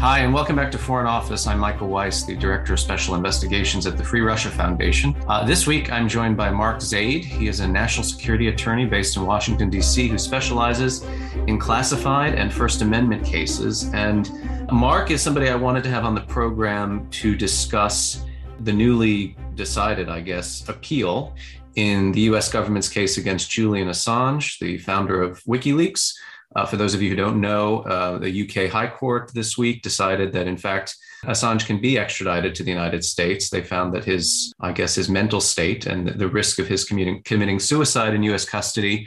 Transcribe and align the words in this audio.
Hi, 0.00 0.20
and 0.20 0.32
welcome 0.32 0.54
back 0.54 0.70
to 0.70 0.78
Foreign 0.78 1.08
Office. 1.08 1.48
I'm 1.48 1.58
Michael 1.58 1.88
Weiss, 1.88 2.22
the 2.22 2.36
Director 2.36 2.74
of 2.74 2.78
Special 2.78 3.16
Investigations 3.16 3.84
at 3.84 3.96
the 3.96 4.04
Free 4.04 4.20
Russia 4.20 4.48
Foundation. 4.48 5.12
Uh, 5.26 5.44
this 5.44 5.66
week, 5.66 5.90
I'm 5.90 6.08
joined 6.08 6.36
by 6.36 6.52
Mark 6.52 6.80
Zaid. 6.80 7.24
He 7.24 7.48
is 7.48 7.58
a 7.58 7.66
national 7.66 8.04
security 8.04 8.46
attorney 8.46 8.86
based 8.86 9.16
in 9.16 9.26
Washington, 9.26 9.70
D.C., 9.70 10.06
who 10.06 10.16
specializes 10.16 11.02
in 11.48 11.58
classified 11.58 12.36
and 12.36 12.52
First 12.52 12.80
Amendment 12.80 13.24
cases. 13.24 13.92
And 13.92 14.30
Mark 14.70 15.10
is 15.10 15.20
somebody 15.20 15.48
I 15.48 15.56
wanted 15.56 15.82
to 15.82 15.90
have 15.90 16.04
on 16.04 16.14
the 16.14 16.20
program 16.20 17.10
to 17.10 17.34
discuss 17.34 18.24
the 18.60 18.72
newly 18.72 19.36
decided, 19.56 20.08
I 20.08 20.20
guess, 20.20 20.68
appeal 20.68 21.34
in 21.74 22.12
the 22.12 22.20
US 22.20 22.52
government's 22.52 22.88
case 22.88 23.18
against 23.18 23.50
Julian 23.50 23.88
Assange, 23.88 24.60
the 24.60 24.78
founder 24.78 25.20
of 25.20 25.42
WikiLeaks. 25.42 26.14
Uh, 26.56 26.64
for 26.64 26.76
those 26.76 26.94
of 26.94 27.02
you 27.02 27.10
who 27.10 27.16
don't 27.16 27.40
know, 27.40 27.80
uh, 27.80 28.18
the 28.18 28.42
UK 28.42 28.70
High 28.70 28.88
Court 28.88 29.30
this 29.34 29.58
week 29.58 29.82
decided 29.82 30.32
that, 30.32 30.46
in 30.46 30.56
fact, 30.56 30.96
Assange 31.24 31.66
can 31.66 31.80
be 31.80 31.98
extradited 31.98 32.54
to 32.54 32.62
the 32.62 32.70
United 32.70 33.04
States. 33.04 33.50
They 33.50 33.62
found 33.62 33.92
that 33.94 34.04
his, 34.04 34.52
I 34.60 34.72
guess, 34.72 34.94
his 34.94 35.08
mental 35.08 35.40
state 35.40 35.86
and 35.86 36.08
the 36.08 36.28
risk 36.28 36.58
of 36.58 36.68
his 36.68 36.84
committing, 36.84 37.22
committing 37.24 37.58
suicide 37.58 38.14
in 38.14 38.22
US 38.22 38.44
custody 38.44 39.06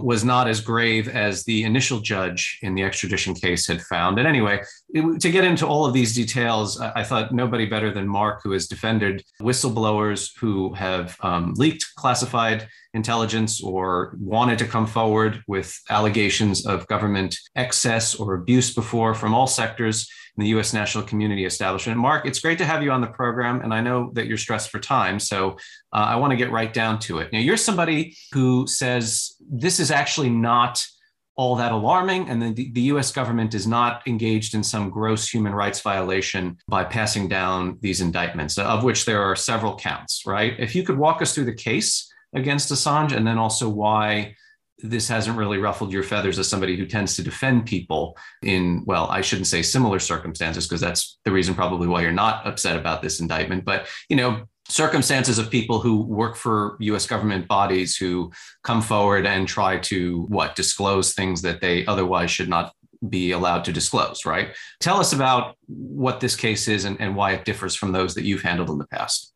was 0.00 0.24
not 0.24 0.48
as 0.48 0.60
grave 0.60 1.08
as 1.08 1.44
the 1.44 1.64
initial 1.64 2.00
judge 2.00 2.58
in 2.62 2.74
the 2.74 2.82
extradition 2.82 3.34
case 3.34 3.66
had 3.66 3.82
found. 3.82 4.18
And 4.18 4.28
anyway, 4.28 4.62
it, 4.90 5.20
to 5.20 5.30
get 5.30 5.44
into 5.44 5.66
all 5.66 5.84
of 5.84 5.92
these 5.92 6.14
details, 6.14 6.80
I, 6.80 6.92
I, 6.96 7.04
thought 7.04 7.32
nobody 7.32 7.66
better 7.66 7.92
than 7.92 8.06
Mark, 8.06 8.40
who 8.42 8.52
has 8.52 8.68
defended 8.68 9.24
whistleblowers 9.40 10.30
who 10.38 10.72
have 10.74 11.16
um, 11.20 11.54
leaked 11.56 11.84
classified 11.96 12.68
intelligence 12.94 13.62
or 13.62 14.16
wanted 14.20 14.58
to 14.58 14.66
come 14.66 14.86
forward 14.86 15.42
with 15.46 15.78
allegations 15.90 16.66
of 16.66 16.86
government 16.86 17.36
excess 17.56 18.14
or 18.14 18.34
abuse 18.34 18.74
before 18.74 19.14
from 19.14 19.34
all 19.34 19.46
sectors 19.46 20.08
in 20.36 20.42
the 20.42 20.50
U.S. 20.50 20.72
national 20.72 21.04
community 21.04 21.44
establishment. 21.44 21.98
Mark, 21.98 22.24
it's 22.26 22.40
great 22.40 22.58
to 22.58 22.64
have 22.64 22.82
you 22.82 22.90
on 22.90 23.00
the 23.00 23.06
program, 23.06 23.60
and 23.60 23.74
I 23.74 23.80
know 23.80 24.10
that 24.14 24.26
you're 24.26 24.38
stressed 24.38 24.70
for 24.70 24.78
time, 24.78 25.18
so 25.18 25.56
uh, 25.92 26.06
I 26.08 26.16
want 26.16 26.30
to 26.30 26.36
get 26.36 26.50
right 26.50 26.72
down 26.72 26.98
to 27.00 27.18
it. 27.18 27.32
Now, 27.32 27.38
you're 27.38 27.58
somebody 27.58 28.16
who 28.32 28.66
says 28.66 29.31
this 29.50 29.80
is 29.80 29.90
actually 29.90 30.30
not 30.30 30.86
all 31.34 31.56
that 31.56 31.72
alarming, 31.72 32.28
and 32.28 32.42
the, 32.42 32.70
the 32.72 32.82
US 32.82 33.10
government 33.10 33.54
is 33.54 33.66
not 33.66 34.06
engaged 34.06 34.54
in 34.54 34.62
some 34.62 34.90
gross 34.90 35.28
human 35.28 35.54
rights 35.54 35.80
violation 35.80 36.58
by 36.68 36.84
passing 36.84 37.26
down 37.26 37.78
these 37.80 38.02
indictments, 38.02 38.58
of 38.58 38.84
which 38.84 39.06
there 39.06 39.22
are 39.22 39.34
several 39.34 39.76
counts, 39.76 40.24
right? 40.26 40.54
If 40.58 40.74
you 40.74 40.82
could 40.82 40.98
walk 40.98 41.22
us 41.22 41.34
through 41.34 41.46
the 41.46 41.54
case 41.54 42.12
against 42.34 42.70
Assange, 42.70 43.12
and 43.12 43.26
then 43.26 43.38
also 43.38 43.68
why 43.68 44.36
this 44.78 45.08
hasn't 45.08 45.38
really 45.38 45.58
ruffled 45.58 45.92
your 45.92 46.02
feathers 46.02 46.38
as 46.38 46.48
somebody 46.48 46.76
who 46.76 46.86
tends 46.86 47.16
to 47.16 47.22
defend 47.22 47.66
people 47.66 48.16
in, 48.42 48.82
well, 48.84 49.06
I 49.06 49.20
shouldn't 49.20 49.46
say 49.46 49.62
similar 49.62 50.00
circumstances, 50.00 50.66
because 50.66 50.80
that's 50.80 51.18
the 51.24 51.32
reason 51.32 51.54
probably 51.54 51.86
why 51.86 52.02
you're 52.02 52.12
not 52.12 52.46
upset 52.46 52.76
about 52.76 53.00
this 53.00 53.20
indictment. 53.20 53.64
But, 53.64 53.86
you 54.08 54.16
know, 54.16 54.48
circumstances 54.72 55.38
of 55.38 55.50
people 55.50 55.80
who 55.80 56.00
work 56.00 56.34
for 56.34 56.76
US 56.80 57.06
government 57.06 57.46
bodies 57.46 57.94
who 57.94 58.32
come 58.64 58.80
forward 58.80 59.26
and 59.26 59.46
try 59.46 59.78
to, 59.78 60.22
what, 60.28 60.56
disclose 60.56 61.12
things 61.12 61.42
that 61.42 61.60
they 61.60 61.84
otherwise 61.86 62.30
should 62.30 62.48
not 62.48 62.72
be 63.08 63.32
allowed 63.32 63.64
to 63.64 63.72
disclose, 63.72 64.24
right? 64.24 64.54
Tell 64.80 64.98
us 64.98 65.12
about 65.12 65.56
what 65.66 66.20
this 66.20 66.36
case 66.36 66.68
is 66.68 66.84
and, 66.84 66.98
and 67.00 67.14
why 67.14 67.32
it 67.32 67.44
differs 67.44 67.74
from 67.74 67.92
those 67.92 68.14
that 68.14 68.24
you've 68.24 68.42
handled 68.42 68.70
in 68.70 68.78
the 68.78 68.86
past. 68.86 69.34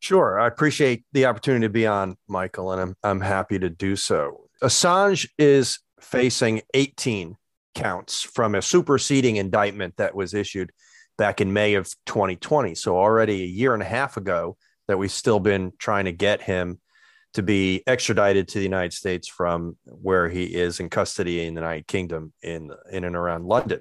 Sure. 0.00 0.38
I 0.38 0.46
appreciate 0.46 1.04
the 1.12 1.24
opportunity 1.24 1.64
to 1.64 1.70
be 1.70 1.86
on, 1.86 2.16
Michael, 2.28 2.72
and 2.72 2.80
I'm, 2.80 2.96
I'm 3.02 3.20
happy 3.20 3.58
to 3.58 3.70
do 3.70 3.96
so. 3.96 4.48
Assange 4.62 5.28
is 5.38 5.78
facing 6.00 6.60
18 6.74 7.36
counts 7.74 8.22
from 8.22 8.54
a 8.54 8.62
superseding 8.62 9.36
indictment 9.36 9.96
that 9.96 10.14
was 10.14 10.34
issued 10.34 10.70
back 11.16 11.40
in 11.40 11.52
May 11.52 11.74
of 11.74 11.88
2020. 12.06 12.74
So, 12.74 12.96
already 12.96 13.42
a 13.42 13.46
year 13.46 13.74
and 13.74 13.82
a 13.82 13.86
half 13.86 14.16
ago, 14.16 14.56
that 14.88 14.98
we've 14.98 15.10
still 15.10 15.40
been 15.40 15.72
trying 15.78 16.06
to 16.06 16.12
get 16.12 16.42
him 16.42 16.80
to 17.34 17.42
be 17.42 17.82
extradited 17.86 18.48
to 18.48 18.58
the 18.58 18.64
United 18.64 18.92
States 18.92 19.28
from 19.28 19.76
where 19.84 20.28
he 20.28 20.44
is 20.44 20.80
in 20.80 20.88
custody 20.88 21.44
in 21.44 21.54
the 21.54 21.60
United 21.60 21.86
Kingdom 21.86 22.32
in, 22.42 22.70
in 22.90 23.04
and 23.04 23.14
around 23.14 23.44
London. 23.44 23.80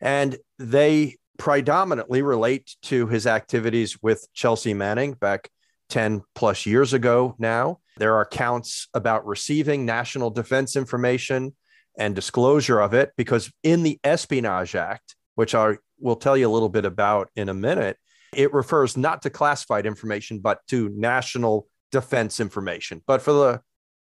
And 0.00 0.36
they 0.58 1.16
predominantly 1.38 2.20
relate 2.20 2.76
to 2.82 3.06
his 3.06 3.26
activities 3.26 4.02
with 4.02 4.28
Chelsea 4.34 4.74
Manning 4.74 5.14
back 5.14 5.48
10 5.88 6.22
plus 6.34 6.66
years 6.66 6.92
ago 6.92 7.34
now. 7.38 7.80
There 7.96 8.16
are 8.16 8.26
counts 8.26 8.88
about 8.92 9.26
receiving 9.26 9.86
national 9.86 10.30
defense 10.30 10.76
information 10.76 11.54
and 11.98 12.14
disclosure 12.14 12.80
of 12.80 12.94
it 12.94 13.12
because 13.16 13.50
in 13.62 13.82
the 13.82 13.98
Espionage 14.04 14.74
Act, 14.74 15.16
which 15.34 15.54
I 15.54 15.78
will 15.98 16.16
tell 16.16 16.36
you 16.36 16.48
a 16.48 16.52
little 16.52 16.68
bit 16.68 16.84
about 16.84 17.30
in 17.34 17.48
a 17.48 17.54
minute, 17.54 17.96
it 18.34 18.52
refers 18.52 18.96
not 18.96 19.22
to 19.22 19.30
classified 19.30 19.86
information, 19.86 20.38
but 20.38 20.60
to 20.68 20.88
national 20.90 21.66
defense 21.90 22.40
information. 22.40 23.02
But 23.06 23.22
for 23.22 23.32
the 23.32 23.60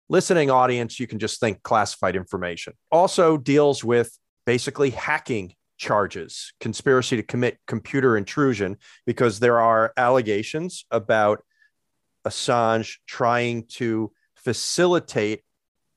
listening 0.09 0.49
audience, 0.49 0.99
you 0.99 1.07
can 1.07 1.19
just 1.19 1.39
think 1.39 1.63
classified 1.63 2.15
information. 2.15 2.73
Also 2.91 3.37
deals 3.37 3.83
with 3.83 4.17
basically 4.45 4.91
hacking 4.91 5.53
charges, 5.77 6.53
conspiracy 6.59 7.15
to 7.15 7.23
commit 7.23 7.57
computer 7.67 8.17
intrusion, 8.17 8.77
because 9.05 9.39
there 9.39 9.59
are 9.59 9.93
allegations 9.97 10.85
about 10.91 11.43
Assange 12.25 12.97
trying 13.07 13.65
to 13.67 14.11
facilitate 14.35 15.41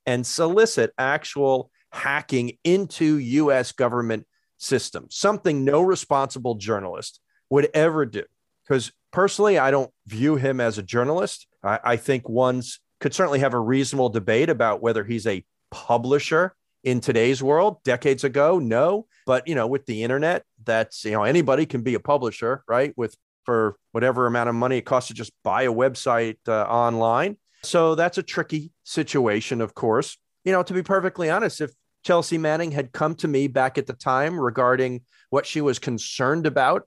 and 0.07 0.27
solicit 0.27 0.93
actual 0.99 1.71
hacking 1.91 2.59
into 2.65 3.19
US 3.19 3.73
government 3.73 4.27
systems, 4.59 5.17
something 5.17 5.65
no 5.65 5.83
responsible 5.83 6.55
journalist 6.55 7.21
would 7.53 7.69
ever 7.75 8.07
do. 8.07 8.25
Because 8.65 8.93
personally, 9.13 9.59
I 9.59 9.71
don't 9.71 9.91
view 10.07 10.37
him 10.37 10.59
as 10.59 10.79
a 10.79 10.83
journalist. 10.83 11.47
I, 11.63 11.79
I 11.85 11.97
think 11.97 12.27
one's 12.27 12.81
could 12.99 13.13
certainly 13.13 13.41
have 13.41 13.53
a 13.53 13.61
reasonable 13.61 14.09
debate 14.09 14.49
about 14.49 14.81
whether 14.81 15.05
he's 15.05 15.27
a 15.27 15.45
publisher 15.71 16.55
in 16.83 17.01
today's 17.01 17.43
world. 17.43 17.83
Decades 17.85 18.25
ago 18.25 18.59
no. 18.59 19.07
But 19.27 19.47
you 19.47 19.55
know 19.55 19.67
with 19.67 19.85
the 19.85 20.03
internet 20.03 20.45
that's 20.65 21.05
you 21.05 21.11
know 21.11 21.25
anybody 21.25 21.67
can 21.67 21.83
be 21.83 21.95
a 21.95 22.01
publisher 22.01 22.65
right? 22.67 22.95
With 22.97 23.15
for 23.45 23.77
whatever 23.91 24.27
amount 24.27 24.49
of 24.49 24.55
money 24.55 24.79
it 24.79 24.87
costs 24.87 25.09
to 25.09 25.15
just 25.15 25.33
buy 25.45 25.65
a 25.65 25.73
website 25.73 26.39
uh, 26.49 26.63
online. 26.63 27.37
So 27.65 27.95
that's 27.95 28.17
a 28.17 28.23
tricky 28.23 28.71
situation 28.85 29.61
of 29.61 29.75
course. 29.75 30.17
You 30.45 30.53
know 30.53 30.63
to 30.63 30.73
be 30.73 30.83
perfectly 30.83 31.29
honest 31.29 31.61
if 31.61 31.73
chelsea 32.03 32.39
manning 32.39 32.73
had 32.73 32.93
come 32.93 33.15
to 33.15 33.29
me 33.29 33.47
back 33.47 33.79
at 33.79 33.87
the 33.87 33.93
time 33.93 34.41
regarding 34.41 35.03
what 35.31 35.47
she 35.47 35.61
was 35.61 35.79
concerned 35.79 36.47
about 36.47 36.85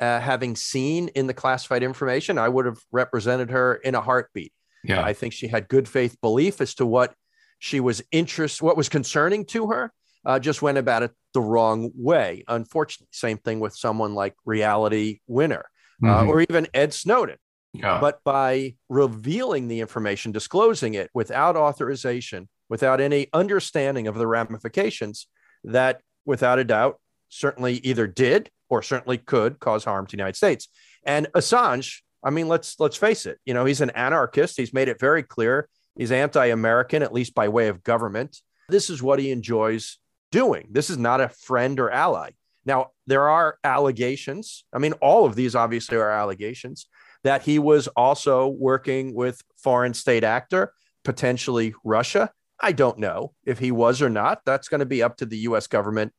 uh, 0.00 0.20
having 0.20 0.56
seen 0.56 1.08
in 1.08 1.26
the 1.26 1.34
classified 1.34 1.82
information 1.82 2.38
i 2.38 2.48
would 2.48 2.66
have 2.66 2.78
represented 2.92 3.50
her 3.50 3.74
in 3.74 3.94
a 3.94 4.00
heartbeat 4.00 4.52
yeah. 4.84 5.02
I 5.02 5.14
think 5.14 5.32
she 5.32 5.48
had 5.48 5.68
good 5.68 5.88
faith 5.88 6.20
belief 6.20 6.60
as 6.60 6.74
to 6.74 6.86
what 6.86 7.14
she 7.58 7.80
was 7.80 8.02
interest 8.12 8.62
what 8.62 8.76
was 8.76 8.88
concerning 8.88 9.46
to 9.46 9.68
her 9.68 9.92
uh, 10.26 10.38
just 10.38 10.62
went 10.62 10.78
about 10.78 11.02
it 11.02 11.12
the 11.32 11.40
wrong 11.40 11.90
way 11.94 12.44
unfortunately 12.48 13.08
same 13.10 13.38
thing 13.38 13.60
with 13.60 13.74
someone 13.74 14.14
like 14.14 14.34
reality 14.44 15.20
winner 15.26 15.64
uh, 16.02 16.06
mm-hmm. 16.06 16.28
uh, 16.28 16.32
or 16.32 16.40
even 16.42 16.66
ed 16.74 16.92
snowden 16.92 17.36
yeah. 17.72 17.98
but 18.00 18.22
by 18.24 18.74
revealing 18.88 19.68
the 19.68 19.80
information 19.80 20.30
disclosing 20.30 20.94
it 20.94 21.10
without 21.14 21.56
authorization 21.56 22.48
without 22.68 23.00
any 23.00 23.28
understanding 23.32 24.06
of 24.06 24.14
the 24.16 24.26
ramifications 24.26 25.26
that 25.64 26.00
without 26.24 26.58
a 26.58 26.64
doubt 26.64 27.00
certainly 27.28 27.74
either 27.78 28.06
did 28.06 28.50
or 28.74 28.82
certainly 28.82 29.18
could 29.18 29.58
cause 29.58 29.84
harm 29.84 30.06
to 30.06 30.16
the 30.16 30.20
united 30.20 30.36
states 30.36 30.68
and 31.04 31.26
assange 31.34 32.00
i 32.22 32.30
mean 32.30 32.48
let's 32.48 32.78
let's 32.78 32.96
face 32.96 33.26
it 33.26 33.38
you 33.44 33.54
know 33.54 33.64
he's 33.64 33.80
an 33.80 33.90
anarchist 33.90 34.56
he's 34.56 34.74
made 34.74 34.88
it 34.88 35.00
very 35.00 35.22
clear 35.22 35.68
He's 35.96 36.12
anti 36.12 36.46
American, 36.46 37.02
at 37.02 37.12
least 37.12 37.34
by 37.34 37.48
way 37.48 37.68
of 37.68 37.82
government. 37.82 38.40
This 38.68 38.90
is 38.90 39.02
what 39.02 39.18
he 39.18 39.30
enjoys 39.30 39.98
doing. 40.32 40.68
This 40.70 40.90
is 40.90 40.98
not 40.98 41.20
a 41.20 41.28
friend 41.28 41.78
or 41.78 41.90
ally. 41.90 42.30
Now, 42.66 42.90
there 43.06 43.28
are 43.28 43.58
allegations. 43.62 44.64
I 44.72 44.78
mean, 44.78 44.94
all 44.94 45.26
of 45.26 45.36
these 45.36 45.54
obviously 45.54 45.98
are 45.98 46.10
allegations 46.10 46.86
that 47.22 47.42
he 47.42 47.58
was 47.58 47.88
also 47.88 48.48
working 48.48 49.14
with 49.14 49.40
foreign 49.56 49.94
state 49.94 50.24
actor, 50.24 50.72
potentially 51.04 51.74
Russia. 51.84 52.30
I 52.60 52.72
don't 52.72 52.98
know 52.98 53.32
if 53.44 53.58
he 53.58 53.70
was 53.70 54.02
or 54.02 54.10
not. 54.10 54.40
That's 54.44 54.68
going 54.68 54.80
to 54.80 54.86
be 54.86 55.02
up 55.02 55.18
to 55.18 55.26
the 55.26 55.38
US 55.38 55.66
government 55.66 56.12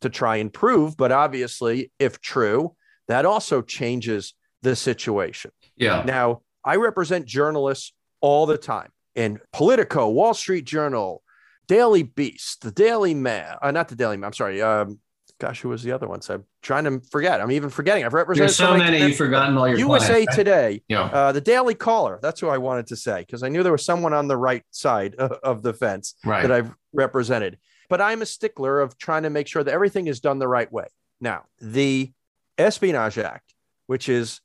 to 0.00 0.08
try 0.08 0.36
and 0.36 0.52
prove. 0.52 0.96
But 0.96 1.12
obviously, 1.12 1.90
if 1.98 2.20
true, 2.20 2.74
that 3.08 3.24
also 3.24 3.62
changes 3.62 4.34
the 4.62 4.76
situation. 4.76 5.50
Yeah. 5.76 6.02
Now, 6.04 6.42
I 6.64 6.76
represent 6.76 7.26
journalists 7.26 7.92
all 8.20 8.46
the 8.46 8.58
time 8.58 8.90
in 9.14 9.38
Politico, 9.52 10.08
Wall 10.10 10.34
Street 10.34 10.64
Journal, 10.64 11.22
Daily 11.66 12.02
Beast, 12.02 12.62
the 12.62 12.70
Daily 12.70 13.14
Mail, 13.14 13.56
uh, 13.62 13.70
not 13.70 13.88
the 13.88 13.96
Daily 13.96 14.16
Mail. 14.16 14.28
I'm 14.28 14.32
sorry. 14.32 14.60
Um, 14.60 14.98
gosh, 15.38 15.60
who 15.60 15.68
was 15.68 15.82
the 15.82 15.92
other 15.92 16.08
one? 16.08 16.20
So 16.20 16.34
I'm 16.34 16.44
trying 16.62 16.84
to 16.84 17.00
forget. 17.10 17.40
I'm 17.40 17.50
even 17.52 17.70
forgetting. 17.70 18.04
I've 18.04 18.14
represented 18.14 18.48
There's 18.48 18.56
so 18.56 18.76
many. 18.76 18.98
You've 18.98 19.16
forgotten 19.16 19.56
all 19.56 19.68
your 19.68 19.78
USA 19.78 20.24
clients, 20.24 20.36
Today, 20.36 20.82
yeah. 20.88 21.02
Uh, 21.02 21.32
the 21.32 21.40
Daily 21.40 21.74
Caller. 21.74 22.18
That's 22.22 22.40
who 22.40 22.48
I 22.48 22.58
wanted 22.58 22.88
to 22.88 22.96
say 22.96 23.20
because 23.20 23.42
I 23.42 23.48
knew 23.48 23.62
there 23.62 23.72
was 23.72 23.84
someone 23.84 24.12
on 24.12 24.28
the 24.28 24.36
right 24.36 24.64
side 24.70 25.14
of, 25.16 25.32
of 25.42 25.62
the 25.62 25.72
fence 25.72 26.14
right. 26.24 26.42
that 26.42 26.52
I've 26.52 26.74
represented. 26.92 27.58
But 27.88 28.00
I'm 28.00 28.22
a 28.22 28.26
stickler 28.26 28.80
of 28.80 28.98
trying 28.98 29.22
to 29.22 29.30
make 29.30 29.46
sure 29.46 29.64
that 29.64 29.72
everything 29.72 30.06
is 30.06 30.20
done 30.20 30.38
the 30.38 30.48
right 30.48 30.70
way. 30.70 30.86
Now, 31.20 31.44
the 31.60 32.12
Espionage 32.58 33.18
Act, 33.18 33.54
which 33.86 34.08
is 34.08 34.40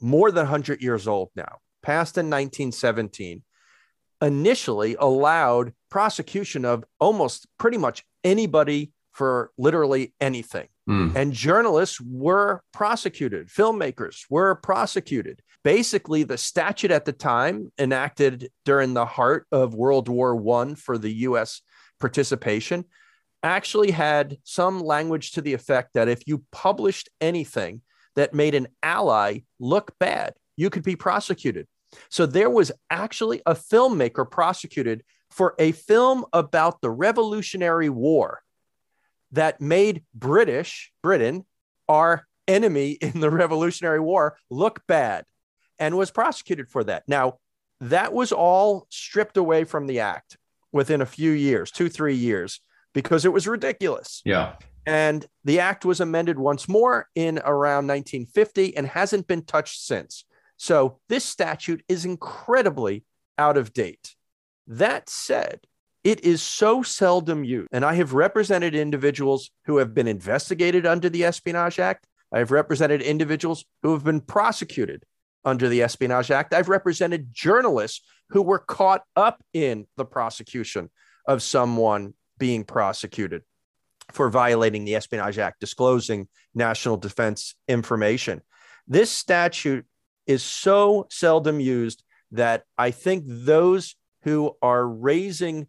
more 0.00 0.30
than 0.30 0.44
100 0.44 0.82
years 0.82 1.08
old 1.08 1.30
now, 1.34 1.58
passed 1.82 2.16
in 2.16 2.26
1917, 2.26 3.42
initially 4.22 4.96
allowed 4.98 5.72
prosecution 5.90 6.64
of 6.64 6.84
almost 6.98 7.46
pretty 7.58 7.78
much 7.78 8.04
anybody 8.22 8.92
for 9.12 9.50
literally 9.56 10.12
anything. 10.20 10.68
Mm. 10.88 11.14
And 11.14 11.32
journalists 11.32 12.00
were 12.00 12.62
prosecuted, 12.72 13.48
filmmakers 13.48 14.24
were 14.28 14.54
prosecuted. 14.56 15.40
Basically, 15.62 16.24
the 16.24 16.36
statute 16.36 16.90
at 16.90 17.06
the 17.06 17.12
time, 17.12 17.72
enacted 17.78 18.50
during 18.64 18.92
the 18.92 19.06
heart 19.06 19.46
of 19.50 19.74
World 19.74 20.08
War 20.08 20.36
I 20.60 20.74
for 20.74 20.98
the 20.98 21.12
US 21.28 21.62
participation, 22.04 22.84
actually 23.42 23.90
had 23.90 24.36
some 24.44 24.82
language 24.82 25.32
to 25.32 25.40
the 25.40 25.54
effect 25.54 25.94
that 25.94 26.06
if 26.06 26.26
you 26.26 26.44
published 26.52 27.08
anything 27.18 27.80
that 28.14 28.34
made 28.34 28.54
an 28.54 28.68
ally 28.82 29.38
look 29.58 29.98
bad, 29.98 30.34
you 30.54 30.68
could 30.68 30.82
be 30.82 30.96
prosecuted. 30.96 31.66
So 32.10 32.26
there 32.26 32.50
was 32.50 32.72
actually 32.90 33.40
a 33.46 33.54
filmmaker 33.54 34.30
prosecuted 34.30 35.02
for 35.30 35.54
a 35.58 35.72
film 35.72 36.26
about 36.34 36.82
the 36.82 36.90
Revolutionary 36.90 37.88
War 37.88 38.42
that 39.32 39.62
made 39.62 40.04
British 40.14 40.92
Britain 41.02 41.46
our 41.88 42.26
enemy 42.46 42.90
in 42.90 43.18
the 43.18 43.30
Revolutionary 43.42 44.00
War 44.00 44.36
look 44.50 44.86
bad 44.86 45.24
and 45.78 45.96
was 45.96 46.10
prosecuted 46.10 46.68
for 46.68 46.84
that. 46.84 47.04
Now, 47.08 47.38
that 47.80 48.12
was 48.12 48.30
all 48.30 48.86
stripped 48.90 49.38
away 49.38 49.64
from 49.64 49.86
the 49.86 50.00
act 50.00 50.36
within 50.74 51.00
a 51.00 51.06
few 51.06 51.30
years, 51.30 51.70
two, 51.70 51.88
three 51.88 52.16
years, 52.16 52.60
because 52.92 53.24
it 53.24 53.32
was 53.32 53.46
ridiculous. 53.46 54.20
Yeah. 54.24 54.56
And 54.84 55.24
the 55.44 55.60
act 55.60 55.84
was 55.84 56.00
amended 56.00 56.38
once 56.38 56.68
more 56.68 57.08
in 57.14 57.38
around 57.38 57.86
1950 57.86 58.76
and 58.76 58.86
hasn't 58.88 59.26
been 59.26 59.44
touched 59.44 59.80
since. 59.80 60.24
So 60.56 60.98
this 61.08 61.24
statute 61.24 61.82
is 61.88 62.04
incredibly 62.04 63.04
out 63.38 63.56
of 63.56 63.72
date. 63.72 64.14
That 64.66 65.08
said, 65.08 65.60
it 66.02 66.22
is 66.24 66.42
so 66.42 66.82
seldom 66.82 67.44
used. 67.44 67.68
And 67.72 67.84
I 67.84 67.94
have 67.94 68.12
represented 68.12 68.74
individuals 68.74 69.50
who 69.66 69.78
have 69.78 69.94
been 69.94 70.08
investigated 70.08 70.84
under 70.84 71.08
the 71.08 71.24
Espionage 71.24 71.78
Act. 71.78 72.06
I 72.32 72.40
have 72.40 72.50
represented 72.50 73.00
individuals 73.00 73.64
who 73.82 73.92
have 73.92 74.04
been 74.04 74.20
prosecuted 74.20 75.04
under 75.44 75.68
the 75.68 75.82
Espionage 75.82 76.30
Act. 76.30 76.54
I've 76.54 76.68
represented 76.68 77.32
journalists 77.32 78.02
who 78.30 78.42
were 78.42 78.58
caught 78.58 79.02
up 79.16 79.42
in 79.52 79.86
the 79.96 80.04
prosecution 80.04 80.90
of 81.26 81.42
someone 81.42 82.14
being 82.38 82.64
prosecuted 82.64 83.42
for 84.12 84.28
violating 84.30 84.84
the 84.84 84.94
Espionage 84.96 85.38
Act, 85.38 85.60
disclosing 85.60 86.28
national 86.54 86.96
defense 86.96 87.54
information. 87.68 88.42
This 88.86 89.10
statute 89.10 89.86
is 90.26 90.42
so 90.42 91.06
seldom 91.10 91.60
used 91.60 92.02
that 92.32 92.64
I 92.76 92.90
think 92.90 93.24
those 93.26 93.96
who 94.22 94.56
are 94.62 94.86
raising 94.86 95.66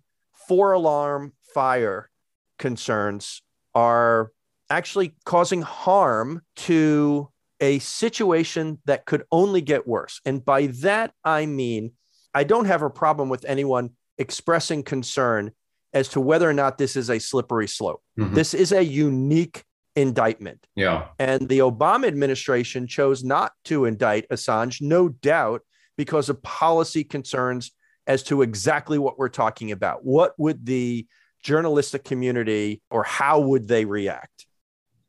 four 0.48 0.74
alarm 0.74 1.33
fire 1.54 2.10
concerns 2.57 3.42
are 3.74 4.31
actually 4.69 5.16
causing 5.25 5.62
harm 5.62 6.42
to 6.56 7.30
a 7.60 7.80
situation 7.80 8.80
that 8.86 9.06
could 9.06 9.24
only 9.31 9.62
get 9.62 9.88
worse. 9.88 10.19
And 10.25 10.44
by 10.44 10.68
that, 10.68 11.13
I 11.24 11.46
mean, 11.46 11.94
I 12.34 12.44
don't 12.44 12.66
have 12.66 12.81
a 12.81 12.90
problem 12.90 13.30
with 13.30 13.46
anyone 13.46 13.92
expressing 14.18 14.84
concern 14.84 15.52
as 15.94 16.10
to 16.10 16.22
whether 16.22 16.50
or 16.50 16.54
not 16.54 16.78
this 16.78 16.96
is 16.96 17.10
a 17.10 17.19
slippery 17.19 17.68
slope. 17.68 18.02
Mm-hmm. 18.19 18.34
This 18.34 18.54
is 18.54 18.74
a 18.74 18.84
unique 18.84 19.63
indictment. 19.96 20.68
Yeah. 20.75 21.07
And 21.18 21.48
the 21.48 21.60
Obama 21.60 22.07
administration 22.07 22.88
chose 22.88 23.24
not 23.24 23.54
to 23.66 23.86
indict 23.86 24.28
Assange, 24.30 24.81
no 24.81 25.08
doubt, 25.10 25.62
because 25.98 26.28
of 26.28 26.44
policy 26.44 27.06
concerns 27.06 27.72
as 28.06 28.24
to 28.24 28.42
exactly 28.42 29.00
what 29.00 29.18
we're 29.18 29.30
talking 29.30 29.72
about. 29.72 30.04
What 30.04 30.34
would 30.38 30.66
the 30.66 31.08
journalistic 31.42 32.04
community 32.04 32.81
or 32.92 33.04
how 33.04 33.40
would 33.40 33.68
they 33.68 33.86
react? 33.86 34.44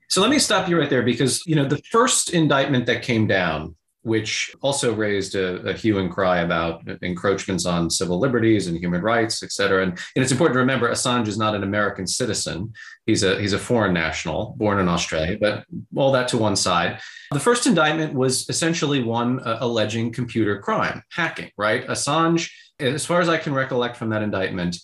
So 0.08 0.20
let 0.20 0.30
me 0.30 0.38
stop 0.38 0.68
you 0.68 0.78
right 0.78 0.90
there 0.90 1.02
because 1.02 1.44
you 1.46 1.56
know 1.56 1.66
the 1.66 1.80
first 1.90 2.32
indictment 2.32 2.86
that 2.86 3.02
came 3.02 3.26
down 3.26 3.76
which 4.06 4.54
also 4.62 4.94
raised 4.94 5.34
a, 5.34 5.56
a, 5.68 5.72
hue 5.72 5.98
and 5.98 6.12
cry 6.12 6.38
about 6.38 6.80
encroachments 7.02 7.66
on 7.66 7.90
civil 7.90 8.20
liberties 8.20 8.68
and 8.68 8.78
human 8.78 9.02
rights, 9.02 9.42
et 9.42 9.50
cetera. 9.50 9.82
And, 9.82 9.90
and, 10.14 10.22
it's 10.22 10.30
important 10.30 10.54
to 10.54 10.60
remember 10.60 10.88
Assange 10.88 11.26
is 11.26 11.36
not 11.36 11.56
an 11.56 11.64
American 11.64 12.06
citizen. 12.06 12.72
He's 13.06 13.24
a, 13.24 13.36
he's 13.40 13.52
a 13.52 13.58
foreign 13.58 13.92
national 13.92 14.54
born 14.58 14.78
in 14.78 14.86
Australia, 14.86 15.36
but 15.40 15.64
all 15.96 16.12
that 16.12 16.28
to 16.28 16.38
one 16.38 16.54
side. 16.54 17.00
The 17.32 17.40
first 17.40 17.66
indictment 17.66 18.14
was 18.14 18.48
essentially 18.48 19.02
one 19.02 19.40
uh, 19.40 19.58
alleging 19.60 20.12
computer 20.12 20.60
crime, 20.60 21.02
hacking, 21.10 21.50
right? 21.58 21.84
Assange, 21.88 22.48
as 22.78 23.04
far 23.04 23.20
as 23.20 23.28
I 23.28 23.38
can 23.38 23.54
recollect 23.54 23.96
from 23.96 24.10
that 24.10 24.22
indictment, 24.22 24.76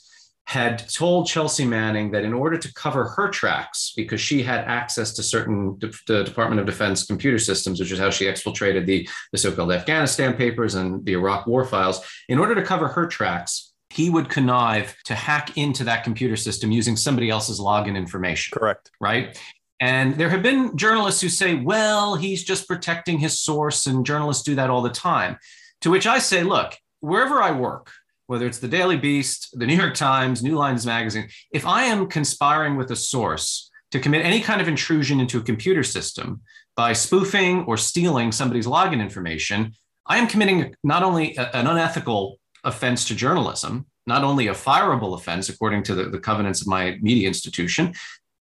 had 0.46 0.86
told 0.90 1.26
Chelsea 1.26 1.64
Manning 1.64 2.10
that 2.10 2.24
in 2.24 2.32
order 2.32 2.58
to 2.58 2.74
cover 2.74 3.04
her 3.04 3.28
tracks, 3.28 3.92
because 3.96 4.20
she 4.20 4.42
had 4.42 4.64
access 4.64 5.12
to 5.14 5.22
certain 5.22 5.78
de- 5.78 5.92
the 6.06 6.24
Department 6.24 6.60
of 6.60 6.66
Defense 6.66 7.06
computer 7.06 7.38
systems, 7.38 7.80
which 7.80 7.92
is 7.92 7.98
how 7.98 8.10
she 8.10 8.26
exfiltrated 8.26 8.84
the, 8.84 9.08
the 9.30 9.38
so-called 9.38 9.72
Afghanistan 9.72 10.34
papers 10.34 10.74
and 10.74 11.04
the 11.06 11.12
Iraq 11.12 11.46
war 11.46 11.64
files, 11.64 12.04
in 12.28 12.38
order 12.38 12.54
to 12.54 12.62
cover 12.62 12.88
her 12.88 13.06
tracks, 13.06 13.72
he 13.90 14.10
would 14.10 14.28
connive 14.28 14.96
to 15.04 15.14
hack 15.14 15.56
into 15.56 15.84
that 15.84 16.02
computer 16.02 16.36
system 16.36 16.72
using 16.72 16.96
somebody 16.96 17.30
else's 17.30 17.60
login 17.60 17.96
information. 17.96 18.58
Correct. 18.58 18.90
Right. 19.00 19.38
And 19.80 20.14
there 20.16 20.30
have 20.30 20.42
been 20.42 20.76
journalists 20.76 21.20
who 21.20 21.28
say, 21.28 21.54
well, 21.54 22.14
he's 22.14 22.42
just 22.44 22.68
protecting 22.68 23.18
his 23.18 23.38
source, 23.38 23.86
and 23.86 24.04
journalists 24.04 24.44
do 24.44 24.54
that 24.54 24.70
all 24.70 24.82
the 24.82 24.90
time. 24.90 25.38
To 25.82 25.90
which 25.90 26.06
I 26.06 26.18
say, 26.18 26.42
look, 26.42 26.74
wherever 27.00 27.42
I 27.42 27.50
work, 27.50 27.90
whether 28.26 28.46
it's 28.46 28.58
the 28.58 28.68
Daily 28.68 28.96
Beast, 28.96 29.48
the 29.58 29.66
New 29.66 29.76
York 29.76 29.94
Times, 29.94 30.42
New 30.42 30.56
Lines 30.56 30.86
Magazine, 30.86 31.28
if 31.52 31.66
I 31.66 31.84
am 31.84 32.06
conspiring 32.06 32.76
with 32.76 32.90
a 32.90 32.96
source 32.96 33.70
to 33.90 34.00
commit 34.00 34.24
any 34.24 34.40
kind 34.40 34.60
of 34.60 34.68
intrusion 34.68 35.20
into 35.20 35.38
a 35.38 35.42
computer 35.42 35.82
system 35.82 36.40
by 36.76 36.92
spoofing 36.92 37.64
or 37.64 37.76
stealing 37.76 38.32
somebody's 38.32 38.66
login 38.66 39.00
information, 39.00 39.72
I 40.06 40.18
am 40.18 40.26
committing 40.26 40.74
not 40.82 41.02
only 41.02 41.36
a, 41.36 41.50
an 41.54 41.66
unethical 41.66 42.38
offense 42.64 43.06
to 43.08 43.14
journalism, 43.14 43.86
not 44.06 44.24
only 44.24 44.48
a 44.48 44.52
fireable 44.52 45.14
offense 45.14 45.48
according 45.48 45.82
to 45.84 45.94
the, 45.94 46.04
the 46.04 46.18
covenants 46.18 46.60
of 46.60 46.66
my 46.66 46.98
media 47.00 47.28
institution, 47.28 47.94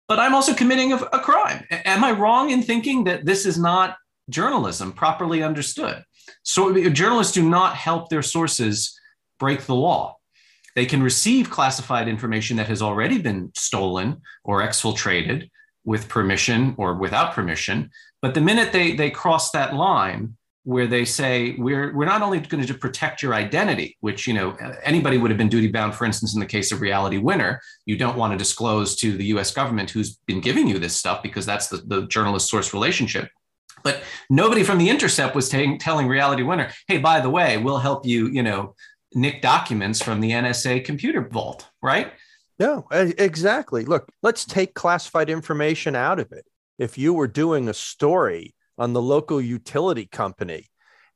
but 0.09 0.19
I'm 0.19 0.35
also 0.35 0.55
committing 0.55 0.93
a, 0.93 0.97
a 0.97 1.21
crime. 1.21 1.65
Am 1.71 2.05
I 2.05 2.13
wrong 2.13 2.51
in 2.51 2.63
thinking 2.63 3.05
that 3.05 3.25
this 3.25 3.47
is 3.47 3.59
not 3.59 3.97
journalism 4.29 4.93
properly 4.93 5.43
understood? 5.43 6.05
So 6.43 6.89
journalists 6.91 7.33
do 7.33 7.49
not 7.49 7.75
help 7.77 8.09
their 8.09 8.23
sources 8.23 9.00
break 9.41 9.63
the 9.67 9.75
law. 9.75 10.17
They 10.77 10.87
can 10.87 11.03
receive 11.03 11.51
classified 11.51 12.07
information 12.07 12.57
that 12.59 12.69
has 12.69 12.81
already 12.81 13.19
been 13.19 13.51
stolen 13.57 14.23
or 14.45 14.63
exfiltrated 14.63 15.51
with 15.85 16.09
permission 16.09 16.77
or 16.79 16.95
without 16.95 17.35
permission. 17.35 17.91
But 18.23 18.35
the 18.35 18.41
minute 18.41 18.73
they, 18.73 18.95
they 18.95 19.11
cross 19.11 19.51
that 19.51 19.75
line, 19.75 20.37
where 20.65 20.87
they 20.87 21.05
say 21.05 21.55
we're 21.59 21.95
we're 21.97 22.05
not 22.05 22.21
only 22.21 22.39
going 22.39 22.65
to 22.65 22.75
protect 22.75 23.23
your 23.23 23.35
identity, 23.35 23.97
which 24.01 24.27
you 24.27 24.35
know 24.35 24.57
anybody 24.85 25.17
would 25.17 25.31
have 25.31 25.39
been 25.39 25.49
duty 25.49 25.69
bound. 25.69 25.95
For 25.95 26.05
instance, 26.05 26.35
in 26.35 26.41
the 26.41 26.47
case 26.47 26.71
of 26.71 26.81
Reality 26.81 27.19
Winner, 27.19 27.61
you 27.87 27.97
don't 27.97 28.17
want 28.17 28.33
to 28.33 28.37
disclose 28.37 28.95
to 28.97 29.17
the 29.17 29.25
U.S. 29.27 29.53
government 29.53 29.91
who's 29.91 30.17
been 30.27 30.41
giving 30.41 30.69
you 30.69 30.79
this 30.79 30.95
stuff 30.95 31.23
because 31.23 31.47
that's 31.47 31.69
the, 31.69 31.79
the 31.79 32.07
journalist 32.07 32.51
source 32.51 32.75
relationship. 32.75 33.31
But 33.83 34.03
nobody 34.29 34.63
from 34.63 34.77
the 34.77 34.91
Intercept 34.91 35.35
was 35.35 35.49
t- 35.49 35.79
telling 35.79 36.07
Reality 36.07 36.43
Winner, 36.43 36.71
"Hey, 36.87 36.99
by 36.99 37.21
the 37.21 37.31
way, 37.31 37.57
we'll 37.57 37.79
help 37.79 38.05
you, 38.05 38.27
you 38.29 38.43
know, 38.43 38.75
nick 39.15 39.43
documents 39.43 40.03
from 40.03 40.21
the 40.21 40.31
NSA 40.31 40.85
computer 40.85 41.21
vault, 41.29 41.69
right? 41.83 42.13
No, 42.59 42.87
exactly. 42.91 43.85
Look, 43.85 44.09
let's 44.23 44.45
take 44.45 44.75
classified 44.75 45.31
information 45.31 45.97
out 45.97 46.21
of 46.21 46.31
it. 46.33 46.45
If 46.79 46.99
you 46.99 47.15
were 47.15 47.27
doing 47.27 47.69
a 47.69 47.75
story 47.75 48.55
on 48.77 48.93
the 48.93 49.03
local 49.03 49.41
utility 49.41 50.07
company 50.07 50.69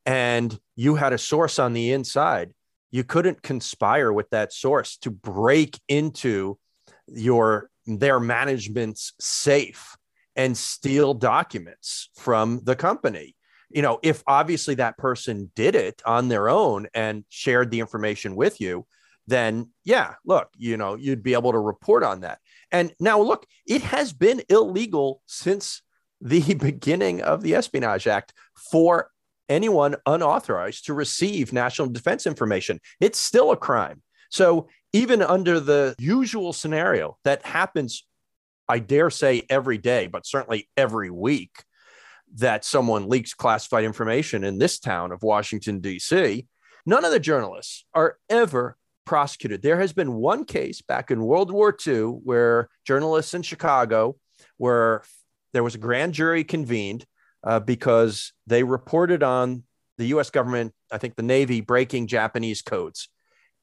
and 0.06 0.58
you 0.76 0.94
had 0.94 1.12
a 1.12 1.18
source 1.18 1.58
on 1.58 1.72
the 1.72 1.92
inside, 1.92 2.52
you 2.90 3.04
couldn't 3.04 3.42
conspire 3.42 4.12
with 4.12 4.30
that 4.30 4.52
source 4.52 4.96
to 4.98 5.10
break 5.10 5.78
into 5.88 6.58
your 7.06 7.68
their 7.86 8.18
management's 8.18 9.12
safe 9.20 9.96
and 10.36 10.56
steal 10.56 11.12
documents 11.12 12.08
from 12.14 12.60
the 12.64 12.76
company 12.76 13.34
you 13.74 13.82
know, 13.82 13.98
if 14.02 14.22
obviously 14.26 14.76
that 14.76 14.96
person 14.96 15.50
did 15.56 15.74
it 15.74 16.00
on 16.06 16.28
their 16.28 16.48
own 16.48 16.86
and 16.94 17.24
shared 17.28 17.70
the 17.70 17.80
information 17.80 18.36
with 18.36 18.60
you, 18.60 18.86
then 19.26 19.70
yeah, 19.84 20.14
look, 20.24 20.48
you 20.56 20.76
know, 20.76 20.94
you'd 20.94 21.22
be 21.22 21.34
able 21.34 21.52
to 21.52 21.58
report 21.58 22.04
on 22.04 22.20
that. 22.20 22.38
And 22.70 22.94
now 23.00 23.20
look, 23.20 23.46
it 23.66 23.82
has 23.82 24.12
been 24.12 24.42
illegal 24.48 25.22
since 25.26 25.82
the 26.20 26.54
beginning 26.60 27.22
of 27.22 27.42
the 27.42 27.56
Espionage 27.56 28.06
Act 28.06 28.32
for 28.70 29.10
anyone 29.48 29.96
unauthorized 30.06 30.86
to 30.86 30.94
receive 30.94 31.52
national 31.52 31.88
defense 31.88 32.26
information. 32.26 32.80
It's 33.00 33.18
still 33.18 33.50
a 33.50 33.56
crime. 33.56 34.02
So 34.30 34.68
even 34.92 35.20
under 35.20 35.58
the 35.58 35.96
usual 35.98 36.52
scenario 36.52 37.18
that 37.24 37.44
happens 37.44 38.06
I 38.66 38.78
dare 38.78 39.10
say 39.10 39.42
every 39.50 39.78
day, 39.78 40.06
but 40.06 40.26
certainly 40.26 40.68
every 40.76 41.10
week, 41.10 41.64
that 42.34 42.64
someone 42.64 43.08
leaks 43.08 43.34
classified 43.34 43.84
information 43.84 44.44
in 44.44 44.58
this 44.58 44.78
town 44.78 45.12
of 45.12 45.22
Washington, 45.22 45.80
D.C., 45.80 46.46
none 46.84 47.04
of 47.04 47.12
the 47.12 47.20
journalists 47.20 47.84
are 47.94 48.18
ever 48.28 48.76
prosecuted. 49.04 49.62
There 49.62 49.80
has 49.80 49.92
been 49.92 50.14
one 50.14 50.44
case 50.44 50.82
back 50.82 51.10
in 51.10 51.24
World 51.24 51.50
War 51.50 51.76
II 51.86 52.02
where 52.02 52.68
journalists 52.86 53.34
in 53.34 53.42
Chicago 53.42 54.16
were 54.58 55.04
there 55.52 55.62
was 55.62 55.74
a 55.74 55.78
grand 55.78 56.14
jury 56.14 56.42
convened 56.42 57.06
uh, 57.44 57.60
because 57.60 58.32
they 58.46 58.64
reported 58.64 59.22
on 59.22 59.62
the 59.98 60.06
U.S. 60.06 60.30
government, 60.30 60.72
I 60.90 60.98
think 60.98 61.14
the 61.14 61.22
Navy 61.22 61.60
breaking 61.60 62.08
Japanese 62.08 62.62
codes, 62.62 63.08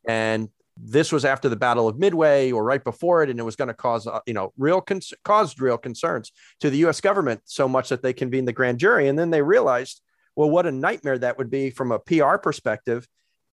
and 0.08 0.50
this 0.78 1.12
was 1.12 1.26
after 1.26 1.50
the 1.50 1.56
Battle 1.56 1.88
of 1.88 1.98
Midway 2.00 2.52
or 2.52 2.64
right 2.64 2.84
before 2.84 3.24
it, 3.24 3.30
and 3.30 3.40
it 3.40 3.44
was 3.44 3.56
going 3.56 3.68
to 3.68 3.74
cause 3.74 4.08
uh, 4.08 4.20
you 4.26 4.34
know 4.34 4.54
real 4.58 4.82
con- 4.82 5.02
caused 5.24 5.62
real 5.62 5.78
concerns 5.78 6.32
to 6.60 6.70
the 6.70 6.78
U.S. 6.80 7.02
government 7.02 7.42
so 7.46 7.68
much 7.68 7.90
that 7.90 8.02
they 8.02 8.14
convened 8.14 8.48
the 8.48 8.54
grand 8.54 8.80
jury, 8.80 9.08
and 9.08 9.18
then 9.18 9.30
they 9.30 9.42
realized, 9.42 10.02
well, 10.36 10.50
what 10.50 10.66
a 10.66 10.72
nightmare 10.72 11.18
that 11.18 11.38
would 11.38 11.50
be 11.50 11.70
from 11.70 11.92
a 11.92 12.00
PR 12.00 12.38
perspective 12.38 13.08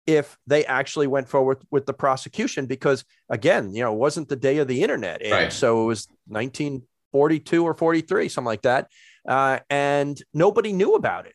if 0.06 0.38
they 0.46 0.64
actually 0.64 1.06
went 1.06 1.28
forward 1.28 1.58
with 1.70 1.85
the 1.85 1.92
prosecution 1.92 2.66
because 2.66 3.04
again 3.28 3.75
you 3.75 3.82
know 3.82 3.92
it 3.92 3.99
wasn't 3.99 4.28
the 4.28 4.37
day 4.37 4.58
of 4.58 4.68
the 4.68 4.82
internet 4.82 5.23
age, 5.23 5.32
right. 5.32 5.52
so 5.52 5.82
it 5.82 5.87
was 5.87 6.06
1942 6.28 7.64
or 7.64 7.75
43 7.75 8.28
something 8.28 8.46
like 8.46 8.62
that 8.62 8.88
uh, 9.28 9.58
and 9.68 10.23
nobody 10.32 10.73
knew 10.73 10.94
about 10.94 11.26
it 11.26 11.35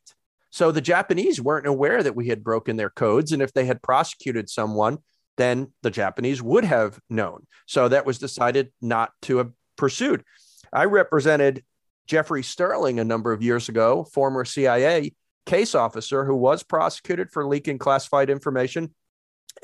so 0.51 0.71
the 0.71 0.81
japanese 0.81 1.41
weren't 1.41 1.67
aware 1.67 2.01
that 2.01 2.15
we 2.15 2.29
had 2.29 2.43
broken 2.43 2.77
their 2.77 2.89
codes 2.89 3.33
and 3.33 3.41
if 3.41 3.53
they 3.53 3.65
had 3.65 3.81
prosecuted 3.81 4.49
someone 4.49 4.99
then 5.41 5.73
the 5.81 5.91
Japanese 5.91 6.41
would 6.41 6.63
have 6.63 6.99
known. 7.09 7.47
So 7.65 7.87
that 7.87 8.05
was 8.05 8.19
decided 8.19 8.71
not 8.81 9.11
to 9.23 9.37
have 9.37 9.51
pursued. 9.77 10.23
I 10.71 10.85
represented 10.85 11.63
Jeffrey 12.07 12.43
Sterling 12.43 12.99
a 12.99 13.03
number 13.03 13.31
of 13.31 13.41
years 13.41 13.69
ago, 13.69 14.03
former 14.03 14.45
CIA 14.45 15.13
case 15.45 15.75
officer 15.75 16.23
who 16.25 16.35
was 16.35 16.63
prosecuted 16.63 17.31
for 17.31 17.47
leaking 17.47 17.79
classified 17.79 18.29
information 18.29 18.93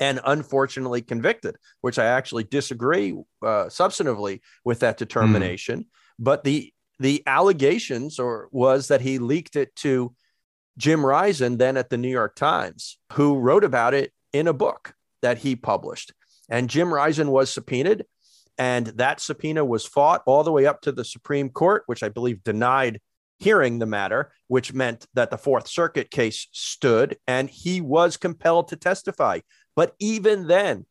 and 0.00 0.20
unfortunately 0.24 1.02
convicted, 1.02 1.56
which 1.80 1.98
I 1.98 2.06
actually 2.06 2.44
disagree 2.44 3.12
uh, 3.42 3.66
substantively 3.66 4.40
with 4.64 4.80
that 4.80 4.98
determination. 4.98 5.80
Mm. 5.80 5.86
But 6.18 6.44
the 6.44 6.72
the 7.00 7.22
allegations 7.26 8.18
or 8.18 8.48
was 8.50 8.88
that 8.88 9.00
he 9.00 9.18
leaked 9.18 9.54
it 9.54 9.74
to 9.76 10.14
Jim 10.76 11.06
Risen, 11.06 11.56
then 11.56 11.76
at 11.76 11.90
the 11.90 11.96
New 11.96 12.08
York 12.08 12.34
Times, 12.34 12.98
who 13.12 13.38
wrote 13.38 13.62
about 13.62 13.94
it 13.94 14.12
in 14.32 14.48
a 14.48 14.52
book 14.52 14.94
that 15.22 15.38
he 15.38 15.56
published. 15.56 16.12
And 16.48 16.70
Jim 16.70 16.92
Risen 16.92 17.30
was 17.30 17.50
subpoenaed, 17.50 18.04
and 18.56 18.86
that 18.88 19.20
subpoena 19.20 19.64
was 19.64 19.86
fought 19.86 20.22
all 20.26 20.42
the 20.42 20.52
way 20.52 20.66
up 20.66 20.80
to 20.82 20.92
the 20.92 21.04
Supreme 21.04 21.50
Court, 21.50 21.84
which 21.86 22.02
I 22.02 22.08
believe 22.08 22.42
denied 22.42 23.00
hearing 23.38 23.78
the 23.78 23.86
matter, 23.86 24.32
which 24.48 24.72
meant 24.72 25.06
that 25.14 25.30
the 25.30 25.38
Fourth 25.38 25.68
Circuit 25.68 26.10
case 26.10 26.48
stood 26.52 27.16
and 27.26 27.48
he 27.48 27.80
was 27.80 28.16
compelled 28.16 28.68
to 28.68 28.76
testify. 28.76 29.40
But 29.76 29.94
even 30.00 30.48
then, 30.48 30.86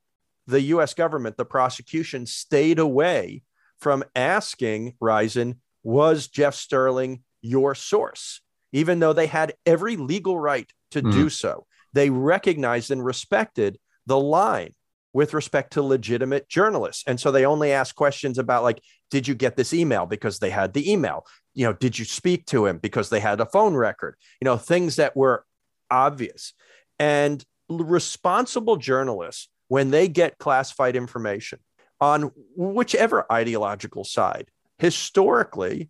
the 0.46 0.62
US 0.62 0.93
government, 0.93 1.36
the 1.36 1.46
prosecution, 1.46 2.25
stayed 2.25 2.79
away 2.79 3.43
from 3.79 4.03
asking 4.15 4.96
Risen, 5.01 5.62
was 5.84 6.27
Jeff 6.27 6.55
Sterling 6.55 7.24
your 7.41 7.75
source? 7.75 8.41
Even 8.72 9.00
though 9.00 9.13
they 9.13 9.27
had 9.27 9.53
every 9.65 9.98
legal 9.98 10.39
right 10.39 10.72
to 10.91 11.01
mm. 11.01 11.12
do 11.12 11.29
so, 11.29 11.65
they 11.93 12.10
recognized 12.10 12.91
and 12.91 13.03
respected 13.03 13.77
the 14.07 14.19
line 14.19 14.73
with 15.13 15.33
respect 15.33 15.73
to 15.73 15.81
legitimate 15.81 16.49
journalists. 16.49 17.03
And 17.07 17.19
so 17.19 17.31
they 17.31 17.45
only 17.45 17.71
ask 17.71 17.95
questions 17.95 18.37
about 18.37 18.63
like, 18.63 18.81
did 19.09 19.27
you 19.27 19.35
get 19.35 19.55
this 19.55 19.73
email 19.73 20.05
because 20.05 20.39
they 20.39 20.49
had 20.49 20.73
the 20.73 20.91
email? 20.91 21.25
You 21.53 21.65
know, 21.65 21.73
did 21.73 21.97
you 21.97 22.05
speak 22.05 22.45
to 22.47 22.65
him 22.65 22.77
because 22.77 23.09
they 23.09 23.19
had 23.19 23.39
a 23.39 23.45
phone 23.45 23.75
record? 23.75 24.15
You 24.41 24.45
know, 24.45 24.57
things 24.57 24.95
that 24.97 25.15
were 25.15 25.45
obvious. 25.89 26.53
And 26.99 27.43
responsible 27.69 28.77
journalists, 28.77 29.49
when 29.67 29.91
they 29.91 30.07
get 30.07 30.37
classified 30.37 30.95
information 30.95 31.59
on 31.99 32.31
whichever 32.55 33.31
ideological 33.31 34.03
side, 34.03 34.49
historically, 34.77 35.89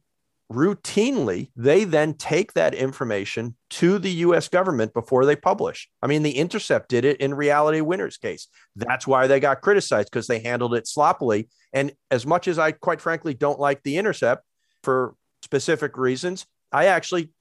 routinely 0.52 1.52
they 1.56 1.84
then 1.84 2.14
take 2.14 2.54
that 2.54 2.74
information 2.74 3.56
to 3.70 4.00
the 4.00 4.10
US 4.10 4.48
government 4.48 4.94
before 4.94 5.26
they 5.26 5.36
publish. 5.36 5.90
I 6.02 6.08
mean, 6.08 6.24
The 6.24 6.38
Intercept 6.38 6.90
did 6.90 7.04
it 7.06 7.20
in 7.20 7.34
Reality 7.34 7.82
Winner's 7.82 8.18
case. 8.18 8.48
That's 8.76 9.06
why 9.06 9.28
they 9.28 9.40
got 9.40 9.62
criticized 9.62 10.10
because 10.12 10.28
they 10.28 10.40
handled 10.40 10.74
it 10.74 10.88
sloppily. 10.88 11.50
And 11.74 11.92
as 12.12 12.26
much 12.26 12.48
as 12.48 12.58
I, 12.58 12.72
quite 12.72 13.02
frankly, 13.02 13.34
don't 13.34 13.60
like 13.60 13.84
The 13.84 13.98
Intercept 13.98 14.44
for 14.84 15.16
specific 15.42 15.98
reasons, 15.98 16.46
I 16.72 16.86
actually 16.86 17.32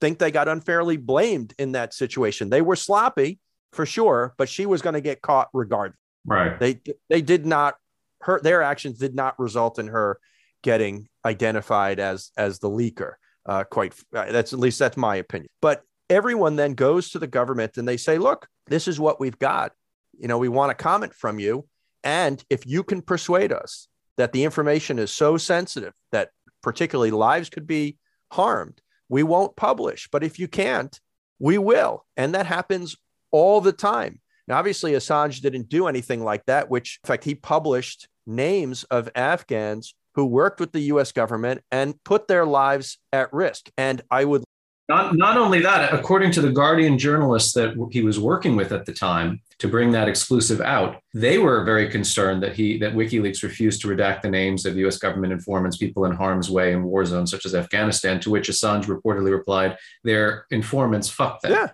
think 0.00 0.18
they 0.18 0.30
got 0.30 0.48
unfairly 0.48 0.96
blamed 0.96 1.54
in 1.58 1.72
that 1.72 1.94
situation. 1.94 2.50
They 2.50 2.62
were 2.62 2.76
sloppy 2.76 3.38
for 3.72 3.86
sure, 3.86 4.34
but 4.38 4.48
she 4.48 4.66
was 4.66 4.82
going 4.82 4.94
to 4.94 5.00
get 5.00 5.22
caught 5.22 5.48
regardless. 5.52 5.98
Right. 6.24 6.58
They 6.58 6.80
they 7.08 7.22
did 7.22 7.46
not 7.46 7.76
her 8.22 8.40
their 8.42 8.62
actions 8.62 8.98
did 8.98 9.14
not 9.14 9.38
result 9.38 9.78
in 9.78 9.88
her 9.88 10.18
getting 10.66 11.08
identified 11.24 12.00
as 12.00 12.32
as 12.36 12.58
the 12.58 12.68
leaker. 12.68 13.12
Uh, 13.46 13.62
quite 13.62 13.94
uh, 14.14 14.32
that's 14.32 14.52
at 14.52 14.58
least 14.58 14.80
that's 14.80 14.96
my 14.96 15.14
opinion. 15.14 15.48
But 15.62 15.82
everyone 16.10 16.56
then 16.56 16.74
goes 16.74 17.10
to 17.10 17.20
the 17.20 17.28
government 17.28 17.78
and 17.78 17.86
they 17.86 17.96
say, 17.96 18.18
"Look, 18.18 18.48
this 18.66 18.88
is 18.88 18.98
what 18.98 19.20
we've 19.20 19.38
got. 19.38 19.70
You 20.18 20.26
know, 20.26 20.38
we 20.38 20.48
want 20.48 20.72
a 20.72 20.74
comment 20.74 21.14
from 21.14 21.38
you, 21.38 21.68
and 22.02 22.44
if 22.50 22.66
you 22.66 22.82
can 22.82 23.00
persuade 23.00 23.52
us 23.52 23.86
that 24.16 24.32
the 24.32 24.42
information 24.42 24.98
is 24.98 25.12
so 25.12 25.36
sensitive 25.36 25.92
that 26.10 26.30
particularly 26.62 27.12
lives 27.12 27.48
could 27.48 27.68
be 27.68 27.96
harmed, 28.32 28.80
we 29.08 29.22
won't 29.22 29.54
publish. 29.54 30.08
But 30.10 30.24
if 30.24 30.40
you 30.40 30.48
can't, 30.48 31.00
we 31.38 31.58
will." 31.58 32.04
And 32.16 32.34
that 32.34 32.46
happens 32.46 32.96
all 33.30 33.60
the 33.60 33.72
time. 33.72 34.20
Now, 34.48 34.58
obviously, 34.58 34.92
Assange 34.92 35.40
didn't 35.40 35.68
do 35.68 35.86
anything 35.86 36.24
like 36.24 36.44
that, 36.46 36.68
which, 36.68 36.98
in 37.04 37.06
fact, 37.06 37.22
he 37.24 37.36
published 37.36 38.08
names 38.26 38.82
of 38.90 39.08
Afghans 39.14 39.94
who 40.16 40.24
worked 40.24 40.58
with 40.58 40.72
the 40.72 40.80
US 40.80 41.12
government 41.12 41.62
and 41.70 42.02
put 42.02 42.26
their 42.26 42.44
lives 42.44 42.98
at 43.12 43.32
risk. 43.32 43.70
And 43.78 44.02
I 44.10 44.24
would 44.24 44.42
not, 44.88 45.16
not 45.16 45.36
only 45.36 45.60
that, 45.62 45.92
according 45.92 46.30
to 46.32 46.40
the 46.40 46.52
Guardian 46.52 46.96
journalists 46.96 47.52
that 47.54 47.74
he 47.90 48.02
was 48.02 48.20
working 48.20 48.54
with 48.54 48.70
at 48.70 48.86
the 48.86 48.92
time 48.92 49.40
to 49.58 49.66
bring 49.66 49.90
that 49.92 50.08
exclusive 50.08 50.60
out, 50.60 51.02
they 51.12 51.38
were 51.38 51.64
very 51.64 51.88
concerned 51.88 52.40
that 52.44 52.54
he 52.54 52.78
that 52.78 52.94
WikiLeaks 52.94 53.42
refused 53.42 53.80
to 53.82 53.88
redact 53.88 54.22
the 54.22 54.30
names 54.30 54.64
of 54.64 54.76
US 54.76 54.98
government 54.98 55.32
informants, 55.32 55.76
people 55.76 56.04
in 56.04 56.12
harm's 56.12 56.48
way 56.50 56.72
in 56.72 56.84
war 56.84 57.04
zones 57.04 57.32
such 57.32 57.44
as 57.44 57.54
Afghanistan, 57.54 58.20
to 58.20 58.30
which 58.30 58.48
Assange 58.48 58.84
reportedly 58.84 59.32
replied, 59.32 59.76
their 60.04 60.46
informants 60.50 61.08
fuck 61.08 61.40
them. 61.40 61.52
Yeah. 61.52 61.70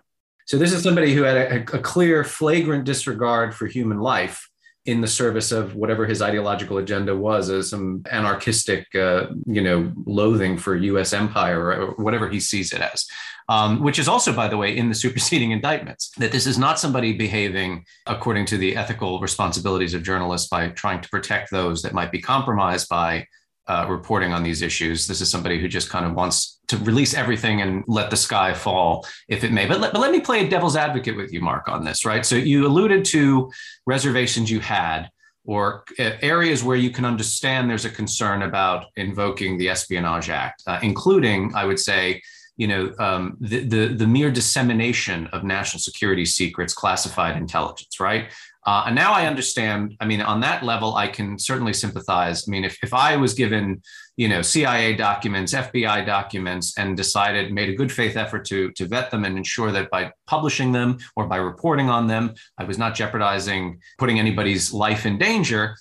So 0.47 0.57
this 0.57 0.73
is 0.73 0.83
somebody 0.83 1.15
who 1.15 1.23
had 1.23 1.37
a, 1.37 1.77
a 1.77 1.81
clear, 1.81 2.25
flagrant 2.25 2.85
disregard 2.85 3.55
for 3.55 3.67
human 3.67 4.01
life 4.01 4.49
in 4.85 5.01
the 5.01 5.07
service 5.07 5.53
of 5.53 5.77
whatever 5.77 6.07
his 6.07 6.21
ideological 6.21 6.79
agenda 6.79 7.17
was 7.17 7.49
as 7.51 7.71
some 7.71 8.03
anarchistic 8.11 8.87
uh, 8.95 9.27
you 9.47 9.63
know 9.63 9.93
loathing 10.07 10.59
for 10.59 10.77
us 10.77 11.13
empire 11.13 11.73
or 11.73 11.95
whatever 12.03 12.29
he 12.29 12.41
sees 12.41 12.73
it 12.73 12.81
as 12.81 13.07
um, 13.49 13.81
which 13.81 13.99
is 13.99 14.09
also 14.09 14.33
by 14.33 14.49
the 14.49 14.57
way 14.57 14.77
in 14.77 14.89
the 14.89 14.95
superseding 14.95 15.53
indictments 15.53 16.11
that 16.19 16.33
this 16.33 16.47
is 16.47 16.59
not 16.59 16.79
somebody 16.79 17.13
behaving 17.13 17.85
according 18.07 18.45
to 18.45 18.57
the 18.57 18.77
ethical 18.77 19.21
responsibilities 19.21 19.95
of 19.95 20.03
journalists 20.03 20.49
by 20.49 20.69
trying 20.71 21.01
to 21.01 21.09
protect 21.09 21.51
those 21.51 21.83
that 21.83 21.95
might 21.95 22.11
be 22.11 22.21
compromised 22.21 22.89
by 22.89 23.27
uh, 23.69 23.87
reporting 23.89 24.33
on 24.33 24.43
these 24.43 24.63
issues. 24.63 25.07
This 25.07 25.21
is 25.21 25.31
somebody 25.31 25.61
who 25.61 25.69
just 25.69 25.89
kind 25.89 26.05
of 26.05 26.15
wants 26.15 26.61
to 26.73 26.85
release 26.85 27.15
everything 27.15 27.63
and 27.63 27.85
let 27.87 28.11
the 28.11 28.17
sky 28.17 28.53
fall, 28.53 29.07
if 29.29 29.45
it 29.45 29.53
may. 29.53 29.67
But 29.67 29.81
let, 29.81 29.93
but 29.93 30.01
let 30.01 30.11
me 30.11 30.21
play 30.21 30.49
devil's 30.49 30.77
advocate 30.77 31.17
with 31.17 31.33
you, 31.33 31.41
Mark, 31.41 31.69
on 31.69 31.85
this, 31.85 32.05
right? 32.05 32.25
So 32.27 32.37
you 32.37 32.67
alluded 32.67 33.05
to 33.07 33.51
reservations 33.87 34.51
you 34.51 34.61
had 34.61 35.11
or 35.45 35.85
uh, 35.99 36.13
areas 36.23 36.63
where 36.63 36.77
you 36.77 36.91
can 36.91 37.05
understand 37.05 37.69
there's 37.69 37.85
a 37.85 37.91
concern 37.91 38.43
about 38.43 38.87
invoking 38.97 39.59
the 39.59 39.69
Espionage 39.69 40.31
Act, 40.31 40.63
uh, 40.67 40.79
including, 40.83 41.53
I 41.55 41.65
would 41.65 41.81
say, 41.81 42.23
you 42.57 42.69
know, 42.69 42.93
um, 42.99 43.37
the, 43.41 43.61
the, 43.65 43.87
the 43.89 44.07
mere 44.07 44.31
dissemination 44.31 45.27
of 45.29 45.43
national 45.43 45.81
security 45.81 46.25
secrets, 46.25 46.75
classified 46.75 47.37
intelligence, 47.37 47.99
right? 47.99 48.31
Uh, 48.65 48.85
and 48.87 48.95
now 48.95 49.13
I 49.13 49.27
understand. 49.27 49.97
I 50.01 50.07
mean, 50.07 50.21
on 50.21 50.41
that 50.41 50.63
level, 50.63 50.95
I 50.95 51.09
can 51.09 51.39
certainly 51.39 51.73
sympathize. 51.73 52.47
I 52.47 52.51
mean, 52.51 52.65
if, 52.65 52.79
if 52.83 52.95
I 52.95 53.17
was 53.17 53.35
given, 53.35 53.83
you 54.17 54.29
know, 54.29 54.41
CIA 54.41 54.95
documents, 54.95 55.53
FBI 55.53 56.07
documents, 56.07 56.79
and 56.79 56.97
decided, 56.97 57.53
made 57.53 57.71
a 57.71 57.75
good 57.75 57.91
faith 57.91 58.17
effort 58.17 58.45
to, 58.47 58.71
to 58.73 58.87
vet 58.87 59.11
them 59.11 59.25
and 59.25 59.37
ensure 59.37 59.73
that 59.73 59.91
by 59.91 60.13
publishing 60.27 60.71
them 60.71 60.99
or 61.17 61.27
by 61.27 61.37
reporting 61.37 61.91
on 61.91 62.07
them, 62.07 62.35
I 62.57 62.65
was 62.65 62.79
not 62.79 62.95
jeopardizing 62.95 63.81
putting 63.99 64.21
anybody's 64.21 64.73
life 64.73 65.07
in 65.07 65.19
danger, 65.19 65.77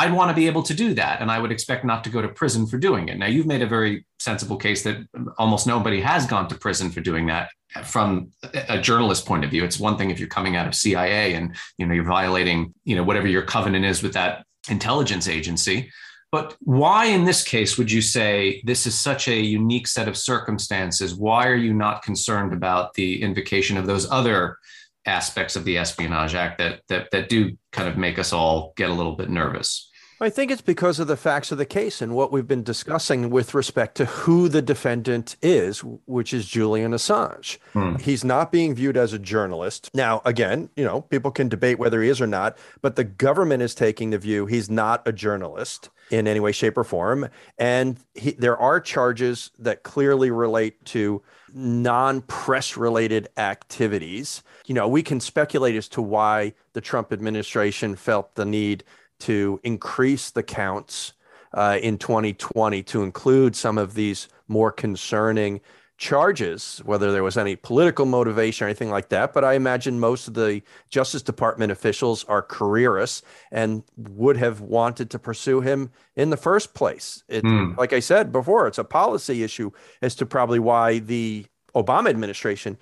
I'd 0.00 0.14
want 0.14 0.30
to 0.30 0.34
be 0.34 0.46
able 0.46 0.62
to 0.62 0.72
do 0.72 0.94
that. 0.94 1.20
And 1.20 1.30
I 1.30 1.38
would 1.38 1.52
expect 1.52 1.84
not 1.84 2.04
to 2.04 2.10
go 2.10 2.22
to 2.22 2.28
prison 2.28 2.66
for 2.66 2.78
doing 2.78 3.10
it. 3.10 3.18
Now, 3.18 3.26
you've 3.26 3.44
made 3.46 3.60
a 3.60 3.66
very 3.66 4.06
sensible 4.18 4.56
case 4.56 4.82
that 4.84 4.96
almost 5.36 5.66
nobody 5.66 6.00
has 6.00 6.24
gone 6.24 6.48
to 6.48 6.54
prison 6.54 6.90
for 6.90 7.02
doing 7.02 7.26
that 7.26 7.50
uh, 7.76 7.82
from 7.82 8.30
a 8.54 8.80
journalist 8.80 9.26
point 9.26 9.44
of 9.44 9.50
view. 9.50 9.62
It's 9.62 9.78
one 9.78 9.98
thing 9.98 10.08
if 10.08 10.18
you're 10.18 10.26
coming 10.26 10.56
out 10.56 10.66
of 10.66 10.74
CIA 10.74 11.34
and 11.34 11.54
you 11.76 11.84
know 11.86 11.92
you're 11.92 12.04
violating, 12.04 12.72
you 12.84 12.96
know, 12.96 13.02
whatever 13.02 13.28
your 13.28 13.42
covenant 13.42 13.84
is 13.84 14.02
with 14.02 14.14
that 14.14 14.46
intelligence 14.70 15.28
agency. 15.28 15.90
But 16.32 16.56
why, 16.60 17.04
in 17.06 17.26
this 17.26 17.44
case, 17.44 17.76
would 17.76 17.92
you 17.92 18.00
say 18.00 18.62
this 18.64 18.86
is 18.86 18.98
such 18.98 19.28
a 19.28 19.38
unique 19.38 19.86
set 19.86 20.08
of 20.08 20.16
circumstances? 20.16 21.14
Why 21.14 21.46
are 21.46 21.56
you 21.66 21.74
not 21.74 22.02
concerned 22.02 22.54
about 22.54 22.94
the 22.94 23.20
invocation 23.20 23.76
of 23.76 23.86
those 23.86 24.10
other 24.10 24.56
aspects 25.04 25.56
of 25.56 25.64
the 25.66 25.76
Espionage 25.76 26.34
Act 26.34 26.56
that 26.56 26.80
that 26.88 27.10
that 27.10 27.28
do 27.28 27.58
kind 27.70 27.86
of 27.86 27.98
make 27.98 28.18
us 28.18 28.32
all 28.32 28.72
get 28.78 28.88
a 28.88 28.94
little 28.94 29.16
bit 29.16 29.28
nervous? 29.28 29.89
I 30.22 30.28
think 30.28 30.50
it's 30.50 30.60
because 30.60 30.98
of 30.98 31.06
the 31.06 31.16
facts 31.16 31.50
of 31.50 31.56
the 31.56 31.64
case 31.64 32.02
and 32.02 32.14
what 32.14 32.30
we've 32.30 32.46
been 32.46 32.62
discussing 32.62 33.30
with 33.30 33.54
respect 33.54 33.94
to 33.96 34.04
who 34.04 34.50
the 34.50 34.60
defendant 34.60 35.36
is, 35.40 35.82
which 36.04 36.34
is 36.34 36.46
Julian 36.46 36.92
Assange. 36.92 37.56
Hmm. 37.72 37.96
He's 37.96 38.22
not 38.22 38.52
being 38.52 38.74
viewed 38.74 38.98
as 38.98 39.14
a 39.14 39.18
journalist. 39.18 39.88
Now, 39.94 40.20
again, 40.26 40.68
you 40.76 40.84
know, 40.84 41.00
people 41.00 41.30
can 41.30 41.48
debate 41.48 41.78
whether 41.78 42.02
he 42.02 42.10
is 42.10 42.20
or 42.20 42.26
not, 42.26 42.58
but 42.82 42.96
the 42.96 43.04
government 43.04 43.62
is 43.62 43.74
taking 43.74 44.10
the 44.10 44.18
view 44.18 44.44
he's 44.44 44.68
not 44.68 45.08
a 45.08 45.12
journalist 45.12 45.88
in 46.10 46.26
any 46.26 46.40
way, 46.40 46.52
shape, 46.52 46.76
or 46.76 46.84
form. 46.84 47.28
And 47.56 47.98
he, 48.14 48.32
there 48.32 48.58
are 48.58 48.78
charges 48.78 49.52
that 49.58 49.84
clearly 49.84 50.30
relate 50.30 50.84
to 50.86 51.22
non 51.54 52.20
press 52.22 52.76
related 52.76 53.28
activities. 53.38 54.42
You 54.66 54.74
know, 54.74 54.86
we 54.86 55.02
can 55.02 55.18
speculate 55.18 55.76
as 55.76 55.88
to 55.88 56.02
why 56.02 56.52
the 56.74 56.80
Trump 56.82 57.10
administration 57.10 57.96
felt 57.96 58.34
the 58.34 58.44
need 58.44 58.84
to 59.20 59.60
increase 59.62 60.30
the 60.30 60.42
counts 60.42 61.12
uh, 61.52 61.78
in 61.82 61.98
2020 61.98 62.82
to 62.84 63.02
include 63.02 63.56
some 63.56 63.78
of 63.78 63.94
these 63.94 64.28
more 64.48 64.70
concerning 64.70 65.60
charges, 66.00 66.80
whether 66.86 67.12
there 67.12 67.22
was 67.22 67.36
any 67.36 67.54
political 67.54 68.06
motivation 68.06 68.64
or 68.64 68.68
anything 68.68 68.88
like 68.88 69.10
that. 69.10 69.34
But 69.34 69.44
I 69.44 69.52
imagine 69.52 70.00
most 70.00 70.28
of 70.28 70.34
the 70.34 70.62
Justice 70.88 71.20
Department 71.20 71.70
officials 71.70 72.24
are 72.24 72.42
careerists 72.42 73.22
and 73.52 73.82
would 73.96 74.38
have 74.38 74.62
wanted 74.62 75.10
to 75.10 75.18
pursue 75.18 75.60
him 75.60 75.90
in 76.16 76.30
the 76.30 76.38
first 76.38 76.72
place. 76.72 77.22
It, 77.28 77.44
mm. 77.44 77.76
Like 77.76 77.92
I 77.92 78.00
said 78.00 78.32
before, 78.32 78.66
it's 78.66 78.78
a 78.78 78.84
policy 78.84 79.42
issue 79.42 79.72
as 80.00 80.14
to 80.16 80.26
probably 80.26 80.58
why 80.58 81.00
the 81.00 81.44
Obama 81.74 82.08
administration 82.08 82.78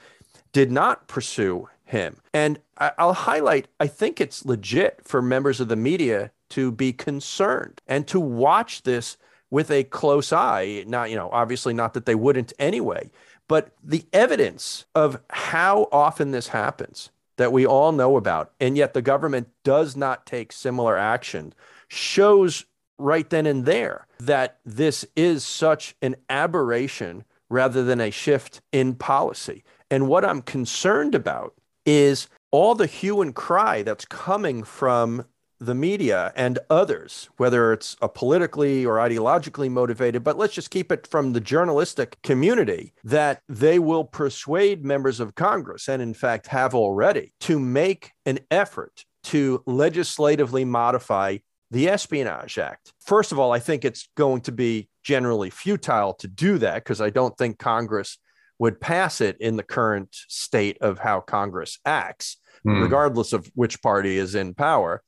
did 0.52 0.70
not 0.70 1.08
pursue 1.08 1.68
him. 1.84 2.20
And 2.32 2.60
I'll 2.78 3.12
highlight, 3.12 3.68
I 3.80 3.86
think 3.86 4.20
it's 4.20 4.44
legit 4.44 5.00
for 5.04 5.20
members 5.20 5.60
of 5.60 5.68
the 5.68 5.76
media 5.76 6.30
to 6.50 6.70
be 6.70 6.92
concerned 6.92 7.80
and 7.86 8.06
to 8.08 8.20
watch 8.20 8.82
this 8.82 9.16
with 9.50 9.70
a 9.70 9.84
close 9.84 10.32
eye. 10.32 10.84
Not, 10.86 11.10
you 11.10 11.16
know, 11.16 11.28
obviously 11.32 11.74
not 11.74 11.94
that 11.94 12.06
they 12.06 12.14
wouldn't 12.14 12.52
anyway, 12.58 13.10
but 13.48 13.72
the 13.82 14.04
evidence 14.12 14.84
of 14.94 15.20
how 15.30 15.88
often 15.90 16.30
this 16.30 16.48
happens 16.48 17.10
that 17.36 17.52
we 17.52 17.66
all 17.66 17.92
know 17.92 18.16
about, 18.16 18.52
and 18.60 18.76
yet 18.76 18.94
the 18.94 19.02
government 19.02 19.48
does 19.64 19.96
not 19.96 20.26
take 20.26 20.52
similar 20.52 20.96
action 20.96 21.54
shows 21.88 22.64
right 22.98 23.30
then 23.30 23.46
and 23.46 23.64
there 23.64 24.06
that 24.18 24.58
this 24.64 25.06
is 25.16 25.44
such 25.44 25.94
an 26.02 26.16
aberration 26.28 27.24
rather 27.48 27.82
than 27.84 28.00
a 28.00 28.10
shift 28.10 28.60
in 28.72 28.94
policy. 28.94 29.64
And 29.90 30.08
what 30.08 30.24
I'm 30.24 30.42
concerned 30.42 31.14
about 31.14 31.54
is 31.86 32.28
all 32.50 32.74
the 32.74 32.86
hue 32.86 33.20
and 33.20 33.34
cry 33.34 33.82
that's 33.82 34.04
coming 34.04 34.62
from 34.62 35.24
the 35.60 35.74
media 35.74 36.32
and 36.36 36.58
others, 36.70 37.28
whether 37.36 37.72
it's 37.72 37.96
a 38.00 38.08
politically 38.08 38.86
or 38.86 38.96
ideologically 38.96 39.70
motivated, 39.70 40.22
but 40.22 40.38
let's 40.38 40.54
just 40.54 40.70
keep 40.70 40.92
it 40.92 41.06
from 41.06 41.32
the 41.32 41.40
journalistic 41.40 42.16
community, 42.22 42.92
that 43.02 43.42
they 43.48 43.78
will 43.78 44.04
persuade 44.04 44.84
members 44.84 45.18
of 45.18 45.34
Congress, 45.34 45.88
and 45.88 46.00
in 46.00 46.14
fact 46.14 46.46
have 46.46 46.74
already, 46.74 47.32
to 47.40 47.58
make 47.58 48.12
an 48.24 48.38
effort 48.50 49.04
to 49.24 49.62
legislatively 49.66 50.64
modify 50.64 51.38
the 51.70 51.88
Espionage 51.88 52.56
Act. 52.56 52.92
First 53.00 53.32
of 53.32 53.38
all, 53.38 53.52
I 53.52 53.58
think 53.58 53.84
it's 53.84 54.08
going 54.16 54.40
to 54.42 54.52
be 54.52 54.88
generally 55.02 55.50
futile 55.50 56.14
to 56.14 56.28
do 56.28 56.58
that 56.58 56.76
because 56.76 57.00
I 57.00 57.10
don't 57.10 57.36
think 57.36 57.58
Congress 57.58 58.16
would 58.58 58.80
pass 58.80 59.20
it 59.20 59.36
in 59.40 59.56
the 59.56 59.62
current 59.62 60.14
state 60.28 60.78
of 60.80 60.98
how 60.98 61.20
Congress 61.20 61.78
acts, 61.84 62.36
mm. 62.66 62.82
regardless 62.82 63.32
of 63.32 63.50
which 63.54 63.80
party 63.82 64.16
is 64.16 64.34
in 64.34 64.54
power. 64.54 65.02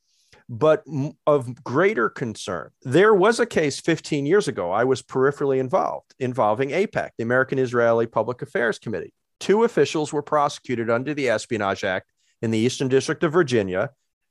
But 0.49 0.85
of 1.27 1.63
greater 1.63 2.09
concern, 2.09 2.71
there 2.83 3.15
was 3.15 3.39
a 3.39 3.47
case 3.47 3.79
15 3.79 4.27
years 4.27 4.49
ago. 4.49 4.73
I 4.73 4.83
was 4.83 5.01
peripherally 5.01 5.61
involved 5.61 6.15
involving 6.19 6.71
AIPAC, 6.71 7.11
the 7.17 7.23
American 7.23 7.59
Israeli 7.59 8.07
Public 8.07 8.43
Affairs 8.43 8.79
Committee. 8.79 9.15
Two 9.39 9.63
officials 9.63 10.13
were 10.13 10.23
prosecuted 10.23 10.91
under 10.91 11.15
the 11.15 11.29
Espionage 11.29 11.85
Act 11.85 12.11
in 12.43 12.51
the 12.51 12.59
Eastern 12.59 12.89
District 12.89 13.23
of 13.23 13.33
Virginia. 13.33 13.91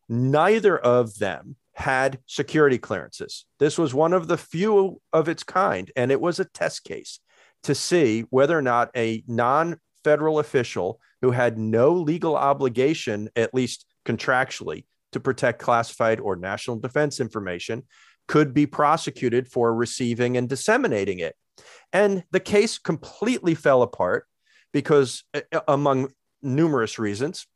Neither 0.09 0.77
of 0.77 1.17
them 1.19 1.55
had 1.73 2.19
security 2.25 2.77
clearances. 2.77 3.45
This 3.57 3.77
was 3.77 3.93
one 3.93 4.11
of 4.11 4.27
the 4.27 4.37
few 4.37 5.01
of 5.13 5.29
its 5.29 5.43
kind, 5.43 5.89
and 5.95 6.11
it 6.11 6.19
was 6.19 6.39
a 6.39 6.45
test 6.45 6.83
case 6.83 7.21
to 7.63 7.75
see 7.75 8.21
whether 8.29 8.57
or 8.57 8.61
not 8.61 8.89
a 8.95 9.23
non 9.27 9.77
federal 10.03 10.39
official 10.39 10.99
who 11.21 11.31
had 11.31 11.57
no 11.57 11.91
legal 11.93 12.35
obligation, 12.35 13.29
at 13.35 13.53
least 13.53 13.85
contractually, 14.05 14.85
to 15.11 15.19
protect 15.19 15.59
classified 15.59 16.19
or 16.19 16.35
national 16.35 16.77
defense 16.77 17.19
information 17.19 17.83
could 18.27 18.53
be 18.53 18.65
prosecuted 18.65 19.47
for 19.47 19.73
receiving 19.73 20.37
and 20.37 20.47
disseminating 20.47 21.19
it. 21.19 21.35
And 21.91 22.23
the 22.31 22.39
case 22.39 22.77
completely 22.77 23.55
fell 23.55 23.81
apart 23.81 24.25
because, 24.71 25.23
among 25.67 26.09
numerous 26.41 26.99
reasons, 26.99 27.47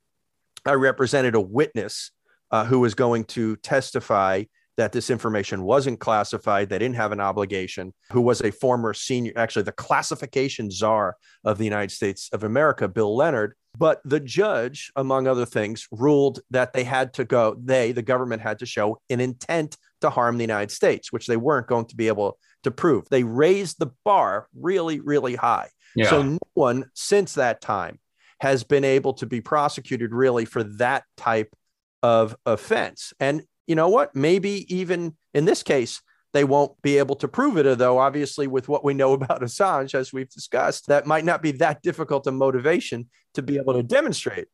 I 0.65 0.73
represented 0.73 1.35
a 1.35 1.41
witness 1.41 2.11
uh, 2.51 2.65
who 2.65 2.79
was 2.79 2.95
going 2.95 3.25
to 3.25 3.55
testify 3.57 4.43
that 4.77 4.91
this 4.91 5.09
information 5.09 5.63
wasn't 5.63 5.99
classified. 5.99 6.69
They 6.69 6.79
didn't 6.79 6.95
have 6.95 7.11
an 7.11 7.19
obligation, 7.19 7.93
who 8.11 8.21
was 8.21 8.41
a 8.41 8.51
former 8.51 8.93
senior, 8.93 9.33
actually, 9.35 9.63
the 9.63 9.71
classification 9.71 10.71
czar 10.71 11.15
of 11.43 11.57
the 11.57 11.63
United 11.63 11.91
States 11.91 12.29
of 12.33 12.43
America, 12.43 12.87
Bill 12.87 13.15
Leonard. 13.15 13.53
But 13.77 14.01
the 14.05 14.19
judge, 14.19 14.91
among 14.95 15.27
other 15.27 15.45
things, 15.45 15.87
ruled 15.91 16.39
that 16.51 16.73
they 16.73 16.83
had 16.83 17.13
to 17.13 17.25
go, 17.25 17.55
they, 17.63 17.91
the 17.91 18.01
government, 18.01 18.41
had 18.41 18.59
to 18.59 18.65
show 18.65 18.99
an 19.09 19.19
intent 19.19 19.77
to 20.01 20.09
harm 20.09 20.37
the 20.37 20.43
United 20.43 20.71
States, 20.71 21.11
which 21.11 21.27
they 21.27 21.37
weren't 21.37 21.67
going 21.67 21.85
to 21.85 21.95
be 21.95 22.07
able 22.07 22.37
to 22.63 22.71
prove. 22.71 23.07
They 23.09 23.23
raised 23.23 23.79
the 23.79 23.91
bar 24.05 24.47
really, 24.55 24.99
really 24.99 25.35
high. 25.35 25.69
Yeah. 25.95 26.09
So 26.09 26.21
no 26.21 26.39
one 26.53 26.85
since 26.93 27.33
that 27.33 27.61
time 27.61 27.99
has 28.39 28.63
been 28.63 28.83
able 28.83 29.13
to 29.13 29.25
be 29.25 29.41
prosecuted 29.41 30.13
really 30.13 30.45
for 30.45 30.63
that 30.63 31.03
type 31.17 31.55
of 32.01 32.35
offense. 32.45 33.13
And 33.19 33.43
you 33.67 33.75
know 33.75 33.89
what? 33.89 34.15
Maybe 34.15 34.65
even 34.73 35.15
in 35.33 35.45
this 35.45 35.63
case, 35.63 36.01
they 36.33 36.43
won't 36.43 36.81
be 36.81 36.97
able 36.97 37.15
to 37.17 37.27
prove 37.27 37.57
it, 37.57 37.77
though, 37.77 37.99
obviously, 37.99 38.47
with 38.47 38.67
what 38.67 38.83
we 38.83 38.93
know 38.93 39.13
about 39.19 39.41
Assange, 39.41 39.93
as 39.95 40.11
we've 40.11 40.29
discussed, 40.29 40.87
that 40.87 41.05
might 41.05 41.25
not 41.25 41.41
be 41.41 41.51
that 41.53 41.81
difficult 41.81 42.27
a 42.27 42.31
motivation 42.31 43.09
to 43.35 43.41
be 43.41 43.57
able 43.57 43.73
to 43.73 43.83
demonstrate. 43.83 44.47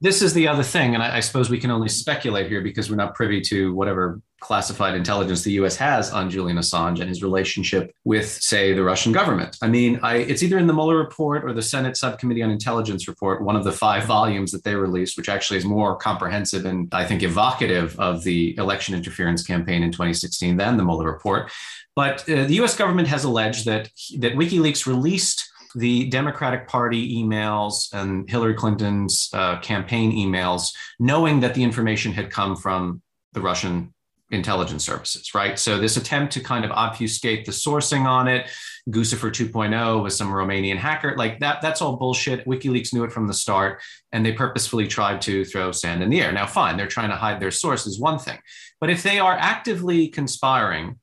This 0.00 0.22
is 0.22 0.34
the 0.34 0.48
other 0.48 0.62
thing, 0.62 0.94
and 0.94 1.02
I, 1.02 1.16
I 1.16 1.20
suppose 1.20 1.48
we 1.48 1.60
can 1.60 1.70
only 1.70 1.88
speculate 1.88 2.48
here 2.48 2.60
because 2.60 2.90
we're 2.90 2.96
not 2.96 3.14
privy 3.14 3.40
to 3.42 3.74
whatever 3.74 4.20
classified 4.44 4.94
intelligence 4.94 5.42
the 5.42 5.52
U.S. 5.52 5.74
has 5.76 6.12
on 6.12 6.28
Julian 6.28 6.58
Assange 6.58 7.00
and 7.00 7.08
his 7.08 7.22
relationship 7.22 7.94
with, 8.04 8.30
say, 8.30 8.74
the 8.74 8.84
Russian 8.84 9.10
government. 9.10 9.56
I 9.62 9.68
mean, 9.68 9.98
I, 10.02 10.16
it's 10.16 10.42
either 10.42 10.58
in 10.58 10.66
the 10.66 10.74
Mueller 10.74 10.98
report 10.98 11.44
or 11.44 11.54
the 11.54 11.62
Senate 11.62 11.96
Subcommittee 11.96 12.42
on 12.42 12.50
Intelligence 12.50 13.08
report, 13.08 13.42
one 13.42 13.56
of 13.56 13.64
the 13.64 13.72
five 13.72 14.04
volumes 14.04 14.52
that 14.52 14.62
they 14.62 14.74
released, 14.74 15.16
which 15.16 15.30
actually 15.30 15.56
is 15.56 15.64
more 15.64 15.96
comprehensive 15.96 16.66
and 16.66 16.92
I 16.92 17.06
think 17.06 17.22
evocative 17.22 17.98
of 17.98 18.22
the 18.22 18.54
election 18.58 18.94
interference 18.94 19.42
campaign 19.42 19.82
in 19.82 19.90
2016 19.90 20.58
than 20.58 20.76
the 20.76 20.84
Mueller 20.84 21.10
report. 21.10 21.50
But 21.96 22.28
uh, 22.28 22.44
the 22.44 22.54
U.S. 22.56 22.76
government 22.76 23.08
has 23.08 23.24
alleged 23.24 23.64
that 23.64 23.88
that 24.18 24.34
WikiLeaks 24.34 24.84
released 24.86 25.48
the 25.74 26.10
Democratic 26.10 26.68
Party 26.68 27.16
emails 27.22 27.92
and 27.94 28.28
Hillary 28.28 28.54
Clinton's 28.54 29.30
uh, 29.32 29.58
campaign 29.60 30.12
emails, 30.12 30.74
knowing 30.98 31.40
that 31.40 31.54
the 31.54 31.62
information 31.62 32.12
had 32.12 32.30
come 32.30 32.56
from 32.56 33.00
the 33.32 33.40
Russian 33.40 33.93
intelligence 34.30 34.84
services, 34.84 35.34
right? 35.34 35.58
So 35.58 35.78
this 35.78 35.96
attempt 35.96 36.32
to 36.34 36.40
kind 36.40 36.64
of 36.64 36.70
obfuscate 36.70 37.44
the 37.44 37.52
sourcing 37.52 38.06
on 38.06 38.26
it, 38.26 38.50
Guccifer 38.88 39.30
2.0 39.30 40.02
with 40.02 40.12
some 40.12 40.28
Romanian 40.28 40.76
hacker, 40.76 41.14
like 41.16 41.40
that, 41.40 41.62
that's 41.62 41.82
all 41.82 41.96
bullshit. 41.96 42.46
WikiLeaks 42.46 42.92
knew 42.92 43.04
it 43.04 43.12
from 43.12 43.26
the 43.26 43.34
start, 43.34 43.82
and 44.12 44.24
they 44.24 44.32
purposefully 44.32 44.86
tried 44.86 45.20
to 45.22 45.44
throw 45.44 45.72
sand 45.72 46.02
in 46.02 46.10
the 46.10 46.20
air. 46.20 46.32
Now, 46.32 46.46
fine, 46.46 46.76
they're 46.76 46.86
trying 46.86 47.10
to 47.10 47.16
hide 47.16 47.40
their 47.40 47.50
source 47.50 47.86
is 47.86 48.00
one 48.00 48.18
thing, 48.18 48.38
but 48.80 48.90
if 48.90 49.02
they 49.02 49.18
are 49.18 49.36
actively 49.38 50.08
conspiring 50.08 50.98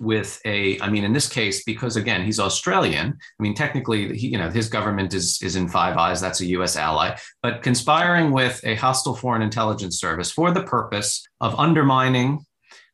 with 0.00 0.40
a 0.44 0.80
i 0.80 0.90
mean 0.90 1.04
in 1.04 1.12
this 1.12 1.28
case 1.28 1.62
because 1.62 1.96
again 1.96 2.24
he's 2.24 2.40
australian 2.40 3.08
i 3.08 3.42
mean 3.42 3.54
technically 3.54 4.16
he, 4.16 4.28
you 4.28 4.38
know 4.38 4.50
his 4.50 4.68
government 4.68 5.14
is 5.14 5.40
is 5.42 5.54
in 5.54 5.68
five 5.68 5.96
eyes 5.96 6.20
that's 6.20 6.40
a 6.40 6.46
us 6.46 6.76
ally 6.76 7.16
but 7.40 7.62
conspiring 7.62 8.32
with 8.32 8.60
a 8.64 8.74
hostile 8.74 9.14
foreign 9.14 9.42
intelligence 9.42 10.00
service 10.00 10.32
for 10.32 10.50
the 10.50 10.64
purpose 10.64 11.24
of 11.40 11.54
undermining 11.58 12.44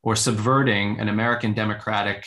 or 0.03 0.15
subverting 0.15 0.99
an 0.99 1.09
american 1.09 1.53
democratic 1.53 2.25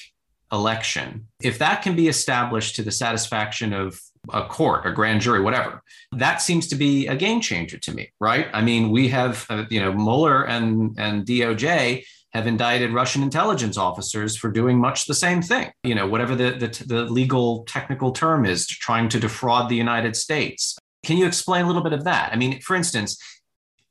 election 0.52 1.26
if 1.42 1.58
that 1.58 1.82
can 1.82 1.96
be 1.96 2.08
established 2.08 2.76
to 2.76 2.82
the 2.82 2.92
satisfaction 2.92 3.72
of 3.72 3.98
a 4.32 4.44
court, 4.44 4.86
a 4.86 4.92
grand 4.92 5.20
jury, 5.20 5.40
whatever. 5.40 5.82
That 6.12 6.40
seems 6.40 6.68
to 6.68 6.76
be 6.76 7.06
a 7.08 7.16
game 7.16 7.40
changer 7.40 7.78
to 7.78 7.92
me, 7.92 8.12
right? 8.20 8.46
I 8.52 8.62
mean, 8.62 8.90
we 8.90 9.08
have, 9.08 9.46
uh, 9.50 9.64
you 9.68 9.80
know, 9.80 9.92
Mueller 9.92 10.44
and 10.44 10.96
and 10.98 11.26
DOJ 11.26 12.04
have 12.32 12.46
indicted 12.46 12.92
Russian 12.92 13.22
intelligence 13.22 13.76
officers 13.76 14.36
for 14.36 14.50
doing 14.50 14.78
much 14.78 15.06
the 15.06 15.14
same 15.14 15.42
thing. 15.42 15.70
You 15.84 15.94
know, 15.94 16.06
whatever 16.06 16.34
the, 16.34 16.52
the, 16.52 16.84
the 16.86 17.02
legal 17.04 17.64
technical 17.64 18.12
term 18.12 18.46
is, 18.46 18.66
trying 18.66 19.08
to 19.10 19.20
defraud 19.20 19.68
the 19.68 19.76
United 19.76 20.16
States. 20.16 20.78
Can 21.04 21.18
you 21.18 21.26
explain 21.26 21.64
a 21.64 21.66
little 21.66 21.82
bit 21.82 21.92
of 21.92 22.04
that? 22.04 22.32
I 22.32 22.36
mean, 22.36 22.60
for 22.60 22.74
instance, 22.74 23.18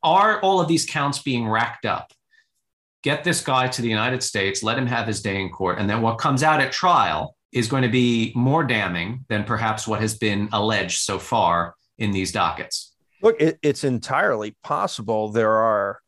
are 0.01 0.39
all 0.41 0.59
of 0.59 0.67
these 0.67 0.85
counts 0.85 1.21
being 1.21 1.47
racked 1.47 1.85
up? 1.85 2.13
Get 3.03 3.23
this 3.23 3.41
guy 3.41 3.67
to 3.67 3.81
the 3.81 3.89
United 3.89 4.21
States, 4.21 4.61
let 4.61 4.77
him 4.77 4.85
have 4.87 5.07
his 5.07 5.21
day 5.21 5.41
in 5.41 5.49
court, 5.49 5.79
and 5.79 5.89
then 5.89 6.01
what 6.01 6.17
comes 6.17 6.43
out 6.43 6.61
at 6.61 6.71
trial 6.71 7.35
is 7.51 7.67
going 7.67 7.83
to 7.83 7.89
be 7.89 8.31
more 8.35 8.63
damning 8.63 9.25
than 9.27 9.43
perhaps 9.43 9.87
what 9.87 9.99
has 10.01 10.17
been 10.17 10.47
alleged 10.53 10.99
so 10.99 11.19
far 11.19 11.75
in 11.97 12.11
these 12.11 12.31
dockets. 12.31 12.93
Look, 13.21 13.39
it, 13.41 13.59
it's 13.61 13.83
entirely 13.83 14.55
possible 14.63 15.29
there 15.29 15.51
are 15.51 15.99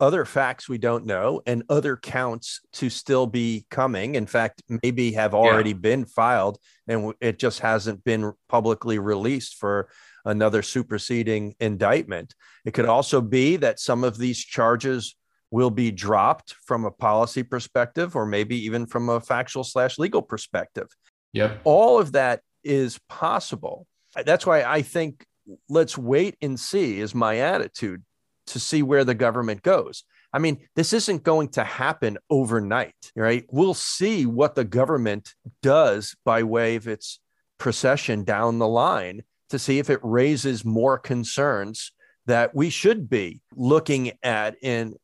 other 0.00 0.24
facts 0.24 0.68
we 0.68 0.78
don't 0.78 1.04
know 1.04 1.42
and 1.46 1.64
other 1.68 1.96
counts 1.96 2.60
to 2.72 2.88
still 2.88 3.26
be 3.26 3.66
coming. 3.70 4.14
In 4.14 4.26
fact, 4.26 4.62
maybe 4.82 5.12
have 5.12 5.34
already 5.34 5.70
yeah. 5.70 5.76
been 5.76 6.04
filed 6.04 6.58
and 6.86 7.14
it 7.20 7.38
just 7.38 7.60
hasn't 7.60 8.04
been 8.04 8.32
publicly 8.48 8.98
released 8.98 9.56
for 9.56 9.88
another 10.24 10.62
superseding 10.62 11.54
indictment. 11.58 12.34
It 12.64 12.74
could 12.74 12.86
also 12.86 13.20
be 13.20 13.56
that 13.56 13.80
some 13.80 14.04
of 14.04 14.18
these 14.18 14.38
charges 14.38 15.16
will 15.50 15.70
be 15.70 15.90
dropped 15.90 16.54
from 16.64 16.84
a 16.84 16.90
policy 16.90 17.42
perspective 17.42 18.14
or 18.14 18.26
maybe 18.26 18.56
even 18.64 18.86
from 18.86 19.08
a 19.08 19.20
factual 19.20 19.64
slash 19.64 19.98
legal 19.98 20.22
perspective. 20.22 20.88
Yep. 21.32 21.60
All 21.64 21.98
of 21.98 22.12
that 22.12 22.42
is 22.64 22.98
possible. 23.08 23.86
That's 24.24 24.46
why 24.46 24.62
I 24.62 24.82
think 24.82 25.24
let's 25.68 25.96
wait 25.96 26.36
and 26.42 26.58
see 26.58 27.00
is 27.00 27.14
my 27.14 27.38
attitude 27.38 28.02
to 28.48 28.60
see 28.60 28.82
where 28.82 29.04
the 29.04 29.14
government 29.14 29.62
goes. 29.62 30.04
I 30.32 30.38
mean, 30.38 30.58
this 30.76 30.92
isn't 30.92 31.22
going 31.22 31.48
to 31.50 31.64
happen 31.64 32.18
overnight, 32.28 33.12
right? 33.16 33.44
We'll 33.50 33.74
see 33.74 34.26
what 34.26 34.54
the 34.54 34.64
government 34.64 35.34
does 35.62 36.14
by 36.24 36.42
way 36.42 36.76
of 36.76 36.86
its 36.86 37.20
procession 37.58 38.24
down 38.24 38.58
the 38.58 38.68
line 38.68 39.22
to 39.50 39.58
see 39.58 39.78
if 39.78 39.88
it 39.88 40.00
raises 40.02 40.64
more 40.64 40.98
concerns 40.98 41.92
that 42.26 42.54
we 42.54 42.68
should 42.68 43.08
be 43.08 43.40
looking 43.56 44.12
at 44.22 44.56
in 44.62 44.94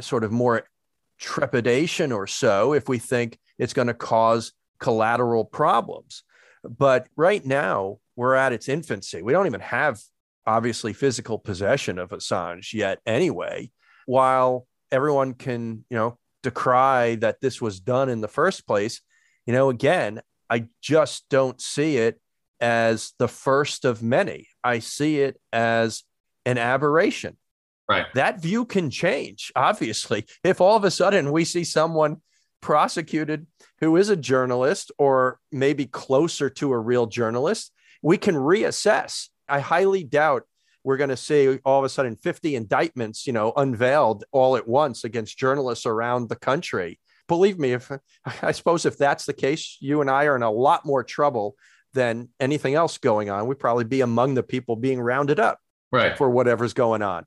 sort 0.00 0.24
of 0.24 0.32
more 0.32 0.64
trepidation 1.18 2.12
or 2.12 2.26
so 2.26 2.72
if 2.72 2.88
we 2.88 2.98
think 2.98 3.38
it's 3.58 3.72
going 3.72 3.88
to 3.88 3.94
cause 3.94 4.52
collateral 4.78 5.44
problems. 5.44 6.22
But 6.64 7.06
right 7.16 7.44
now, 7.44 7.98
we're 8.16 8.34
at 8.34 8.52
its 8.52 8.68
infancy. 8.68 9.22
We 9.22 9.32
don't 9.32 9.46
even 9.46 9.60
have 9.60 10.00
obviously 10.46 10.92
physical 10.92 11.38
possession 11.38 11.98
of 11.98 12.10
Assange 12.10 12.72
yet 12.72 13.00
anyway, 13.06 13.70
while 14.06 14.66
everyone 14.92 15.34
can, 15.34 15.84
you 15.90 15.96
know, 15.96 16.18
decry 16.42 17.16
that 17.16 17.40
this 17.40 17.60
was 17.60 17.80
done 17.80 18.08
in 18.08 18.20
the 18.20 18.28
first 18.28 18.66
place, 18.66 19.00
you 19.46 19.52
know, 19.52 19.70
again, 19.70 20.20
I 20.50 20.68
just 20.80 21.24
don't 21.30 21.60
see 21.60 21.96
it 21.96 22.20
as 22.60 23.12
the 23.18 23.28
first 23.28 23.84
of 23.84 24.02
many. 24.02 24.48
I 24.62 24.78
see 24.78 25.20
it 25.20 25.40
as 25.52 26.04
an 26.46 26.58
aberration. 26.58 27.36
Right. 27.88 28.06
That 28.14 28.40
view 28.40 28.64
can 28.64 28.90
change, 28.90 29.52
obviously. 29.54 30.26
If 30.42 30.60
all 30.60 30.76
of 30.76 30.84
a 30.84 30.90
sudden 30.90 31.32
we 31.32 31.44
see 31.44 31.64
someone 31.64 32.22
prosecuted 32.62 33.46
who 33.80 33.96
is 33.96 34.08
a 34.08 34.16
journalist 34.16 34.90
or 34.98 35.38
maybe 35.52 35.84
closer 35.84 36.48
to 36.48 36.72
a 36.72 36.78
real 36.78 37.06
journalist, 37.06 37.72
we 38.02 38.16
can 38.16 38.34
reassess 38.34 39.28
I 39.48 39.60
highly 39.60 40.04
doubt 40.04 40.44
we're 40.82 40.96
going 40.96 41.10
to 41.10 41.16
see 41.16 41.58
all 41.64 41.78
of 41.78 41.84
a 41.84 41.88
sudden 41.88 42.16
50 42.16 42.56
indictments, 42.56 43.26
you 43.26 43.32
know, 43.32 43.52
unveiled 43.56 44.24
all 44.32 44.56
at 44.56 44.68
once 44.68 45.04
against 45.04 45.38
journalists 45.38 45.86
around 45.86 46.28
the 46.28 46.36
country. 46.36 47.00
Believe 47.26 47.58
me, 47.58 47.72
if 47.72 47.90
I 48.42 48.52
suppose 48.52 48.84
if 48.84 48.98
that's 48.98 49.24
the 49.24 49.32
case, 49.32 49.78
you 49.80 50.00
and 50.00 50.10
I 50.10 50.24
are 50.24 50.36
in 50.36 50.42
a 50.42 50.50
lot 50.50 50.84
more 50.84 51.02
trouble 51.02 51.56
than 51.94 52.28
anything 52.40 52.74
else 52.74 52.98
going 52.98 53.30
on. 53.30 53.46
We'd 53.46 53.58
probably 53.58 53.84
be 53.84 54.02
among 54.02 54.34
the 54.34 54.42
people 54.42 54.76
being 54.76 55.00
rounded 55.00 55.40
up 55.40 55.58
right. 55.92 56.18
for 56.18 56.28
whatever's 56.28 56.74
going 56.74 57.02
on. 57.02 57.24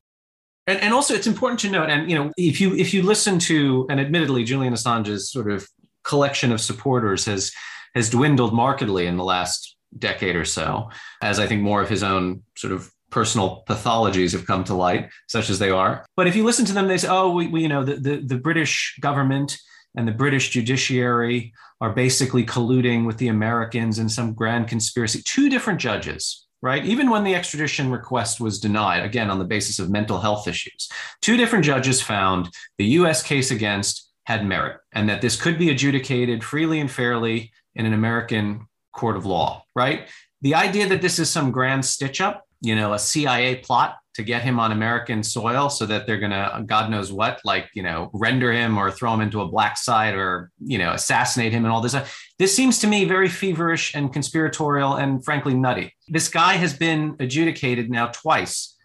And, 0.68 0.80
and 0.82 0.94
also 0.94 1.14
it's 1.14 1.28
important 1.28 1.60
to 1.62 1.70
note, 1.70 1.90
and 1.90 2.10
you 2.10 2.18
know, 2.18 2.32
if 2.38 2.62
you 2.62 2.76
if 2.76 2.94
you 2.94 3.02
listen 3.02 3.40
to, 3.40 3.88
and 3.90 4.00
admittedly, 4.00 4.44
Julian 4.44 4.74
Assange's 4.74 5.32
sort 5.32 5.50
of 5.50 5.68
collection 6.04 6.52
of 6.52 6.62
supporters 6.62 7.26
has 7.26 7.52
has 7.96 8.10
dwindled 8.10 8.54
markedly 8.54 9.08
in 9.08 9.18
the 9.18 9.24
last 9.24 9.76
decade 9.98 10.36
or 10.36 10.46
so, 10.46 10.90
as 11.22 11.40
I 11.40 11.48
think 11.48 11.62
more 11.62 11.82
of 11.82 11.90
his 11.90 12.04
own 12.04 12.44
sort 12.56 12.74
of 12.74 12.92
personal 13.10 13.64
pathologies 13.68 14.34
have 14.34 14.46
come 14.46 14.64
to 14.66 14.74
light, 14.74 15.10
such 15.28 15.50
as 15.50 15.60
they 15.60 15.70
are. 15.70 16.06
But 16.16 16.28
if 16.28 16.36
you 16.36 16.44
listen 16.44 16.66
to 16.66 16.74
them, 16.74 16.88
they 16.88 16.98
say, 16.98 17.08
oh, 17.10 17.32
we, 17.32 17.48
we 17.48 17.62
you 17.62 17.70
know, 17.70 17.84
the, 17.84 17.96
the, 17.96 18.18
the 18.18 18.38
British 18.38 18.98
government 19.00 19.58
and 19.96 20.08
the 20.08 20.12
British 20.12 20.50
judiciary 20.50 21.54
are 21.80 21.94
basically 21.94 22.46
colluding 22.46 23.06
with 23.06 23.18
the 23.18 23.30
Americans 23.30 23.98
in 24.00 24.10
some 24.10 24.34
grand 24.34 24.68
conspiracy. 24.68 25.22
Two 25.24 25.50
different 25.50 25.80
judges, 25.80 26.47
right? 26.68 26.86
Even 26.86 27.10
when 27.10 27.24
the 27.24 27.34
extradition 27.34 27.90
request 27.90 28.42
was 28.42 28.60
denied, 28.60 29.04
again, 29.04 29.30
on 29.30 29.40
the 29.40 29.46
basis 29.46 29.80
of 29.80 29.90
mental 29.90 30.20
health 30.20 30.50
issues, 30.50 30.90
two 31.22 31.38
different 31.38 31.64
judges 31.64 32.02
found 32.02 32.50
the 32.78 32.86
US 33.00 33.24
case 33.24 33.52
against 33.52 34.12
had 34.26 34.46
merit 34.46 34.82
and 34.92 35.08
that 35.08 35.22
this 35.22 35.42
could 35.42 35.58
be 35.58 35.70
adjudicated 35.70 36.44
freely 36.44 36.82
and 36.82 36.92
fairly 36.92 37.54
in 37.76 37.86
an 37.86 37.94
American 37.94 38.68
court 38.92 39.16
of 39.16 39.26
law, 39.26 39.64
right? 39.76 40.10
The 40.42 40.56
idea 40.56 40.88
that 40.90 41.02
this 41.02 41.20
is 41.20 41.30
some 41.30 41.52
grand 41.52 41.86
stitch 41.86 42.20
up, 42.20 42.46
you 42.60 42.76
know, 42.76 42.92
a 42.92 43.00
CIA 43.00 43.56
plot 43.56 43.98
to 44.16 44.24
get 44.24 44.42
him 44.42 44.60
on 44.60 44.74
American 44.74 45.24
soil 45.24 45.70
so 45.70 45.86
that 45.86 46.06
they're 46.06 46.20
going 46.20 46.32
to, 46.32 46.64
God 46.66 46.92
knows 46.92 47.14
what, 47.14 47.40
like, 47.46 47.70
you 47.74 47.84
know, 47.84 48.10
render 48.14 48.52
him 48.52 48.78
or 48.78 48.92
throw 48.92 49.14
him 49.14 49.22
into 49.22 49.40
a 49.40 49.48
black 49.48 49.78
site 49.78 50.16
or, 50.16 50.52
you 50.60 50.80
know, 50.80 50.92
assassinate 50.92 51.54
him 51.54 51.64
and 51.64 51.72
all 51.72 51.80
this. 51.80 51.96
This 52.40 52.56
seems 52.56 52.80
to 52.80 52.88
me 52.88 53.06
very 53.06 53.30
feverish 53.30 53.96
and 53.96 54.14
conspiratorial 54.14 54.96
and 54.96 55.26
frankly 55.26 55.56
nutty. 55.56 55.96
This 56.08 56.30
guy 56.30 56.54
has 56.54 56.74
been 56.74 57.16
adjudicated 57.20 57.90
now 57.90 58.08
twice 58.08 58.76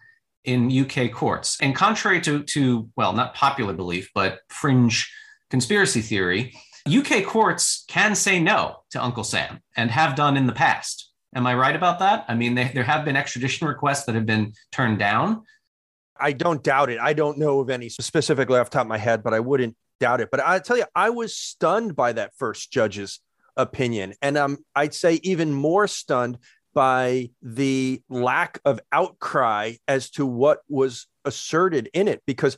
in 0.43 0.71
UK 0.71 1.11
courts. 1.11 1.57
And 1.61 1.75
contrary 1.75 2.19
to, 2.21 2.43
to 2.43 2.89
well, 2.95 3.13
not 3.13 3.35
popular 3.35 3.73
belief, 3.73 4.09
but 4.15 4.39
fringe 4.49 5.11
conspiracy 5.51 6.01
theory, 6.01 6.53
UK 6.87 7.23
courts 7.23 7.85
can 7.87 8.15
say 8.15 8.39
no 8.39 8.77
to 8.89 9.01
Uncle 9.01 9.23
Sam 9.23 9.59
and 9.77 9.91
have 9.91 10.15
done 10.15 10.35
in 10.35 10.47
the 10.47 10.53
past. 10.53 11.11
Am 11.35 11.45
I 11.45 11.53
right 11.53 11.75
about 11.75 11.99
that? 11.99 12.25
I 12.27 12.35
mean, 12.35 12.55
they, 12.55 12.71
there 12.73 12.83
have 12.83 13.05
been 13.05 13.15
extradition 13.15 13.67
requests 13.67 14.05
that 14.05 14.15
have 14.15 14.25
been 14.25 14.53
turned 14.71 14.99
down. 14.99 15.43
I 16.19 16.31
don't 16.33 16.63
doubt 16.63 16.89
it. 16.89 16.99
I 16.99 17.13
don't 17.13 17.37
know 17.37 17.59
of 17.59 17.69
any 17.69 17.89
specifically 17.89 18.59
off 18.59 18.69
the 18.69 18.75
top 18.75 18.85
of 18.85 18.89
my 18.89 18.97
head, 18.97 19.23
but 19.23 19.33
I 19.33 19.39
wouldn't 19.39 19.75
doubt 19.99 20.21
it. 20.21 20.29
But 20.31 20.41
I 20.41 20.59
tell 20.59 20.77
you, 20.77 20.85
I 20.95 21.11
was 21.11 21.35
stunned 21.35 21.95
by 21.95 22.13
that 22.13 22.31
first 22.37 22.71
judge's 22.71 23.19
opinion. 23.57 24.13
And 24.21 24.37
um, 24.37 24.57
I'd 24.75 24.93
say 24.93 25.19
even 25.23 25.53
more 25.53 25.87
stunned 25.87 26.37
by 26.73 27.29
the 27.41 28.01
lack 28.09 28.59
of 28.65 28.79
outcry 28.91 29.73
as 29.87 30.09
to 30.11 30.25
what 30.25 30.59
was 30.67 31.07
asserted 31.25 31.89
in 31.93 32.07
it, 32.07 32.21
because 32.25 32.57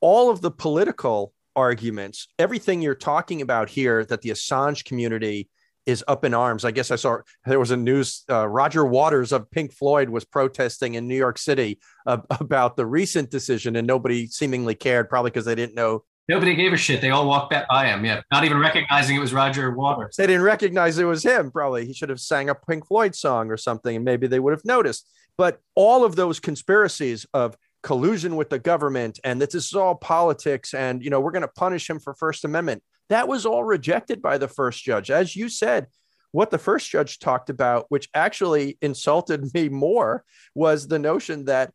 all 0.00 0.30
of 0.30 0.40
the 0.40 0.50
political 0.50 1.32
arguments, 1.56 2.26
everything 2.38 2.82
you're 2.82 2.94
talking 2.94 3.40
about 3.40 3.68
here 3.68 4.04
that 4.06 4.22
the 4.22 4.30
Assange 4.30 4.84
community 4.84 5.48
is 5.86 6.02
up 6.08 6.24
in 6.24 6.34
arms. 6.34 6.64
I 6.64 6.70
guess 6.70 6.90
I 6.90 6.96
saw 6.96 7.18
there 7.44 7.60
was 7.60 7.70
a 7.70 7.76
news. 7.76 8.24
Uh, 8.28 8.48
Roger 8.48 8.84
Waters 8.84 9.32
of 9.32 9.50
Pink 9.50 9.72
Floyd 9.72 10.08
was 10.08 10.24
protesting 10.24 10.94
in 10.94 11.06
New 11.06 11.16
York 11.16 11.38
City 11.38 11.78
about 12.06 12.76
the 12.76 12.86
recent 12.86 13.30
decision, 13.30 13.76
and 13.76 13.86
nobody 13.86 14.26
seemingly 14.26 14.74
cared, 14.74 15.08
probably 15.08 15.30
because 15.30 15.44
they 15.44 15.54
didn't 15.54 15.74
know. 15.74 16.04
Nobody 16.28 16.54
gave 16.54 16.72
a 16.72 16.76
shit. 16.76 17.02
They 17.02 17.10
all 17.10 17.26
walked 17.26 17.50
back 17.50 17.68
by 17.68 17.86
him. 17.86 18.04
Yeah, 18.04 18.22
not 18.32 18.44
even 18.44 18.58
recognizing 18.58 19.16
it 19.16 19.20
was 19.20 19.34
Roger 19.34 19.70
Waters. 19.70 20.16
They 20.16 20.26
didn't 20.26 20.42
recognize 20.42 20.98
it 20.98 21.04
was 21.04 21.22
him. 21.22 21.50
Probably 21.50 21.84
he 21.84 21.92
should 21.92 22.08
have 22.08 22.20
sang 22.20 22.48
a 22.48 22.54
Pink 22.54 22.86
Floyd 22.86 23.14
song 23.14 23.50
or 23.50 23.58
something, 23.58 23.94
and 23.94 24.04
maybe 24.04 24.26
they 24.26 24.40
would 24.40 24.52
have 24.52 24.64
noticed. 24.64 25.06
But 25.36 25.60
all 25.74 26.04
of 26.04 26.16
those 26.16 26.40
conspiracies 26.40 27.26
of 27.34 27.56
collusion 27.84 28.34
with 28.36 28.48
the 28.48 28.58
government 28.58 29.20
and 29.22 29.40
that 29.40 29.50
this 29.50 29.66
is 29.66 29.74
all 29.74 29.94
politics 29.94 30.72
and 30.72 31.04
you 31.04 31.10
know 31.10 31.20
we're 31.20 31.30
going 31.30 31.42
to 31.42 31.48
punish 31.48 31.88
him 31.88 32.00
for 32.00 32.14
first 32.14 32.42
amendment 32.46 32.82
that 33.10 33.28
was 33.28 33.44
all 33.44 33.62
rejected 33.62 34.22
by 34.22 34.38
the 34.38 34.48
first 34.48 34.82
judge 34.82 35.10
as 35.10 35.36
you 35.36 35.50
said 35.50 35.86
what 36.32 36.50
the 36.50 36.56
first 36.56 36.88
judge 36.88 37.18
talked 37.18 37.50
about 37.50 37.84
which 37.90 38.08
actually 38.14 38.78
insulted 38.80 39.44
me 39.54 39.68
more 39.68 40.24
was 40.54 40.88
the 40.88 40.98
notion 40.98 41.44
that 41.44 41.74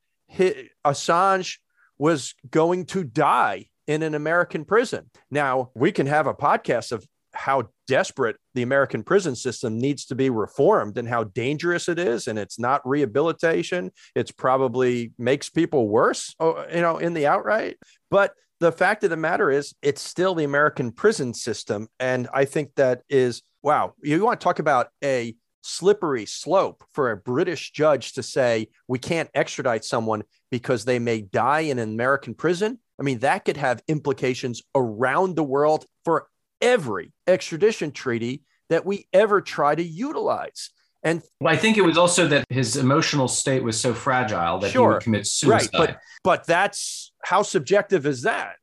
assange 0.83 1.57
was 1.99 2.33
going 2.49 2.85
to 2.85 3.03
die 3.03 3.67
in 3.89 4.03
an 4.03 4.15
american 4.15 4.63
prison 4.63 5.09
now 5.29 5.69
we 5.75 5.91
can 5.91 6.07
have 6.07 6.27
a 6.27 6.33
podcast 6.33 6.91
of 6.91 7.05
how 7.33 7.69
desperate 7.87 8.35
the 8.53 8.61
American 8.61 9.03
prison 9.03 9.35
system 9.35 9.77
needs 9.77 10.05
to 10.05 10.15
be 10.15 10.29
reformed 10.29 10.97
and 10.97 11.07
how 11.07 11.25
dangerous 11.25 11.87
it 11.87 11.99
is. 11.99 12.27
And 12.27 12.39
it's 12.39 12.59
not 12.59 12.87
rehabilitation. 12.87 13.91
It's 14.15 14.31
probably 14.31 15.13
makes 15.17 15.49
people 15.49 15.87
worse, 15.87 16.35
oh, 16.39 16.65
you 16.73 16.81
know, 16.81 16.97
in 16.97 17.13
the 17.13 17.27
outright. 17.27 17.77
But 18.09 18.33
the 18.59 18.71
fact 18.71 19.03
of 19.03 19.09
the 19.09 19.17
matter 19.17 19.49
is, 19.49 19.73
it's 19.81 20.01
still 20.01 20.35
the 20.35 20.43
American 20.43 20.91
prison 20.91 21.33
system. 21.33 21.87
And 21.99 22.27
I 22.33 22.45
think 22.45 22.75
that 22.75 23.01
is, 23.09 23.41
wow, 23.61 23.93
you 24.01 24.23
want 24.23 24.39
to 24.39 24.43
talk 24.43 24.59
about 24.59 24.87
a 25.03 25.35
slippery 25.61 26.25
slope 26.25 26.83
for 26.93 27.11
a 27.11 27.17
British 27.17 27.71
judge 27.71 28.13
to 28.13 28.23
say 28.23 28.67
we 28.87 28.99
can't 28.99 29.29
extradite 29.33 29.85
someone 29.85 30.23
because 30.51 30.85
they 30.85 30.99
may 30.99 31.21
die 31.21 31.61
in 31.61 31.79
an 31.79 31.89
American 31.89 32.33
prison. 32.33 32.79
I 32.99 33.03
mean, 33.03 33.19
that 33.19 33.45
could 33.45 33.57
have 33.57 33.81
implications 33.87 34.61
around 34.75 35.35
the 35.35 35.43
world 35.43 35.85
for 36.03 36.27
every 36.61 37.13
extradition 37.27 37.91
treaty 37.91 38.43
that 38.69 38.85
we 38.85 39.07
ever 39.13 39.41
try 39.41 39.73
to 39.75 39.83
utilize. 39.83 40.71
And 41.01 41.23
well, 41.39 41.53
I 41.53 41.57
think 41.57 41.77
it 41.77 41.81
was 41.81 41.97
also 41.97 42.27
that 42.27 42.45
his 42.49 42.75
emotional 42.75 43.29
state 43.29 43.63
was 43.63 43.79
so 43.79 43.93
fragile 43.93 44.59
that 44.59 44.71
sure, 44.71 44.89
he 44.89 44.93
would 44.93 45.03
commit 45.03 45.27
suicide. 45.27 45.69
Right, 45.73 45.87
but 45.87 45.99
but 46.23 46.45
that's 46.45 47.13
how 47.23 47.41
subjective 47.41 48.05
is 48.05 48.23
that? 48.23 48.55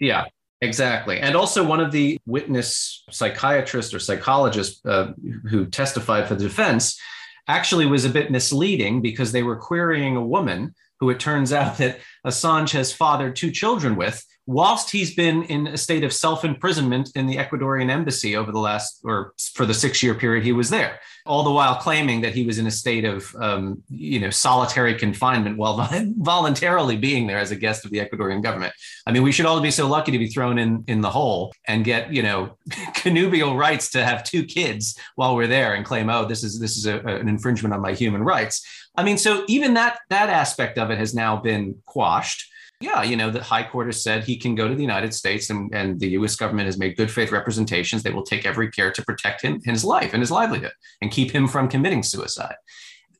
Yeah, 0.00 0.24
exactly. 0.60 1.20
And 1.20 1.36
also, 1.36 1.64
one 1.64 1.78
of 1.78 1.92
the 1.92 2.18
witness 2.26 3.04
psychiatrists 3.10 3.94
or 3.94 4.00
psychologists 4.00 4.84
uh, 4.84 5.12
who 5.48 5.66
testified 5.66 6.26
for 6.26 6.34
the 6.34 6.42
defense 6.42 7.00
actually 7.46 7.86
was 7.86 8.04
a 8.04 8.10
bit 8.10 8.32
misleading 8.32 9.00
because 9.00 9.30
they 9.30 9.44
were 9.44 9.56
querying 9.56 10.16
a 10.16 10.24
woman 10.24 10.74
who 11.00 11.10
it 11.10 11.20
turns 11.20 11.52
out 11.52 11.78
that 11.78 11.98
Assange 12.26 12.72
has 12.72 12.92
fathered 12.92 13.36
two 13.36 13.50
children 13.50 13.96
with, 13.96 14.24
whilst 14.46 14.90
he's 14.90 15.14
been 15.14 15.42
in 15.44 15.66
a 15.66 15.76
state 15.76 16.02
of 16.02 16.12
self 16.12 16.44
imprisonment 16.44 17.10
in 17.14 17.26
the 17.26 17.36
Ecuadorian 17.36 17.90
embassy 17.90 18.34
over 18.34 18.50
the 18.50 18.58
last, 18.58 19.00
or 19.04 19.34
for 19.54 19.66
the 19.66 19.74
six 19.74 20.02
year 20.02 20.14
period 20.14 20.42
he 20.42 20.52
was 20.52 20.70
there, 20.70 20.98
all 21.26 21.42
the 21.42 21.50
while 21.50 21.76
claiming 21.76 22.22
that 22.22 22.34
he 22.34 22.44
was 22.44 22.58
in 22.58 22.66
a 22.66 22.70
state 22.70 23.04
of, 23.04 23.34
um, 23.36 23.82
you 23.90 24.18
know, 24.18 24.30
solitary 24.30 24.94
confinement 24.94 25.58
while 25.58 25.76
voluntarily 26.18 26.96
being 26.96 27.26
there 27.26 27.38
as 27.38 27.50
a 27.50 27.56
guest 27.56 27.84
of 27.84 27.90
the 27.90 27.98
Ecuadorian 27.98 28.42
government. 28.42 28.72
I 29.06 29.12
mean, 29.12 29.22
we 29.22 29.32
should 29.32 29.46
all 29.46 29.60
be 29.60 29.70
so 29.70 29.86
lucky 29.86 30.12
to 30.12 30.18
be 30.18 30.28
thrown 30.28 30.58
in 30.58 30.82
in 30.88 31.02
the 31.02 31.10
hole 31.10 31.52
and 31.66 31.84
get, 31.84 32.12
you 32.12 32.22
know, 32.22 32.56
connubial 32.94 33.56
rights 33.56 33.90
to 33.90 34.04
have 34.04 34.24
two 34.24 34.44
kids 34.44 34.98
while 35.14 35.36
we're 35.36 35.46
there 35.46 35.74
and 35.74 35.84
claim, 35.84 36.08
oh, 36.08 36.24
this 36.24 36.42
is 36.42 36.58
this 36.58 36.76
is 36.76 36.86
a, 36.86 36.98
an 37.00 37.28
infringement 37.28 37.74
on 37.74 37.82
my 37.82 37.92
human 37.92 38.24
rights. 38.24 38.66
I 38.98 39.04
mean, 39.04 39.16
so 39.16 39.44
even 39.48 39.74
that 39.74 39.98
that 40.10 40.28
aspect 40.28 40.76
of 40.76 40.90
it 40.90 40.98
has 40.98 41.14
now 41.14 41.36
been 41.36 41.76
quashed 41.86 42.44
yeah, 42.80 43.02
you 43.02 43.16
know, 43.16 43.30
the 43.30 43.42
High 43.42 43.64
Court 43.64 43.86
has 43.86 44.02
said 44.02 44.22
he 44.22 44.36
can 44.36 44.54
go 44.54 44.68
to 44.68 44.74
the 44.74 44.82
United 44.82 45.12
States 45.12 45.50
and, 45.50 45.74
and 45.74 45.98
the 45.98 46.10
US 46.10 46.36
government 46.36 46.66
has 46.66 46.78
made 46.78 46.96
good 46.96 47.10
faith 47.10 47.32
representations. 47.32 48.02
They 48.02 48.12
will 48.12 48.22
take 48.22 48.46
every 48.46 48.70
care 48.70 48.92
to 48.92 49.04
protect 49.04 49.42
him 49.42 49.60
his 49.64 49.84
life 49.84 50.12
and 50.12 50.22
his 50.22 50.30
livelihood 50.30 50.72
and 51.02 51.10
keep 51.10 51.32
him 51.32 51.48
from 51.48 51.68
committing 51.68 52.04
suicide. 52.04 52.54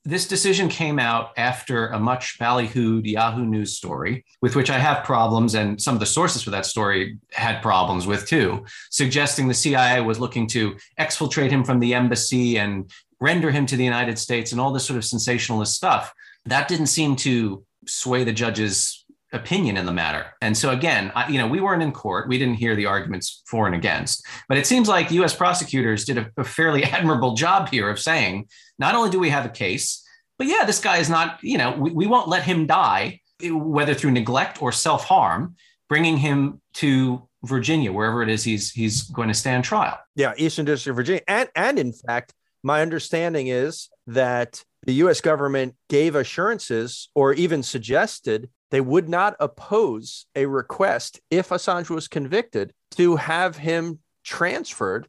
This 0.05 0.29
decision 0.29 0.69
came 0.69 0.99
out 0.99 1.33
after 1.37 1.89
a 1.89 1.99
much 1.99 2.39
ballyhooed 2.39 3.05
Yahoo 3.05 3.45
News 3.45 3.77
story, 3.77 4.25
with 4.41 4.55
which 4.55 4.71
I 4.71 4.79
have 4.79 5.05
problems, 5.05 5.55
and 5.55 5.79
some 5.83 5.93
of 5.93 6.01
the 6.01 6.07
sources 6.07 6.43
for 6.43 6.51
that 6.51 6.65
story 6.65 7.19
had 7.33 7.61
problems 7.61 8.07
with 8.07 8.27
too, 8.27 8.65
suggesting 8.91 9.49
the 9.49 9.55
CIA 9.55 10.01
was 10.01 10.21
looking 10.21 10.47
to 10.49 10.77
exfiltrate 10.99 11.51
him 11.51 11.65
from 11.65 11.81
the 11.81 11.95
embassy 11.95 12.59
and 12.59 12.91
render 13.21 13.51
him 13.51 13.67
to 13.67 13.77
the 13.77 13.85
United 13.85 14.19
States 14.19 14.53
and 14.53 14.61
all 14.61 14.73
this 14.73 14.85
sort 14.85 14.97
of 14.97 15.05
sensationalist 15.05 15.75
stuff. 15.75 16.13
That 16.47 16.69
didn't 16.69 16.87
seem 16.87 17.17
to 17.17 17.65
sway 17.87 18.25
the 18.25 18.33
judge's 18.33 19.05
opinion 19.33 19.77
in 19.77 19.87
the 19.87 19.93
matter. 19.93 20.27
And 20.41 20.57
so 20.57 20.71
again, 20.71 21.13
I, 21.15 21.29
you 21.29 21.39
know, 21.39 21.47
we 21.47 21.61
weren't 21.61 21.83
in 21.83 21.93
court. 21.93 22.29
We 22.29 22.39
didn't 22.39 22.55
hear 22.55 22.75
the 22.75 22.87
arguments 22.87 23.43
for 23.47 23.67
and 23.67 23.75
against. 23.75 24.25
But 24.49 24.59
it 24.59 24.67
seems 24.67 24.89
like 24.89 25.11
U.S. 25.11 25.35
prosecutors 25.35 26.05
did 26.05 26.19
a, 26.19 26.31
a 26.37 26.45
fairly 26.45 26.85
admirable 26.85 27.35
job 27.35 27.69
here 27.69 27.91
of 27.91 27.99
saying, 27.99 28.49
not 28.79 28.95
only 28.95 29.11
do 29.11 29.19
we 29.19 29.31
have 29.31 29.45
a 29.45 29.51
case, 29.51 30.05
but 30.39 30.47
yeah, 30.47 30.65
this 30.65 30.81
guy 30.81 30.99
is 30.99 31.11
not. 31.11 31.43
You 31.43 31.59
know, 31.59 31.73
we, 31.73 31.91
we 31.91 32.07
won't 32.07 32.29
let 32.29 32.45
him 32.45 32.67
die, 32.67 33.21
whether 33.43 33.93
through 33.93 34.13
neglect 34.13 34.63
or 34.63 34.73
self 34.73 35.05
harm. 35.05 35.57
Bringing 35.89 36.19
him 36.19 36.61
to 36.75 37.27
Virginia, 37.45 37.91
wherever 37.91 38.23
it 38.23 38.29
is 38.29 38.45
he's 38.45 38.71
he's 38.71 39.03
going 39.03 39.29
to 39.29 39.35
stand 39.35 39.65
trial. 39.65 39.99
Yeah, 40.17 40.35
Eastern 40.37 40.67
District 40.67 40.91
of 40.91 40.97
Virginia, 40.97 41.23
and 41.27 41.49
and 41.57 41.79
in 41.79 41.93
fact, 41.93 42.35
my 42.63 42.83
understanding 42.83 43.49
is 43.49 43.89
that 44.07 44.65
the 44.85 44.95
U.S. 44.95 45.21
government 45.21 45.75
gave 45.89 46.15
assurances 46.15 47.09
or 47.15 47.33
even 47.35 47.63
suggested 47.63 48.49
they 48.71 48.81
would 48.81 49.09
not 49.09 49.37
oppose 49.41 50.27
a 50.35 50.47
request 50.47 51.21
if 51.31 51.49
Assange 51.49 51.91
was 51.91 52.09
convicted 52.09 52.73
to 52.93 53.17
have 53.17 53.57
him 53.57 54.01
transferred 54.25 55.09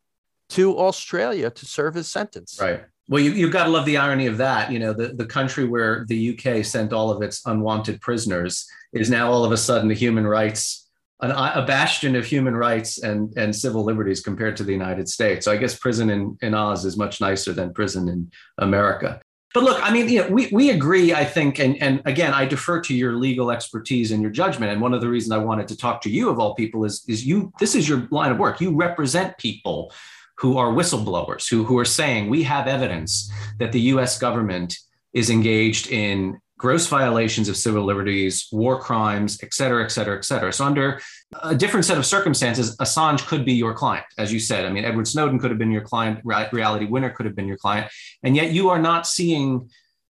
to 0.49 0.77
Australia 0.77 1.49
to 1.51 1.65
serve 1.65 1.93
his 1.93 2.07
sentence. 2.07 2.57
Right. 2.59 2.83
Well, 3.07 3.21
you, 3.21 3.31
you've 3.31 3.51
got 3.51 3.65
to 3.65 3.69
love 3.69 3.85
the 3.85 3.97
irony 3.97 4.27
of 4.27 4.37
that. 4.37 4.71
You 4.71 4.79
know, 4.79 4.93
the, 4.93 5.09
the 5.09 5.25
country 5.25 5.65
where 5.65 6.05
the 6.07 6.37
UK 6.37 6.63
sent 6.63 6.93
all 6.93 7.09
of 7.09 7.21
its 7.21 7.45
unwanted 7.45 8.01
prisoners 8.01 8.67
is 8.93 9.09
now 9.09 9.31
all 9.31 9.43
of 9.43 9.51
a 9.51 9.57
sudden 9.57 9.89
a 9.91 9.95
human 9.95 10.25
rights, 10.25 10.88
an, 11.21 11.31
a 11.31 11.65
bastion 11.65 12.15
of 12.15 12.25
human 12.25 12.55
rights 12.55 13.03
and, 13.03 13.35
and 13.37 13.55
civil 13.55 13.83
liberties 13.83 14.21
compared 14.21 14.55
to 14.57 14.63
the 14.63 14.71
United 14.71 15.09
States. 15.09 15.45
So 15.45 15.51
I 15.51 15.57
guess 15.57 15.77
prison 15.77 16.09
in, 16.09 16.37
in 16.41 16.53
Oz 16.53 16.85
is 16.85 16.97
much 16.97 17.19
nicer 17.19 17.53
than 17.53 17.73
prison 17.73 18.07
in 18.07 18.31
America. 18.57 19.19
But 19.53 19.63
look, 19.63 19.79
I 19.81 19.91
mean, 19.91 20.07
you 20.07 20.21
know, 20.21 20.29
we, 20.29 20.47
we 20.51 20.69
agree, 20.69 21.13
I 21.13 21.25
think, 21.25 21.57
and, 21.57 21.81
and 21.81 22.03
again, 22.05 22.33
I 22.33 22.45
defer 22.45 22.81
to 22.81 22.93
your 22.93 23.13
legal 23.13 23.49
expertise 23.49 24.11
and 24.11 24.21
your 24.21 24.29
judgment. 24.29 24.71
And 24.71 24.79
one 24.79 24.93
of 24.93 25.01
the 25.01 25.09
reasons 25.09 25.31
I 25.31 25.39
wanted 25.39 25.67
to 25.69 25.77
talk 25.77 26.01
to 26.01 26.09
you 26.09 26.29
of 26.29 26.39
all 26.39 26.53
people 26.53 26.85
is, 26.85 27.03
is 27.07 27.25
you, 27.25 27.51
this 27.59 27.73
is 27.73 27.89
your 27.89 28.07
line 28.11 28.31
of 28.31 28.37
work. 28.37 28.61
You 28.61 28.75
represent 28.75 29.37
people 29.39 29.91
who 30.37 30.57
are 30.57 30.67
whistleblowers, 30.67 31.49
who, 31.49 31.63
who 31.63 31.77
are 31.79 31.85
saying 31.85 32.29
we 32.29 32.43
have 32.43 32.67
evidence 32.67 33.31
that 33.57 33.71
the 33.71 33.81
US 33.81 34.19
government 34.19 34.77
is 35.13 35.31
engaged 35.31 35.87
in 35.87 36.39
gross 36.59 36.87
violations 36.87 37.47
of 37.47 37.55
civil 37.55 37.85
liberties, 37.85 38.47
war 38.51 38.79
crimes, 38.79 39.39
et 39.41 39.53
cetera, 39.53 39.81
et 39.81 39.87
cetera, 39.87 40.17
et 40.17 40.25
cetera. 40.25 40.51
So, 40.51 40.65
under 40.65 40.99
a 41.41 41.55
different 41.55 41.85
set 41.85 41.97
of 41.97 42.05
circumstances, 42.05 42.75
Assange 42.77 43.25
could 43.25 43.45
be 43.45 43.53
your 43.53 43.73
client, 43.73 44.05
as 44.17 44.31
you 44.31 44.39
said. 44.39 44.65
I 44.65 44.69
mean, 44.69 44.83
Edward 44.83 45.07
Snowden 45.07 45.39
could 45.39 45.51
have 45.51 45.57
been 45.57 45.71
your 45.71 45.81
client, 45.81 46.19
Reality 46.23 46.85
Winner 46.85 47.09
could 47.09 47.25
have 47.25 47.35
been 47.35 47.47
your 47.47 47.57
client, 47.57 47.89
and 48.23 48.35
yet 48.35 48.51
you 48.51 48.69
are 48.69 48.77
not 48.77 49.07
seeing, 49.07 49.71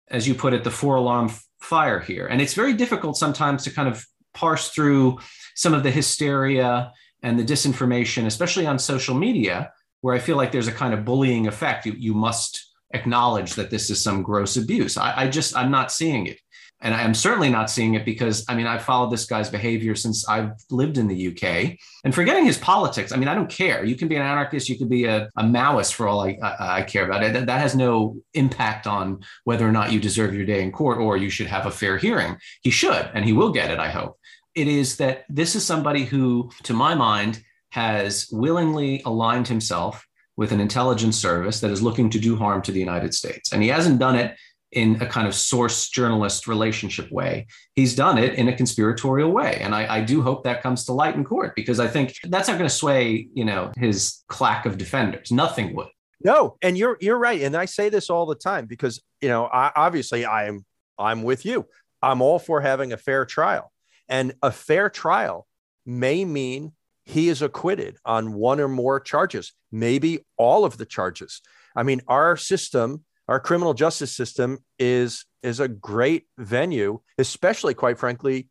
as 0.09 0.27
you 0.27 0.35
put 0.35 0.55
it, 0.55 0.65
the 0.65 0.71
four 0.71 0.97
alarm 0.97 1.31
fire 1.61 2.01
here. 2.01 2.27
And 2.27 2.41
it's 2.41 2.55
very 2.55 2.73
difficult 2.73 3.19
sometimes 3.19 3.63
to 3.65 3.71
kind 3.71 3.89
of 3.89 4.05
parse 4.33 4.71
through 4.71 5.19
some 5.55 5.75
of 5.75 5.83
the 5.83 5.91
hysteria 5.91 6.91
and 7.23 7.39
the 7.39 7.45
disinformation, 7.45 8.25
especially 8.25 8.67
on 8.67 8.79
social 8.79 9.15
media, 9.15 9.73
where 10.01 10.15
I 10.15 10.19
feel 10.19 10.39
like 10.39 10.53
there's 10.53 10.69
a 10.69 10.73
kind 10.73 10.95
of 10.95 11.05
bullying 11.05 11.47
effect. 11.47 11.85
You, 11.85 11.93
you 11.93 12.15
must 12.15 12.70
acknowledge 12.93 13.55
that 13.55 13.71
this 13.71 13.91
is 13.91 14.03
some 14.03 14.23
gross 14.23 14.57
abuse. 14.57 14.97
I, 14.97 15.23
I 15.23 15.29
just, 15.29 15.57
I'm 15.57 15.71
not 15.71 15.93
seeing 15.93 16.27
it. 16.27 16.39
And 16.83 16.95
I'm 16.95 17.13
certainly 17.13 17.51
not 17.51 17.69
seeing 17.69 17.95
it 17.95 18.07
because, 18.07 18.45
I 18.49 18.55
mean, 18.55 18.67
I've 18.67 18.83
followed 18.83 19.11
this 19.11 19.27
guy's 19.27 19.51
behavior 19.51 19.95
since 19.95 20.27
I've 20.27 20.53
lived 20.71 20.97
in 20.97 21.09
the 21.09 21.29
UK. 21.29 21.77
And 22.05 22.15
forgetting 22.15 22.47
his 22.47 22.57
politics, 22.57 23.13
I 23.13 23.17
mean, 23.17 23.29
I 23.29 23.35
don't 23.35 23.51
care. 23.51 23.85
You 23.85 23.97
can 23.97 24.09
be 24.09 24.17
an 24.17 24.23
anarchist, 24.23 24.69
you 24.69 24.79
could 24.79 24.89
be 24.89 25.05
a, 25.05 25.29
a 25.37 25.43
Maoist 25.43 25.93
for 25.93 26.09
all 26.09 26.21
I, 26.21 26.39
I, 26.43 26.79
I 26.79 26.83
care 26.83 27.05
about. 27.05 27.21
That, 27.21 27.47
that 27.47 27.61
has 27.61 27.77
no 27.77 28.17
impact 28.33 28.87
on 28.87 29.23
whether 29.45 29.69
or 29.69 29.73
not 29.73 29.93
you 29.93 30.01
deserve 30.01 30.35
your 30.35 30.47
day 30.47 30.63
in 30.63 30.73
court 30.73 30.99
or 30.99 31.19
you 31.19 31.29
should 31.29 31.49
have 31.49 31.67
a 31.67 31.71
fair 31.71 31.99
hearing. 31.99 32.39
He 32.63 32.71
should, 32.71 33.11
and 33.13 33.27
he 33.27 33.35
will 33.35 33.53
get 33.53 33.71
it, 33.71 33.79
I 33.79 33.91
hope. 33.91 34.19
It 34.55 34.67
is 34.67 34.97
that 34.97 35.27
this 35.29 35.55
is 35.55 35.65
somebody 35.65 36.05
who, 36.05 36.51
to 36.63 36.73
my 36.73 36.95
mind, 36.95 37.43
has 37.73 38.29
willingly 38.33 39.03
aligned 39.05 39.49
himself 39.49 40.07
with 40.37 40.53
an 40.53 40.61
intelligence 40.61 41.19
service 41.19 41.61
that 41.61 41.71
is 41.71 41.83
looking 41.83 42.11
to 42.11 42.19
do 42.19 42.37
harm 42.37 42.63
to 42.63 42.73
the 42.73 42.81
United 42.81 43.15
States. 43.15 43.53
And 43.53 43.63
he 43.63 43.69
hasn't 43.69 43.99
done 43.99 44.17
it 44.17 44.37
in 44.73 45.03
a 45.03 45.07
kind 45.07 45.27
of 45.27 45.35
source 45.35 45.89
journalist 45.89 46.47
relationship 46.47 47.11
way. 47.11 47.47
He's 47.75 47.95
done 47.95 48.19
it 48.19 48.35
in 48.35 48.49
a 48.49 48.57
conspiratorial 48.57 49.33
way. 49.33 49.59
And 49.61 49.75
I, 49.75 49.97
I 49.97 50.01
do 50.01 50.23
hope 50.23 50.45
that 50.45 50.63
comes 50.63 50.85
to 50.85 50.93
light 50.93 51.17
in 51.17 51.25
court 51.25 51.55
because 51.57 51.81
I 51.81 51.89
think 51.89 52.15
that's 52.25 52.49
not 52.49 52.57
going 52.57 52.69
to 52.69 52.75
sway, 52.75 53.29
you 53.35 53.45
know, 53.45 53.73
his 53.77 54.23
claque 54.29 54.67
of 54.67 54.79
defenders. 54.79 55.33
Nothing 55.33 55.75
would. 55.75 55.89
No, 56.23 56.57
and 56.61 56.77
you're 56.77 56.99
you're 57.01 57.19
right. 57.19 57.41
And 57.41 57.57
I 57.57 57.65
say 57.65 57.89
this 57.89 58.11
all 58.11 58.27
the 58.27 58.35
time 58.35 58.67
because, 58.67 59.01
you 59.23 59.29
know, 59.29 59.47
I, 59.47 59.73
obviously 59.75 60.27
I'm 60.27 60.65
I'm 60.99 61.23
with 61.23 61.47
you. 61.47 61.67
I'm 62.03 62.21
all 62.21 62.39
for 62.39 62.61
having 62.61 62.93
a 62.93 62.97
fair 62.97 63.25
trial. 63.25 63.73
And 64.09 64.35
a 64.43 64.53
fair 64.53 64.91
trial 64.91 65.47
may 65.87 66.25
mean 66.25 66.73
he 67.11 67.29
is 67.29 67.43
acquitted 67.43 67.99
on 68.05 68.35
one 68.35 68.61
or 68.61 68.69
more 68.69 69.01
charges, 69.01 69.53
maybe 69.71 70.25
all 70.37 70.65
of 70.65 70.79
the 70.79 70.87
charges. 70.87 71.43
I 71.75 71.83
mean, 71.83 72.01
our 72.09 72.37
system, 72.37 73.05
our 73.29 73.41
criminal 73.41 73.75
justice 73.75 74.13
system 74.13 74.59
is 74.79 75.25
is 75.43 75.61
a 75.61 75.69
great 75.69 76.27
venue, 76.39 77.01
especially 77.19 77.75
quite 77.75 77.99
frankly 77.99 78.49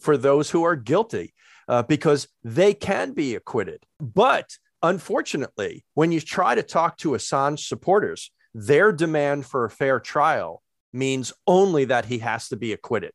for 0.00 0.16
those 0.16 0.50
who 0.50 0.64
are 0.64 0.76
guilty, 0.76 1.34
uh, 1.68 1.82
because 1.82 2.28
they 2.44 2.74
can 2.74 3.12
be 3.12 3.34
acquitted. 3.34 3.84
But 4.00 4.56
unfortunately, 4.82 5.84
when 5.94 6.12
you 6.12 6.20
try 6.20 6.54
to 6.54 6.62
talk 6.62 6.98
to 6.98 7.10
Assange 7.10 7.60
supporters, 7.60 8.30
their 8.54 8.92
demand 8.92 9.46
for 9.46 9.64
a 9.64 9.70
fair 9.70 10.00
trial 10.00 10.62
means 10.92 11.32
only 11.46 11.84
that 11.86 12.06
he 12.06 12.18
has 12.18 12.48
to 12.48 12.56
be 12.56 12.72
acquitted. 12.72 13.12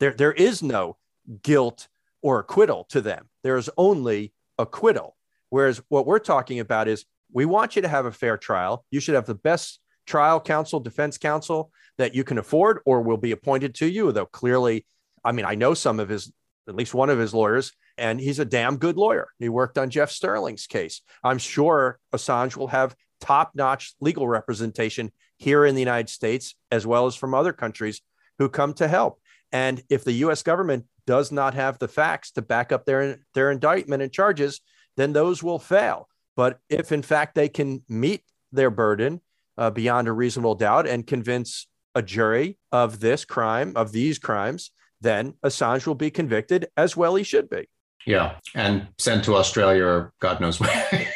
There, 0.00 0.14
there 0.14 0.32
is 0.32 0.62
no 0.62 0.96
guilt 1.42 1.88
or 2.22 2.40
acquittal 2.40 2.84
to 2.90 3.00
them. 3.00 3.28
There's 3.42 3.68
only 3.76 4.32
acquittal. 4.58 5.16
Whereas 5.50 5.80
what 5.88 6.06
we're 6.06 6.18
talking 6.18 6.60
about 6.60 6.88
is 6.88 7.04
we 7.32 7.44
want 7.44 7.76
you 7.76 7.82
to 7.82 7.88
have 7.88 8.06
a 8.06 8.12
fair 8.12 8.36
trial. 8.36 8.84
You 8.90 9.00
should 9.00 9.14
have 9.14 9.26
the 9.26 9.34
best 9.34 9.80
trial 10.06 10.40
counsel, 10.40 10.80
defense 10.80 11.18
counsel 11.18 11.70
that 11.98 12.14
you 12.14 12.24
can 12.24 12.38
afford 12.38 12.80
or 12.86 13.02
will 13.02 13.16
be 13.16 13.32
appointed 13.32 13.74
to 13.76 13.86
you. 13.86 14.10
Though 14.12 14.26
clearly, 14.26 14.86
I 15.24 15.32
mean, 15.32 15.44
I 15.44 15.54
know 15.54 15.74
some 15.74 16.00
of 16.00 16.08
his, 16.08 16.32
at 16.66 16.74
least 16.74 16.94
one 16.94 17.10
of 17.10 17.18
his 17.18 17.34
lawyers, 17.34 17.72
and 17.96 18.20
he's 18.20 18.38
a 18.38 18.44
damn 18.44 18.76
good 18.76 18.96
lawyer. 18.96 19.28
He 19.38 19.48
worked 19.48 19.78
on 19.78 19.90
Jeff 19.90 20.10
Sterling's 20.10 20.66
case. 20.66 21.02
I'm 21.22 21.38
sure 21.38 21.98
Assange 22.14 22.56
will 22.56 22.68
have 22.68 22.94
top 23.20 23.52
notch 23.54 23.94
legal 24.00 24.28
representation 24.28 25.12
here 25.36 25.64
in 25.64 25.74
the 25.74 25.80
United 25.80 26.08
States, 26.08 26.54
as 26.70 26.86
well 26.86 27.06
as 27.06 27.16
from 27.16 27.34
other 27.34 27.52
countries 27.52 28.00
who 28.38 28.48
come 28.48 28.72
to 28.74 28.88
help. 28.88 29.20
And 29.52 29.82
if 29.88 30.04
the 30.04 30.12
US 30.12 30.42
government 30.42 30.84
does 31.08 31.32
not 31.32 31.54
have 31.54 31.78
the 31.78 31.88
facts 31.88 32.32
to 32.32 32.42
back 32.42 32.70
up 32.70 32.84
their, 32.84 33.18
their 33.32 33.50
indictment 33.50 34.02
and 34.02 34.12
charges, 34.12 34.60
then 34.98 35.14
those 35.14 35.42
will 35.42 35.58
fail. 35.58 36.06
But 36.36 36.60
if 36.68 36.92
in 36.92 37.00
fact 37.00 37.34
they 37.34 37.48
can 37.48 37.82
meet 37.88 38.24
their 38.52 38.68
burden 38.68 39.22
uh, 39.56 39.70
beyond 39.70 40.06
a 40.06 40.12
reasonable 40.12 40.54
doubt 40.54 40.86
and 40.86 41.06
convince 41.06 41.66
a 41.94 42.02
jury 42.02 42.58
of 42.72 43.00
this 43.00 43.24
crime, 43.24 43.72
of 43.74 43.90
these 43.90 44.18
crimes, 44.18 44.70
then 45.00 45.32
Assange 45.42 45.86
will 45.86 45.94
be 45.94 46.10
convicted 46.10 46.66
as 46.76 46.94
well 46.94 47.14
he 47.14 47.24
should 47.24 47.48
be. 47.48 47.70
Yeah. 48.04 48.34
And 48.54 48.88
sent 48.98 49.24
to 49.24 49.36
Australia 49.36 49.86
or 49.86 50.12
God 50.20 50.42
knows 50.42 50.60
where. 50.60 51.08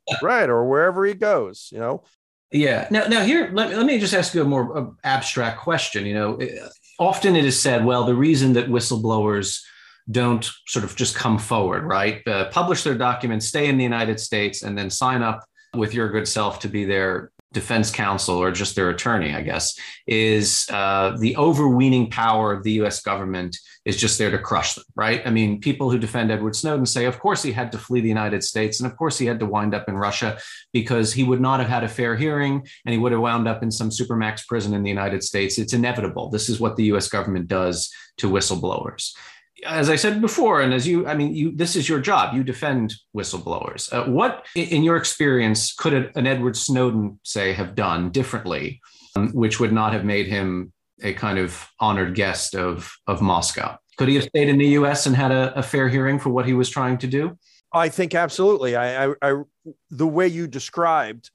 right. 0.22 0.48
Or 0.48 0.64
wherever 0.64 1.04
he 1.04 1.14
goes, 1.14 1.70
you 1.72 1.80
know. 1.80 2.04
Yeah. 2.52 2.86
Now, 2.88 3.08
now 3.08 3.24
here, 3.24 3.50
let, 3.52 3.76
let 3.76 3.84
me 3.84 3.98
just 3.98 4.14
ask 4.14 4.32
you 4.32 4.42
a 4.42 4.44
more 4.44 4.78
uh, 4.78 4.86
abstract 5.02 5.58
question. 5.58 6.06
You 6.06 6.14
know, 6.14 6.38
often 7.00 7.34
it 7.34 7.46
is 7.46 7.58
said, 7.58 7.84
well, 7.84 8.04
the 8.04 8.14
reason 8.14 8.52
that 8.52 8.68
whistleblowers 8.68 9.60
don't 10.10 10.48
sort 10.66 10.84
of 10.84 10.94
just 10.94 11.16
come 11.16 11.38
forward, 11.38 11.84
right? 11.84 12.26
Uh, 12.28 12.48
publish 12.50 12.82
their 12.82 12.94
documents, 12.94 13.46
stay 13.46 13.68
in 13.68 13.78
the 13.78 13.84
United 13.84 14.20
States, 14.20 14.62
and 14.62 14.76
then 14.76 14.90
sign 14.90 15.22
up 15.22 15.44
with 15.74 15.94
your 15.94 16.10
good 16.10 16.28
self 16.28 16.60
to 16.60 16.68
be 16.68 16.84
their 16.84 17.32
defense 17.52 17.90
counsel 17.90 18.36
or 18.36 18.52
just 18.52 18.76
their 18.76 18.90
attorney, 18.90 19.34
I 19.34 19.42
guess, 19.42 19.76
is 20.06 20.68
uh, 20.70 21.16
the 21.18 21.36
overweening 21.36 22.08
power 22.10 22.52
of 22.52 22.62
the 22.62 22.72
US 22.82 23.02
government 23.02 23.56
is 23.84 23.96
just 23.96 24.18
there 24.18 24.30
to 24.30 24.38
crush 24.38 24.74
them, 24.74 24.84
right? 24.94 25.22
I 25.26 25.30
mean, 25.30 25.60
people 25.60 25.90
who 25.90 25.98
defend 25.98 26.30
Edward 26.30 26.54
Snowden 26.54 26.86
say, 26.86 27.06
of 27.06 27.18
course, 27.18 27.42
he 27.42 27.50
had 27.50 27.72
to 27.72 27.78
flee 27.78 28.00
the 28.00 28.08
United 28.08 28.44
States. 28.44 28.78
And 28.78 28.90
of 28.90 28.96
course, 28.96 29.18
he 29.18 29.26
had 29.26 29.40
to 29.40 29.46
wind 29.46 29.74
up 29.74 29.88
in 29.88 29.96
Russia 29.96 30.38
because 30.72 31.12
he 31.12 31.24
would 31.24 31.40
not 31.40 31.60
have 31.60 31.68
had 31.68 31.82
a 31.82 31.88
fair 31.88 32.14
hearing 32.14 32.66
and 32.84 32.92
he 32.92 32.98
would 32.98 33.12
have 33.12 33.20
wound 33.20 33.48
up 33.48 33.62
in 33.62 33.70
some 33.70 33.90
supermax 33.90 34.46
prison 34.46 34.74
in 34.74 34.82
the 34.82 34.90
United 34.90 35.24
States. 35.24 35.58
It's 35.58 35.72
inevitable. 35.72 36.30
This 36.30 36.48
is 36.48 36.60
what 36.60 36.76
the 36.76 36.84
US 36.84 37.08
government 37.08 37.48
does 37.48 37.92
to 38.18 38.30
whistleblowers 38.30 39.12
as 39.66 39.90
I 39.90 39.96
said 39.96 40.20
before, 40.20 40.60
and 40.60 40.72
as 40.72 40.86
you, 40.86 41.06
I 41.06 41.14
mean, 41.14 41.34
you, 41.34 41.52
this 41.54 41.76
is 41.76 41.88
your 41.88 42.00
job. 42.00 42.34
You 42.34 42.42
defend 42.42 42.94
whistleblowers. 43.16 43.92
Uh, 43.92 44.10
what, 44.10 44.46
in 44.54 44.82
your 44.82 44.96
experience, 44.96 45.72
could 45.74 46.12
an 46.14 46.26
Edward 46.26 46.56
Snowden 46.56 47.18
say 47.22 47.52
have 47.52 47.74
done 47.74 48.10
differently, 48.10 48.80
um, 49.16 49.30
which 49.32 49.60
would 49.60 49.72
not 49.72 49.92
have 49.92 50.04
made 50.04 50.26
him 50.26 50.72
a 51.02 51.14
kind 51.14 51.38
of 51.38 51.66
honored 51.78 52.14
guest 52.14 52.54
of 52.54 52.92
of 53.06 53.20
Moscow? 53.20 53.76
Could 53.96 54.08
he 54.08 54.14
have 54.14 54.24
stayed 54.24 54.48
in 54.48 54.58
the 54.58 54.68
U.S. 54.68 55.06
and 55.06 55.14
had 55.14 55.30
a, 55.30 55.56
a 55.58 55.62
fair 55.62 55.88
hearing 55.88 56.18
for 56.18 56.30
what 56.30 56.46
he 56.46 56.54
was 56.54 56.70
trying 56.70 56.98
to 56.98 57.06
do? 57.06 57.36
I 57.72 57.88
think 57.88 58.14
absolutely. 58.14 58.74
I, 58.74 59.06
I, 59.06 59.14
I 59.22 59.42
the 59.90 60.06
way 60.06 60.26
you 60.26 60.46
described 60.46 61.30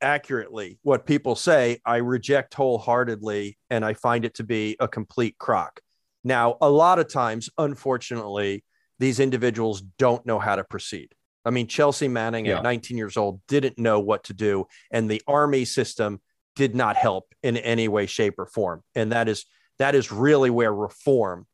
accurately 0.00 0.78
what 0.82 1.06
people 1.06 1.36
say, 1.36 1.80
I 1.84 1.96
reject 1.96 2.54
wholeheartedly, 2.54 3.58
and 3.70 3.84
I 3.84 3.94
find 3.94 4.24
it 4.24 4.34
to 4.34 4.44
be 4.44 4.76
a 4.78 4.88
complete 4.88 5.36
crock. 5.38 5.80
Now, 6.26 6.56
a 6.60 6.68
lot 6.68 6.98
of 6.98 7.08
times, 7.08 7.48
unfortunately, 7.56 8.64
these 8.98 9.20
individuals 9.20 9.80
don't 9.80 10.26
know 10.26 10.40
how 10.40 10.56
to 10.56 10.64
proceed. 10.64 11.14
I 11.44 11.50
mean, 11.50 11.68
Chelsea 11.68 12.08
Manning 12.08 12.46
yeah. 12.46 12.56
at 12.56 12.64
19 12.64 12.98
years 12.98 13.16
old 13.16 13.40
didn't 13.46 13.78
know 13.78 14.00
what 14.00 14.24
to 14.24 14.34
do, 14.34 14.66
and 14.90 15.08
the 15.08 15.22
army 15.28 15.64
system 15.64 16.20
did 16.56 16.74
not 16.74 16.96
help 16.96 17.32
in 17.44 17.56
any 17.56 17.86
way, 17.86 18.06
shape, 18.06 18.40
or 18.40 18.46
form. 18.46 18.82
And 18.96 19.12
that 19.12 19.28
is 19.28 19.44
that 19.78 19.94
is 19.94 20.10
really 20.10 20.50
where 20.50 20.74
reform 20.74 21.46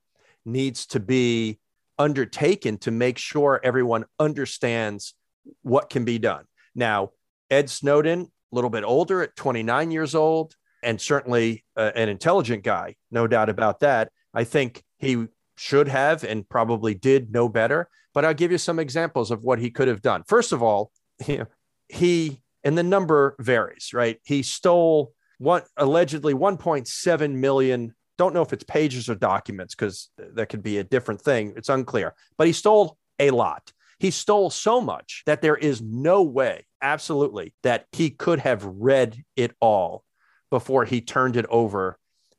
needs 0.47 0.87
to 0.87 1.01
be 1.01 1.59
undertaken 1.99 2.79
to 2.79 2.91
make 2.91 3.19
sure 3.19 3.61
everyone 3.63 4.07
understands 4.19 5.13
what 5.61 5.91
can 5.91 6.07
be 6.07 6.19
done. 6.19 6.47
Now, 6.75 7.11
Ed 7.51 7.69
Snowden, 7.69 8.23
a 8.23 8.55
little 8.55 8.71
bit 8.71 8.85
older 8.85 9.21
at 9.21 9.37
29 9.37 9.91
years 9.91 10.15
old, 10.15 10.55
and 10.83 10.99
certainly 10.99 11.63
uh, 11.77 11.91
an 11.95 12.09
intelligent 12.09 12.65
guy, 12.65 12.97
no 13.11 13.27
doubt 13.27 13.51
about 13.51 13.81
that. 13.81 14.11
I 14.35 14.45
think 14.45 14.83
he 14.99 15.27
should 15.57 15.89
have 15.89 16.25
and 16.25 16.49
probably 16.49 16.95
did 16.95 17.33
know 17.33 17.49
better. 17.49 17.89
But 18.15 18.25
I'll 18.25 18.35
give 18.35 18.53
you 18.53 18.59
some 18.59 18.79
examples 18.79 19.31
of 19.31 19.43
what 19.43 19.59
he 19.59 19.71
could 19.71 19.89
have 19.89 20.03
done. 20.03 20.23
First 20.27 20.53
of 20.53 20.63
all, 20.63 20.93
he, 21.89 22.43
and 22.65 22.77
the 22.77 22.83
number 22.83 23.37
varies, 23.39 23.91
right? 23.95 24.19
He 24.25 24.43
stole 24.43 25.13
one 25.39 25.63
allegedly 25.77 26.35
1.7 26.35 27.35
million. 27.35 27.95
Don't 28.19 28.35
know 28.35 28.43
if 28.43 28.53
it's 28.53 28.65
pages 28.65 29.09
or 29.09 29.15
documents 29.15 29.75
because 29.75 30.11
that 30.17 30.49
could 30.49 30.63
be 30.63 30.79
a 30.79 30.85
different 30.85 31.21
thing. 31.21 31.55
It's 31.57 31.69
unclear, 31.69 32.15
but 32.37 32.47
he 32.47 32.53
stole 32.53 32.99
a 33.19 33.31
lot. 33.31 33.73
He 33.99 34.11
stole 34.11 34.51
so 34.51 34.81
much 34.81 35.23
that 35.27 35.43
there 35.43 35.57
is 35.57 35.81
no 35.81 36.23
way, 36.23 36.67
absolutely, 36.83 37.55
that 37.63 37.87
he 37.93 38.11
could 38.11 38.41
have 38.41 38.65
read 38.65 39.23
it 39.37 39.55
all 39.61 40.05
before 40.51 40.85
he 40.85 41.01
turned 41.01 41.37
it 41.37 41.47
over 41.49 41.99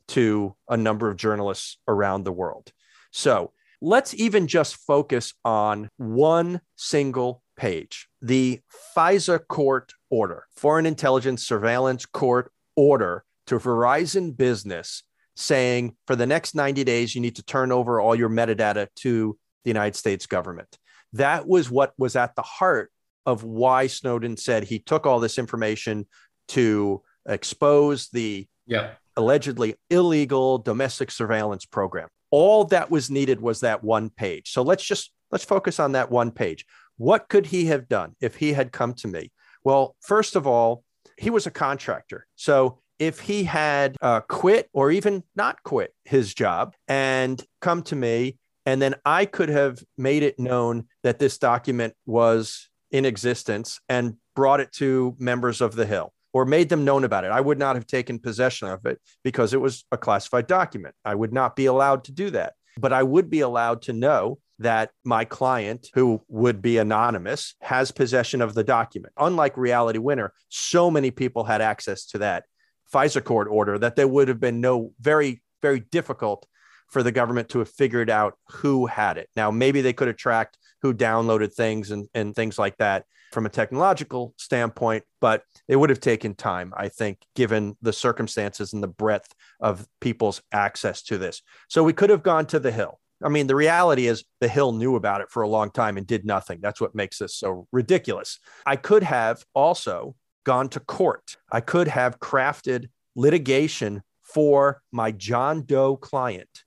to 0.09 0.55
a 0.69 0.77
number 0.77 1.09
of 1.09 1.17
journalists 1.17 1.77
around 1.87 2.23
the 2.23 2.31
world. 2.31 2.71
So 3.11 3.51
let's 3.81 4.13
even 4.13 4.47
just 4.47 4.75
focus 4.75 5.33
on 5.43 5.89
one 5.97 6.61
single 6.75 7.41
page 7.55 8.07
the 8.21 8.61
FISA 8.95 9.47
court 9.47 9.93
order, 10.09 10.45
Foreign 10.55 10.85
Intelligence 10.85 11.45
Surveillance 11.45 12.05
Court 12.05 12.51
order 12.75 13.23
to 13.47 13.59
Verizon 13.59 14.35
Business 14.35 15.03
saying 15.35 15.95
for 16.07 16.15
the 16.15 16.25
next 16.25 16.55
90 16.55 16.83
days, 16.83 17.15
you 17.15 17.21
need 17.21 17.35
to 17.35 17.43
turn 17.43 17.71
over 17.71 17.99
all 17.99 18.15
your 18.15 18.29
metadata 18.29 18.87
to 18.97 19.37
the 19.63 19.69
United 19.69 19.95
States 19.95 20.25
government. 20.25 20.77
That 21.13 21.47
was 21.47 21.69
what 21.69 21.93
was 21.97 22.15
at 22.15 22.35
the 22.35 22.41
heart 22.41 22.91
of 23.25 23.43
why 23.43 23.87
Snowden 23.87 24.37
said 24.37 24.63
he 24.63 24.79
took 24.79 25.05
all 25.05 25.19
this 25.19 25.37
information 25.37 26.07
to 26.49 27.01
expose 27.27 28.09
the 28.09 28.47
yeah 28.65 28.91
allegedly 29.15 29.75
illegal 29.89 30.57
domestic 30.57 31.11
surveillance 31.11 31.65
program. 31.65 32.09
All 32.31 32.65
that 32.65 32.89
was 32.89 33.11
needed 33.11 33.41
was 33.41 33.59
that 33.59 33.83
one 33.83 34.09
page. 34.09 34.51
So 34.51 34.61
let's 34.61 34.83
just 34.83 35.11
let's 35.31 35.45
focus 35.45 35.79
on 35.79 35.91
that 35.93 36.11
one 36.11 36.31
page. 36.31 36.65
What 36.97 37.29
could 37.29 37.47
he 37.47 37.65
have 37.65 37.87
done 37.87 38.15
if 38.21 38.35
he 38.35 38.53
had 38.53 38.71
come 38.71 38.93
to 38.95 39.07
me? 39.07 39.31
Well, 39.63 39.95
first 40.01 40.35
of 40.35 40.45
all, 40.47 40.83
he 41.17 41.29
was 41.29 41.47
a 41.47 41.51
contractor. 41.51 42.27
So 42.35 42.79
if 42.99 43.19
he 43.19 43.43
had 43.43 43.97
uh, 44.01 44.21
quit 44.21 44.69
or 44.73 44.91
even 44.91 45.23
not 45.35 45.61
quit 45.63 45.93
his 46.05 46.33
job 46.33 46.75
and 46.87 47.43
come 47.61 47.83
to 47.83 47.95
me, 47.95 48.37
and 48.65 48.81
then 48.81 48.95
I 49.05 49.25
could 49.25 49.49
have 49.49 49.83
made 49.97 50.23
it 50.23 50.39
known 50.39 50.85
that 51.03 51.19
this 51.19 51.37
document 51.37 51.95
was 52.05 52.69
in 52.91 53.05
existence 53.05 53.79
and 53.89 54.15
brought 54.35 54.59
it 54.59 54.71
to 54.73 55.15
members 55.19 55.59
of 55.61 55.75
the 55.75 55.85
Hill 55.85 56.13
or 56.33 56.45
made 56.45 56.69
them 56.69 56.83
known 56.83 57.03
about 57.03 57.23
it. 57.23 57.31
I 57.31 57.39
would 57.39 57.59
not 57.59 57.75
have 57.75 57.87
taken 57.87 58.19
possession 58.19 58.67
of 58.67 58.85
it 58.85 58.99
because 59.23 59.53
it 59.53 59.61
was 59.61 59.85
a 59.91 59.97
classified 59.97 60.47
document. 60.47 60.95
I 61.05 61.15
would 61.15 61.31
not 61.31 61.55
be 61.55 61.67
allowed 61.67 62.03
to 62.05 62.11
do 62.11 62.31
that. 62.31 62.53
But 62.77 62.91
I 62.91 63.03
would 63.03 63.29
be 63.29 63.41
allowed 63.41 63.83
to 63.83 63.93
know 63.93 64.39
that 64.59 64.89
my 65.03 65.25
client, 65.25 65.89
who 65.93 66.21
would 66.27 66.61
be 66.61 66.77
anonymous, 66.79 67.53
has 67.61 67.91
possession 67.91 68.41
of 68.41 68.55
the 68.55 68.63
document. 68.63 69.13
Unlike 69.17 69.57
Reality 69.57 69.99
Winner, 69.99 70.33
so 70.49 70.89
many 70.89 71.11
people 71.11 71.43
had 71.43 71.61
access 71.61 72.05
to 72.07 72.17
that 72.19 72.45
FISA 72.91 73.23
court 73.23 73.47
order 73.49 73.77
that 73.77 73.95
there 73.95 74.07
would 74.07 74.27
have 74.27 74.39
been 74.39 74.59
no 74.59 74.91
very, 74.99 75.43
very 75.61 75.81
difficult 75.81 76.47
for 76.89 77.03
the 77.03 77.11
government 77.11 77.49
to 77.49 77.59
have 77.59 77.69
figured 77.69 78.09
out 78.09 78.37
who 78.47 78.85
had 78.85 79.17
it. 79.17 79.29
Now, 79.35 79.51
maybe 79.51 79.81
they 79.81 79.93
could 79.93 80.07
have 80.07 80.17
tracked 80.17 80.57
who 80.81 80.93
downloaded 80.93 81.53
things 81.53 81.91
and, 81.91 82.07
and 82.13 82.35
things 82.35 82.59
like 82.59 82.77
that 82.77 83.05
from 83.33 83.45
a 83.45 83.49
technological 83.49 84.33
standpoint, 84.37 85.03
but 85.19 85.43
it 85.67 85.75
would 85.75 85.89
have 85.89 85.99
taken 85.99 86.35
time, 86.35 86.73
I 86.77 86.87
think, 86.87 87.17
given 87.35 87.75
the 87.81 87.91
circumstances 87.91 88.73
and 88.73 88.81
the 88.81 88.87
breadth 88.87 89.33
of 89.59 89.87
people's 89.99 90.41
access 90.53 91.01
to 91.03 91.17
this. 91.17 91.41
So 91.67 91.83
we 91.83 91.93
could 91.93 92.09
have 92.09 92.23
gone 92.23 92.45
to 92.47 92.59
the 92.59 92.71
Hill. 92.71 92.99
I 93.23 93.29
mean, 93.29 93.47
the 93.47 93.55
reality 93.55 94.07
is 94.07 94.23
the 94.39 94.47
Hill 94.47 94.73
knew 94.73 94.95
about 94.95 95.21
it 95.21 95.31
for 95.31 95.43
a 95.43 95.47
long 95.47 95.71
time 95.71 95.97
and 95.97 96.05
did 96.05 96.25
nothing. 96.25 96.59
That's 96.61 96.79
what 96.79 96.95
makes 96.95 97.19
this 97.19 97.35
so 97.35 97.67
ridiculous. 97.71 98.39
I 98.65 98.75
could 98.75 99.03
have 99.03 99.43
also 99.53 100.15
gone 100.45 100.69
to 100.69 100.79
court. 100.79 101.37
I 101.51 101.61
could 101.61 101.87
have 101.87 102.19
crafted 102.19 102.89
litigation 103.15 104.03
for 104.21 104.81
my 104.91 105.11
John 105.11 105.63
Doe 105.65 105.95
client 105.95 106.63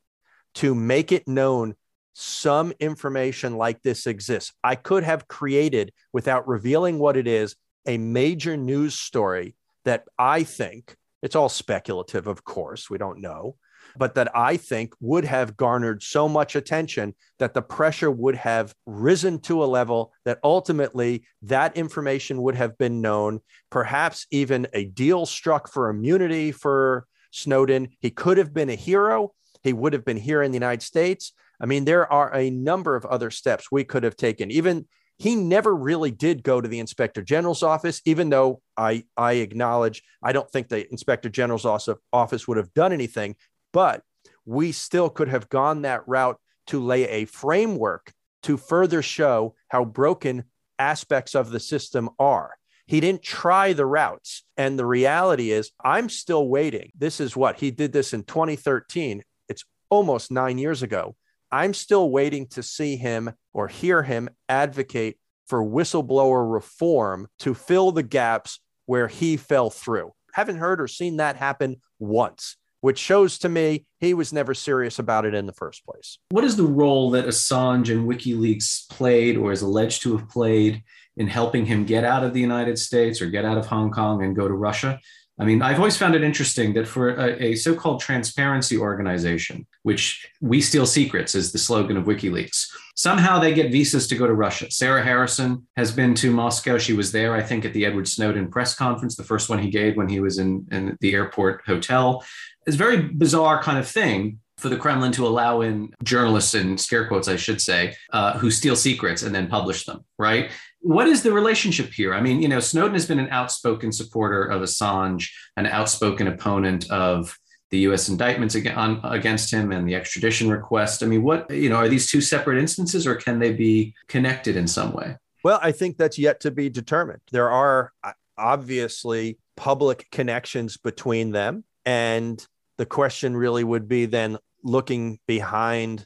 to 0.55 0.75
make 0.75 1.13
it 1.13 1.29
known 1.29 1.75
some 2.19 2.73
information 2.81 3.59
like 3.59 3.83
this 3.83 4.07
exists. 4.07 4.55
I 4.65 4.75
could 4.75 5.05
have 5.05 5.29
created, 5.29 5.93
without 6.15 6.49
revealing 6.49 6.99
what 6.99 7.15
it 7.15 7.27
is, 7.27 7.57
a 7.87 7.99
major 7.99 8.57
news 8.57 8.95
story 8.95 9.55
that 9.85 10.05
I 10.19 10.43
think 10.43 10.97
it's 11.23 11.37
all 11.37 11.51
speculative, 11.51 12.27
of 12.27 12.43
course, 12.43 12.89
we 12.89 12.97
don't 12.97 13.21
know, 13.21 13.57
but 13.99 14.15
that 14.15 14.35
I 14.35 14.57
think 14.57 14.95
would 14.99 15.27
have 15.27 15.59
garnered 15.59 16.03
so 16.03 16.27
much 16.27 16.57
attention 16.57 17.15
that 17.39 17.53
the 17.53 17.61
pressure 17.61 18.11
would 18.11 18.37
have 18.37 18.75
risen 18.87 19.39
to 19.41 19.63
a 19.63 19.67
level 19.67 20.15
that 20.25 20.39
ultimately 20.43 21.27
that 21.43 21.77
information 21.77 22.41
would 22.41 22.55
have 22.55 22.79
been 22.79 23.03
known, 23.03 23.41
perhaps 23.71 24.27
even 24.31 24.67
a 24.73 24.87
deal 24.87 25.27
struck 25.27 25.71
for 25.71 25.91
immunity 25.91 26.51
for 26.51 27.07
Snowden. 27.31 27.89
He 28.01 28.11
could 28.11 28.39
have 28.39 28.55
been 28.55 28.71
a 28.71 28.75
hero. 28.75 29.35
He 29.63 29.75
would 29.75 29.93
have 29.93 30.05
been 30.07 30.17
here 30.17 30.43
in 30.43 30.51
the 30.51 30.57
United 30.57 30.83
States. 30.83 31.35
I 31.61 31.67
mean, 31.67 31.85
there 31.85 32.11
are 32.13 32.35
a 32.35 32.51
number 32.51 32.97
of 32.97 33.05
other 33.07 33.31
steps 33.31 33.71
we 33.71 33.85
could 33.85 34.03
have 34.03 34.17
taken. 34.17 34.51
Even 34.51 34.87
he 35.19 35.35
never 35.35 35.75
really 35.75 36.11
did 36.11 36.43
go 36.43 36.61
to 36.61 36.69
the 36.69 36.79
inspector 36.79 37.23
general's 37.23 37.63
office, 37.63 38.03
even 38.05 38.29
though 38.29 38.61
I, 38.77 39.05
I 39.17 39.35
acknowledge 39.35 40.03
I 40.23 40.33
don't 40.33 40.51
think 40.51 40.69
the 40.69 40.91
inspector 40.91 41.29
general's 41.29 41.67
office 42.13 42.49
would 42.49 42.59
have 42.59 42.75
done 42.75 42.93
anything, 42.93 43.37
but 43.73 44.03
we 44.45 44.73
still 44.73 45.09
could 45.09 45.29
have 45.29 45.49
gone 45.49 45.83
that 45.83 46.07
route 46.07 46.39
to 46.69 46.85
lay 46.85 47.09
a 47.09 47.25
framework 47.25 48.13
to 48.43 48.57
further 48.57 49.03
show 49.03 49.55
how 49.69 49.85
broken 49.85 50.45
aspects 50.79 51.35
of 51.35 51.51
the 51.51 51.61
system 51.61 52.11
are. 52.19 52.55
He 52.87 53.01
didn't 53.01 53.23
try 53.23 53.73
the 53.73 53.87
routes. 53.87 54.45
And 54.57 54.79
the 54.79 54.87
reality 54.87 55.51
is, 55.51 55.73
I'm 55.83 56.09
still 56.09 56.49
waiting. 56.49 56.93
This 56.97 57.21
is 57.21 57.37
what 57.37 57.59
he 57.59 57.71
did 57.71 57.93
this 57.93 58.13
in 58.13 58.23
2013. 58.23 59.23
It's 59.49 59.65
almost 59.91 60.31
nine 60.31 60.59
years 60.59 60.83
ago. 60.83 61.17
I'm 61.51 61.75
still 61.75 62.11
waiting 62.11 62.47
to 62.49 62.63
see 62.63 62.97
him 62.97 63.33
or 63.53 63.69
hear 63.69 64.03
him 64.03 64.29
advocate 64.49 65.19
for 65.47 65.65
whistleblower 65.65 66.53
reform 66.53 67.29
to 67.41 67.55
fill 67.55 67.93
the 67.93 68.03
gaps 68.03 68.61
where 68.87 69.09
he 69.09 69.37
fell 69.37 69.71
through. 69.71 70.13
Haven't 70.33 70.59
heard 70.59 70.81
or 70.81 70.89
seen 70.89 71.17
that 71.19 71.37
happen 71.37 71.77
once, 71.99 72.57
which 72.81 72.99
shows 72.99 73.39
to 73.39 73.49
me 73.49 73.87
he 74.01 74.13
was 74.13 74.33
never 74.33 74.55
serious 74.55 74.99
about 74.99 75.25
it 75.25 75.35
in 75.35 75.47
the 75.47 75.53
first 75.53 75.85
place. 75.85 76.19
What 76.31 76.45
is 76.45 76.57
the 76.57 76.65
role 76.65 77.11
that 77.13 77.27
Assange 77.27 77.91
and 77.91 78.09
WikiLeaks 78.09 78.89
played 78.91 79.37
or 79.37 79.53
is 79.53 79.63
alleged 79.63 80.03
to 80.03 80.17
have 80.17 80.29
played 80.29 80.83
in 81.17 81.27
helping 81.27 81.65
him 81.65 81.85
get 81.85 82.05
out 82.05 82.25
of 82.25 82.35
the 82.35 82.41
United 82.41 82.79
States 82.79 83.23
or 83.23 83.27
get 83.27 83.45
out 83.45 83.57
of 83.57 83.67
Hong 83.67 83.91
Kong 83.91 84.23
and 84.23 84.37
go 84.37 84.47
to 84.47 84.55
Russia? 84.55 85.01
I 85.39 85.45
mean, 85.45 85.61
I've 85.61 85.79
always 85.79 85.99
found 85.99 86.15
it 86.15 86.25
interesting 86.25 86.73
that 86.75 86.89
for 86.89 87.11
a, 87.11 87.43
a 87.43 87.55
so 87.57 87.75
called 87.75 88.01
transparency 88.01 88.79
organization, 88.79 89.67
which 89.83 90.27
we 90.41 90.63
steal 90.63 90.87
secrets 90.87 91.35
is 91.35 91.53
the 91.53 91.59
slogan 91.59 91.99
of 91.99 92.05
WikiLeaks, 92.05 92.69
somehow 92.95 93.39
they 93.39 93.53
get 93.53 93.71
visas 93.71 94.07
to 94.09 94.17
go 94.17 94.27
to 94.27 94.33
Russia. 94.33 94.71
Sarah 94.71 95.05
Harrison 95.05 95.67
has 95.77 95.93
been 95.93 96.15
to 96.15 96.31
Moscow. 96.31 96.79
She 96.79 96.95
was 96.95 97.13
there, 97.13 97.35
I 97.35 97.43
think, 97.43 97.67
at 97.67 97.75
the 97.75 97.85
Edward 97.85 98.09
Snowden 98.09 98.51
press 98.51 98.75
conference, 98.75 99.15
the 99.15 99.25
first 99.25 99.51
one 99.51 99.59
he 99.59 99.69
gave 99.69 99.97
when 99.97 100.09
he 100.09 100.21
was 100.21 100.39
in, 100.39 100.67
in 100.73 100.97
the 101.01 101.13
airport 101.13 101.63
hotel. 101.67 102.25
It's 102.67 102.77
a 102.77 102.79
very 102.79 103.03
bizarre 103.03 103.63
kind 103.63 103.79
of 103.79 103.87
thing 103.87 104.41
for 104.57 104.71
the 104.71 104.77
Kremlin 104.77 105.13
to 105.13 105.27
allow 105.27 105.61
in 105.61 105.93
journalists, 106.03 106.55
in 106.55 106.79
scare 106.79 107.07
quotes, 107.07 107.29
I 107.29 107.37
should 107.37 107.61
say, 107.61 107.95
uh, 108.13 108.39
who 108.39 108.51
steal 108.51 108.75
secrets 108.75 109.23
and 109.23 109.35
then 109.35 109.49
publish 109.49 109.85
them, 109.85 110.05
right? 110.19 110.51
What 110.81 111.09
is 111.09 111.23
the 111.23 111.33
relationship 111.33 111.93
here? 111.93 112.15
I 112.15 112.21
mean, 112.21 112.41
you 112.41 112.49
know, 112.49 112.61
Snowden 112.61 112.95
has 112.95 113.07
been 113.07 113.19
an 113.19 113.31
outspoken 113.31 113.93
supporter 113.93 114.45
of 114.45 114.63
Assange, 114.63 115.29
an 115.57 115.67
outspoken 115.67 116.29
opponent 116.29 116.91
of 116.91 117.37
the 117.71 117.79
U.S. 117.79 118.09
indictments 118.09 118.55
against 118.55 119.53
him 119.53 119.73
and 119.73 119.89
the 119.89 119.97
extradition 119.97 120.49
request. 120.49 121.03
I 121.03 121.07
mean, 121.07 121.25
what, 121.25 121.51
you 121.51 121.69
know, 121.69 121.77
are 121.77 121.89
these 121.89 122.09
two 122.09 122.21
separate 122.21 122.59
instances 122.59 123.07
or 123.07 123.17
can 123.17 123.41
they 123.41 123.53
be 123.53 123.95
connected 124.07 124.57
in 124.57 124.69
some 124.69 124.93
way? 124.93 125.17
Well, 125.43 125.59
I 125.61 125.73
think 125.73 125.97
that's 125.97 126.19
yet 126.19 126.41
to 126.41 126.51
be 126.51 126.69
determined. 126.69 127.21
There 127.33 127.51
are 127.51 127.93
uh, 128.05 128.13
obviously 128.39 129.39
public 129.57 130.09
connections 130.11 130.77
between 130.77 131.33
them. 131.33 131.65
And 131.85 132.45
the 132.79 132.87
question 132.87 133.37
really 133.37 133.65
would 133.65 133.89
be 133.89 134.07
then 134.07 134.39
looking 134.63 135.19
behind 135.27 136.05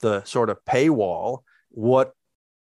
the 0.00 0.24
sort 0.24 0.50
of 0.50 0.64
paywall, 0.64 1.40
what 1.70 2.12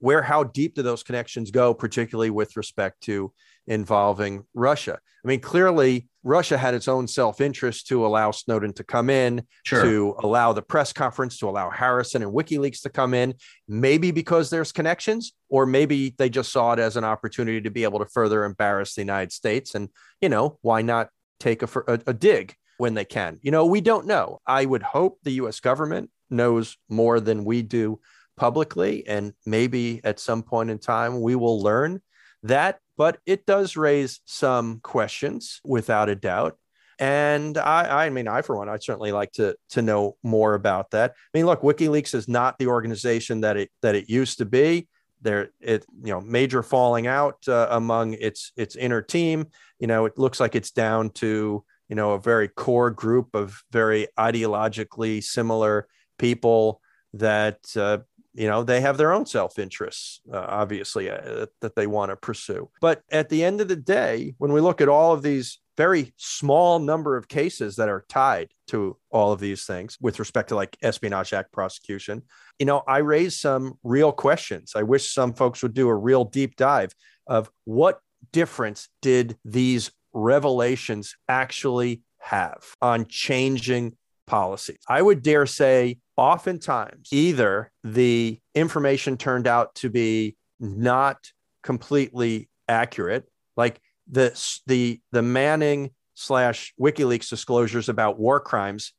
where 0.06 0.22
how 0.22 0.44
deep 0.44 0.76
do 0.76 0.84
those 0.84 1.04
connections 1.04 1.52
go 1.52 1.74
particularly 1.74 2.30
with 2.30 2.56
respect 2.56 3.02
to 3.02 3.34
involving 3.68 4.44
russia 4.54 5.00
i 5.24 5.28
mean 5.28 5.40
clearly 5.40 6.08
russia 6.24 6.58
had 6.58 6.74
its 6.74 6.88
own 6.88 7.08
self-interest 7.08 7.88
to 7.88 8.06
allow 8.06 8.30
snowden 8.30 8.72
to 8.72 8.84
come 8.84 9.10
in 9.10 9.44
sure. 9.64 9.82
to 9.82 10.16
allow 10.20 10.54
the 10.54 10.62
press 10.62 10.94
conference 10.94 11.38
to 11.38 11.50
allow 11.50 11.70
harrison 11.70 12.22
and 12.22 12.32
wikileaks 12.32 12.82
to 12.82 12.90
come 12.90 13.14
in 13.14 13.34
maybe 13.68 14.12
because 14.12 14.50
there's 14.50 14.72
connections 14.72 15.34
or 15.50 15.66
maybe 15.66 16.14
they 16.18 16.30
just 16.30 16.52
saw 16.52 16.74
it 16.74 16.80
as 16.80 16.96
an 16.98 17.04
opportunity 17.04 17.60
to 17.60 17.72
be 17.72 17.84
able 17.84 18.00
to 18.00 18.06
further 18.06 18.46
embarrass 18.46 18.94
the 18.94 19.02
united 19.02 19.32
states 19.32 19.74
and 19.74 19.90
you 20.22 20.30
know 20.30 20.60
why 20.62 20.82
not 20.82 21.10
take 21.40 21.64
a, 21.64 21.70
a, 21.88 22.00
a 22.08 22.14
dig 22.14 22.56
when 22.78 22.94
they 22.94 23.06
can. 23.06 23.40
You 23.42 23.52
know, 23.52 23.66
we 23.66 23.82
don't 23.82 24.08
know. 24.08 24.40
I 24.46 24.66
would 24.66 24.84
hope 24.84 25.20
the 25.24 25.32
US 25.32 25.60
government 25.60 26.10
knows 26.30 26.78
more 26.90 27.20
than 27.20 27.46
we 27.46 27.62
do 27.62 28.00
publicly. 28.38 29.08
And 29.08 29.34
maybe 29.46 30.02
at 30.04 30.20
some 30.20 30.44
point 30.44 30.70
in 30.70 30.80
time, 30.80 31.22
we 31.22 31.36
will 31.36 31.62
learn 31.62 32.02
that. 32.44 32.80
But 32.98 33.20
it 33.26 33.46
does 33.46 33.76
raise 33.76 34.22
some 34.26 34.80
questions 34.82 35.60
without 35.66 36.08
a 36.10 36.16
doubt. 36.16 36.58
And 36.98 37.58
I, 37.58 38.06
I 38.06 38.10
mean, 38.10 38.28
I 38.28 38.42
for 38.42 38.56
one, 38.56 38.70
I'd 38.70 38.84
certainly 38.84 39.12
like 39.12 39.34
to 39.34 39.56
to 39.72 39.82
know 39.82 40.18
more 40.24 40.54
about 40.54 40.92
that. 40.92 41.12
I 41.12 41.38
mean, 41.38 41.46
look, 41.46 41.62
WikiLeaks 41.62 42.16
is 42.16 42.28
not 42.28 42.58
the 42.58 42.68
organization 42.68 43.42
that 43.42 43.58
it 43.58 43.70
that 43.82 43.96
it 43.96 44.10
used 44.10 44.38
to 44.38 44.46
be. 44.46 44.88
There, 45.22 45.50
it 45.60 45.86
you 46.04 46.14
know, 46.14 46.22
major 46.22 46.64
falling 46.64 47.08
out 47.08 47.38
uh, 47.48 47.68
among 47.72 48.14
its 48.14 48.52
its 48.56 48.76
inner 48.76 49.02
team. 49.02 49.48
You 49.80 49.88
know, 49.88 50.06
it 50.06 50.18
looks 50.18 50.40
like 50.40 50.56
it's 50.56 50.72
down 50.72 51.10
to 51.16 51.66
you 51.90 51.96
know 51.96 52.12
a 52.12 52.20
very 52.20 52.48
core 52.48 52.92
group 52.92 53.36
of 53.36 53.62
very 53.72 54.08
ideologically 54.18 55.22
similar 55.24 55.88
people 56.18 56.82
that 57.14 57.60
uh, 57.76 58.00
you 58.36 58.48
know 58.48 58.64
they 58.64 58.82
have 58.82 58.98
their 58.98 59.12
own 59.12 59.26
self-interests 59.26 60.22
uh, 60.32 60.46
obviously 60.48 61.10
uh, 61.10 61.46
that 61.62 61.76
they 61.76 61.88
want 61.88 62.12
to 62.12 62.16
pursue. 62.16 62.70
But 62.82 63.02
at 63.12 63.30
the 63.30 63.44
end 63.44 63.62
of 63.62 63.68
the 63.68 63.76
day 63.76 64.36
when 64.38 64.52
we 64.52 64.62
look 64.62 64.82
at 64.82 64.90
all 64.90 65.14
of 65.14 65.24
these 65.24 65.60
very 65.78 66.14
small 66.18 66.80
number 66.80 67.18
of 67.18 67.28
cases 67.28 67.76
that 67.76 67.90
are 67.90 68.06
tied 68.08 68.50
to 68.68 68.98
all 69.10 69.34
of 69.34 69.40
these 69.40 69.66
things 69.66 69.98
with 70.00 70.20
respect 70.20 70.50
to 70.50 70.56
like 70.56 70.78
espionage 70.82 71.34
act 71.34 71.52
prosecution 71.52 72.22
you 72.60 72.66
know 72.66 72.82
i 72.88 73.00
raise 73.00 73.40
some 73.40 73.78
real 73.84 74.12
questions. 74.12 74.74
I 74.76 74.84
wish 74.84 75.14
some 75.14 75.34
folks 75.34 75.64
would 75.64 75.74
do 75.74 75.88
a 75.88 75.96
real 75.96 76.26
deep 76.26 76.56
dive 76.56 76.94
of 77.28 77.50
what 77.64 78.00
difference 78.32 78.90
did 79.02 79.38
these 79.46 79.92
revelations 80.14 81.16
actually 81.28 82.02
have 82.20 82.64
on 82.82 83.06
changing 83.08 83.96
policies. 84.26 84.80
I 84.88 85.02
would 85.02 85.22
dare 85.22 85.46
say, 85.46 85.98
oftentimes, 86.18 87.10
either 87.12 87.72
the 87.84 88.40
information 88.54 89.18
turned 89.18 89.48
out 89.48 89.76
to 89.76 89.90
be 89.90 90.36
not 90.60 91.18
completely 91.64 92.50
accurate, 92.68 93.28
like 93.58 93.82
the 94.10 94.32
the 94.68 95.00
the 95.12 95.22
Manning 95.22 95.92
slash 96.14 96.74
WikiLeaks 96.80 97.30
disclosures 97.30 97.90
about 97.90 98.20
war 98.20 98.40
crimes, 98.40 98.94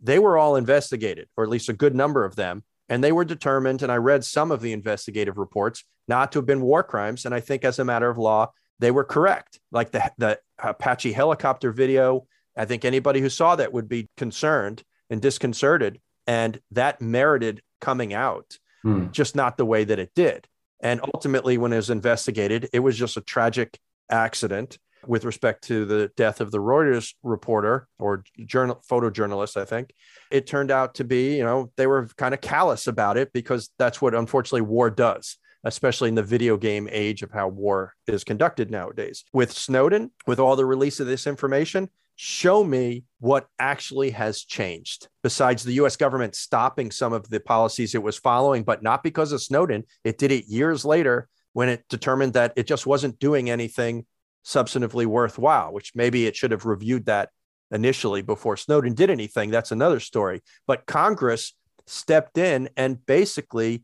they 0.00 0.18
were 0.18 0.38
all 0.38 0.56
investigated, 0.56 1.28
or 1.36 1.44
at 1.44 1.50
least 1.50 1.68
a 1.68 1.74
good 1.74 1.94
number 1.94 2.24
of 2.24 2.36
them, 2.36 2.62
and 2.88 3.02
they 3.02 3.12
were 3.12 3.24
determined. 3.24 3.82
And 3.82 3.90
I 3.90 3.96
read 3.96 4.24
some 4.24 4.50
of 4.50 4.60
the 4.60 4.72
investigative 4.72 5.36
reports 5.38 5.84
not 6.08 6.32
to 6.32 6.38
have 6.38 6.46
been 6.46 6.60
war 6.60 6.82
crimes, 6.82 7.24
and 7.24 7.34
I 7.34 7.40
think 7.40 7.64
as 7.64 7.78
a 7.78 7.84
matter 7.84 8.08
of 8.08 8.18
law, 8.18 8.52
they 8.78 8.90
were 8.90 9.04
correct. 9.04 9.60
Like 9.70 9.90
the, 9.90 10.10
the 10.18 10.38
Apache 10.58 11.12
helicopter 11.12 11.72
video, 11.72 12.26
I 12.60 12.66
think 12.66 12.84
anybody 12.84 13.20
who 13.22 13.30
saw 13.30 13.56
that 13.56 13.72
would 13.72 13.88
be 13.88 14.10
concerned 14.18 14.82
and 15.08 15.22
disconcerted. 15.22 15.98
And 16.26 16.60
that 16.72 17.00
merited 17.00 17.62
coming 17.80 18.12
out, 18.12 18.58
hmm. 18.82 19.06
just 19.12 19.34
not 19.34 19.56
the 19.56 19.64
way 19.64 19.84
that 19.84 19.98
it 19.98 20.10
did. 20.14 20.46
And 20.82 21.00
ultimately, 21.14 21.56
when 21.56 21.72
it 21.72 21.76
was 21.76 21.88
investigated, 21.88 22.68
it 22.74 22.80
was 22.80 22.98
just 22.98 23.16
a 23.16 23.22
tragic 23.22 23.78
accident 24.10 24.78
with 25.06 25.24
respect 25.24 25.64
to 25.68 25.86
the 25.86 26.10
death 26.18 26.42
of 26.42 26.50
the 26.50 26.58
Reuters 26.58 27.14
reporter 27.22 27.88
or 27.98 28.24
journal 28.44 28.82
photojournalist, 28.88 29.58
I 29.58 29.64
think. 29.64 29.94
It 30.30 30.46
turned 30.46 30.70
out 30.70 30.96
to 30.96 31.04
be, 31.04 31.38
you 31.38 31.44
know, 31.44 31.72
they 31.78 31.86
were 31.86 32.10
kind 32.18 32.34
of 32.34 32.42
callous 32.42 32.86
about 32.86 33.16
it 33.16 33.32
because 33.32 33.70
that's 33.78 34.02
what 34.02 34.14
unfortunately 34.14 34.60
war 34.60 34.90
does 34.90 35.38
especially 35.64 36.08
in 36.08 36.14
the 36.14 36.22
video 36.22 36.56
game 36.56 36.88
age 36.90 37.22
of 37.22 37.30
how 37.30 37.48
war 37.48 37.94
is 38.06 38.24
conducted 38.24 38.70
nowadays. 38.70 39.24
With 39.32 39.52
Snowden, 39.52 40.10
with 40.26 40.40
all 40.40 40.56
the 40.56 40.64
release 40.64 41.00
of 41.00 41.06
this 41.06 41.26
information, 41.26 41.90
show 42.22 42.62
me 42.62 43.02
what 43.18 43.48
actually 43.58 44.10
has 44.10 44.44
changed 44.44 45.08
besides 45.22 45.64
the 45.64 45.72
US 45.80 45.96
government 45.96 46.34
stopping 46.34 46.90
some 46.90 47.14
of 47.14 47.26
the 47.30 47.40
policies 47.40 47.94
it 47.94 48.02
was 48.02 48.18
following, 48.18 48.62
but 48.62 48.82
not 48.82 49.02
because 49.02 49.32
of 49.32 49.40
Snowden. 49.40 49.84
It 50.04 50.18
did 50.18 50.30
it 50.30 50.44
years 50.44 50.84
later 50.84 51.30
when 51.54 51.70
it 51.70 51.82
determined 51.88 52.34
that 52.34 52.52
it 52.56 52.66
just 52.66 52.86
wasn't 52.86 53.18
doing 53.20 53.48
anything 53.48 54.04
substantively 54.44 55.06
worthwhile, 55.06 55.72
which 55.72 55.92
maybe 55.94 56.26
it 56.26 56.36
should 56.36 56.50
have 56.50 56.66
reviewed 56.66 57.06
that 57.06 57.30
initially 57.70 58.20
before 58.20 58.58
Snowden 58.58 58.92
did 58.92 59.08
anything. 59.08 59.50
That's 59.50 59.72
another 59.72 59.98
story. 59.98 60.42
But 60.66 60.84
Congress 60.84 61.54
stepped 61.86 62.36
in 62.36 62.68
and 62.76 63.04
basically 63.06 63.82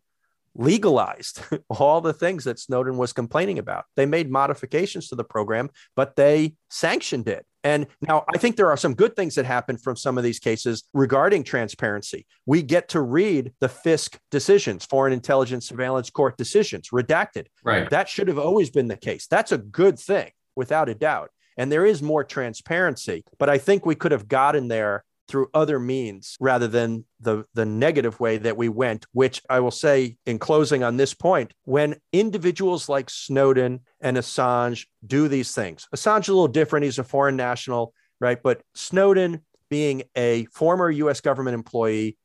legalized 0.55 1.41
all 1.71 2.03
the 2.03 2.13
things 2.13 2.45
that 2.45 2.59
Snowden 2.59 2.99
was 2.99 3.15
complaining 3.15 3.59
about. 3.59 3.87
They 3.97 4.05
made 4.05 4.31
modifications 4.31 5.09
to 5.09 5.15
the 5.15 5.25
program, 5.25 5.71
but 5.95 6.17
they 6.17 6.57
sanctioned 6.69 7.29
it. 7.29 7.47
And 7.67 7.89
now 8.01 8.25
I 8.33 8.39
think 8.39 8.55
there 8.55 8.71
are 8.71 8.77
some 8.77 8.95
good 8.95 9.17
things 9.17 9.35
that 9.35 9.45
happen 9.45 9.77
from 9.77 9.97
some 9.97 10.17
of 10.17 10.23
these 10.23 10.39
cases 10.39 10.85
regarding 10.95 11.43
transparency. 11.43 12.25
We 12.47 12.63
get 12.63 12.91
to 12.91 13.01
read 13.01 13.55
the 13.59 13.69
FISC 13.69 14.19
decisions, 14.31 14.85
Foreign 14.85 15.13
Intelligence 15.13 15.67
Surveillance 15.67 16.09
Court 16.09 16.37
decisions, 16.37 16.91
redacted. 16.91 17.47
Right. 17.65 17.91
That 17.91 18.09
should 18.09 18.29
have 18.29 18.39
always 18.39 18.71
been 18.71 18.87
the 18.87 18.97
case. 18.97 19.27
That's 19.27 19.51
a 19.51 19.59
good 19.59 19.99
thing, 19.99 20.31
without 20.55 20.89
a 20.89 20.95
doubt. 20.95 21.31
And 21.57 21.73
there 21.73 21.85
is 21.85 22.03
more 22.03 22.23
transparency, 22.23 23.25
but 23.37 23.51
I 23.51 23.59
think 23.59 23.85
we 23.85 23.97
could 23.97 24.13
have 24.13 24.29
gotten 24.29 24.69
there 24.69 25.03
through 25.29 25.49
other 25.55 25.79
means 25.79 26.37
rather 26.41 26.69
than 26.69 27.05
the, 27.21 27.45
the 27.55 27.67
negative 27.67 28.21
way 28.21 28.39
that 28.39 28.57
we 28.57 28.69
went, 28.69 29.07
which 29.13 29.43
I 29.51 29.61
will 29.61 29.71
say 29.71 30.17
in 30.27 30.39
closing 30.39 30.83
on 30.83 30.97
this 30.97 31.15
point, 31.15 31.53
when 31.65 31.97
individuals 32.13 32.89
like 32.89 33.11
Snowden 33.11 33.81
and 34.01 34.17
Assange 34.17 34.87
do 35.07 35.29
these 35.29 35.55
things, 35.55 35.89
Assange 35.95 36.23
is 36.23 36.29
a 36.29 36.33
little 36.33 36.49
different. 36.49 36.85
He's 36.85 36.99
a 36.99 37.05
foreign 37.05 37.37
national, 37.37 37.93
right? 38.21 38.41
But 38.43 38.63
Snowden 38.75 39.45
being 39.69 40.05
a 40.17 40.47
former 40.47 40.91
US 40.91 41.21
government 41.21 41.55
employee 41.55 42.17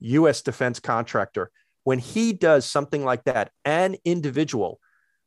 US 0.00 0.42
defense 0.42 0.80
contractor, 0.80 1.50
when 1.84 1.98
he 1.98 2.32
does 2.32 2.64
something 2.64 3.04
like 3.04 3.24
that, 3.24 3.50
an 3.64 3.96
individual, 4.04 4.80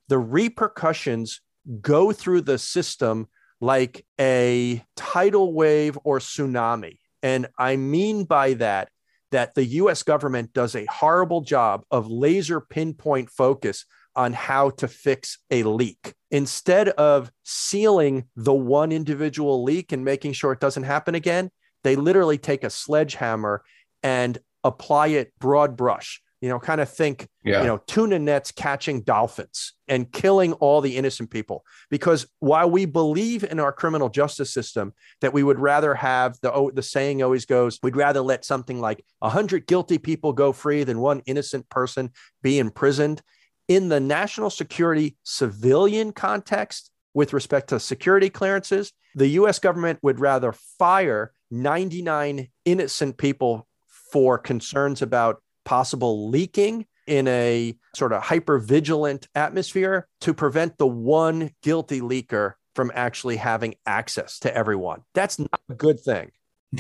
the 0.08 0.20
repercussions 0.20 1.42
go 1.82 2.12
through 2.12 2.42
the 2.42 2.58
system 2.58 3.28
like 3.62 4.06
a 4.20 4.84
tidal 4.96 5.54
wave 5.54 5.98
or 6.04 6.20
tsunami. 6.20 6.98
And 7.24 7.48
I 7.58 7.78
mean 7.78 8.26
by 8.26 8.54
that, 8.56 8.90
that 9.32 9.56
the 9.56 9.66
US 9.66 10.04
government 10.04 10.54
does 10.54 10.76
a 10.76 10.86
horrible 10.86 11.42
job 11.42 11.84
of 11.90 12.08
laser 12.08 12.62
pinpoint 12.62 13.32
focus 13.32 13.86
on 14.16 14.34
how 14.34 14.70
to 14.70 14.88
fix 14.88 15.40
a 15.50 15.64
leak. 15.64 16.14
Instead 16.30 16.90
of 16.90 17.32
sealing 17.44 18.26
the 18.36 18.54
one 18.54 18.92
individual 18.92 19.64
leak 19.64 19.92
and 19.92 20.06
making 20.06 20.34
sure 20.34 20.52
it 20.52 20.60
doesn't 20.60 20.84
happen 20.84 21.16
again, 21.16 21.50
they 21.84 21.96
literally 21.96 22.38
take 22.38 22.64
a 22.64 22.70
sledgehammer 22.70 23.64
and 24.04 24.38
apply 24.64 25.08
it 25.08 25.34
broad 25.40 25.76
brush 25.76 26.22
you 26.44 26.50
know, 26.50 26.60
kind 26.60 26.82
of 26.82 26.90
think, 26.90 27.30
yeah. 27.46 27.62
you 27.62 27.68
know, 27.68 27.78
tuna 27.88 28.20
nets 28.20 28.52
catching 28.52 29.00
dolphins 29.00 29.76
and 29.88 30.12
killing 30.12 30.52
all 30.52 30.82
the 30.82 30.98
innocent 30.98 31.32
people. 31.32 31.64
Because 31.90 32.28
while 32.40 32.70
we 32.70 32.84
believe 32.86 33.46
in 33.46 33.62
our 33.62 33.72
criminal 33.72 34.10
justice 34.10 34.54
system 34.54 34.94
that 35.22 35.32
we 35.32 35.42
would 35.42 35.58
rather 35.58 35.96
have 35.96 36.38
the 36.42 36.52
oh, 36.52 36.70
the 36.70 36.84
saying 36.84 37.24
always 37.24 37.46
goes, 37.46 37.80
we'd 37.82 37.96
rather 37.96 38.20
let 38.20 38.44
something 38.44 38.82
like 38.82 39.06
a 39.22 39.30
hundred 39.30 39.68
guilty 39.68 39.98
people 39.98 40.34
go 40.34 40.52
free 40.52 40.84
than 40.84 41.00
one 41.00 41.22
innocent 41.26 41.70
person 41.70 42.12
be 42.42 42.60
imprisoned. 42.60 43.22
In 43.70 43.88
the 43.88 44.02
national 44.02 44.50
security 44.50 45.16
civilian 45.24 46.12
context, 46.12 46.92
with 47.14 47.32
respect 47.32 47.70
to 47.70 47.80
security 47.80 48.30
clearances, 48.30 48.92
the 49.16 49.30
US 49.40 49.60
government 49.60 50.00
would 50.02 50.20
rather 50.20 50.52
fire 50.52 51.32
99 51.52 52.50
innocent 52.66 53.18
people 53.18 53.66
for 54.12 54.38
concerns 54.38 55.02
about 55.02 55.42
possible 55.64 56.30
leaking 56.30 56.86
in 57.08 57.28
a 57.28 57.76
sort 57.96 58.14
of 58.14 58.24
hyper 58.24 58.60
vigilant 58.60 59.28
atmosphere 59.36 60.08
to 60.22 60.34
prevent 60.34 60.78
the 60.78 60.88
one 60.88 61.52
guilty 61.62 62.02
leaker 62.02 62.54
from 62.76 62.92
actually 62.96 63.38
having 63.38 63.76
access 63.86 64.40
to 64.40 64.56
everyone. 64.56 65.02
That's 65.14 65.38
not 65.38 65.60
a 65.70 65.74
good 65.74 66.00
thing. 66.00 66.32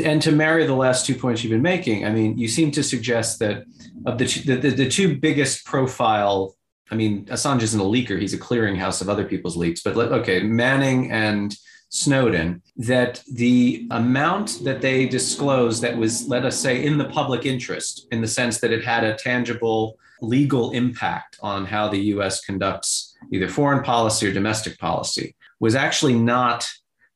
And 0.04 0.22
to 0.24 0.32
marry 0.32 0.66
the 0.66 0.74
last 0.74 1.06
two 1.06 1.14
points 1.14 1.44
you've 1.44 1.52
been 1.52 1.62
making, 1.62 2.06
I 2.06 2.12
mean, 2.12 2.38
you 2.38 2.48
seem 2.48 2.72
to 2.72 2.84
suggest 2.84 3.40
that 3.40 3.64
of 4.08 4.18
the, 4.18 4.26
the, 4.26 4.56
the, 4.56 4.70
the 4.72 4.90
two 4.90 5.20
biggest 5.20 5.66
profile, 5.66 6.56
I 6.90 6.96
mean, 6.96 7.26
Assange 7.26 7.62
isn't 7.62 7.80
a 7.80 7.84
leaker, 7.84 8.20
he's 8.20 8.34
a 8.34 8.40
clearinghouse 8.40 9.02
of 9.02 9.10
other 9.10 9.26
people's 9.26 9.56
leaks, 9.56 9.84
but 9.84 9.96
let, 9.96 10.12
okay, 10.12 10.42
Manning 10.42 11.12
and 11.12 11.56
Snowden 11.96 12.60
that 12.76 13.22
the 13.32 13.88
amount 13.92 14.64
that 14.64 14.82
they 14.82 15.06
disclosed 15.06 15.84
that 15.84 15.96
was, 15.96 16.28
let 16.28 16.44
us 16.44 16.60
say, 16.60 16.84
in 16.84 16.98
the 16.98 17.06
public 17.06 17.46
interest, 17.46 18.08
in 18.12 18.20
the 18.20 18.28
sense 18.28 18.60
that 18.60 18.72
it 18.72 18.84
had 18.84 19.04
a 19.04 19.14
tangible 19.14 19.96
legal 20.20 20.72
impact 20.72 21.38
on 21.44 21.66
how 21.66 21.88
the 21.88 22.00
US 22.16 22.42
conducts 22.42 23.16
either 23.32 23.48
foreign 23.48 23.84
policy 23.84 24.28
or 24.28 24.34
domestic 24.34 24.80
policy, 24.80 25.36
was 25.60 25.76
actually 25.76 26.16
not 26.16 26.68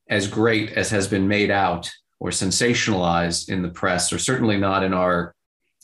as 0.08 0.28
great 0.28 0.70
as 0.70 0.90
has 0.90 1.08
been 1.08 1.26
made 1.26 1.50
out 1.50 1.90
or 2.20 2.30
sensationalized 2.30 3.48
in 3.48 3.62
the 3.62 3.70
press, 3.70 4.12
or 4.12 4.18
certainly 4.20 4.56
not 4.56 4.84
in 4.84 4.94
our 4.94 5.34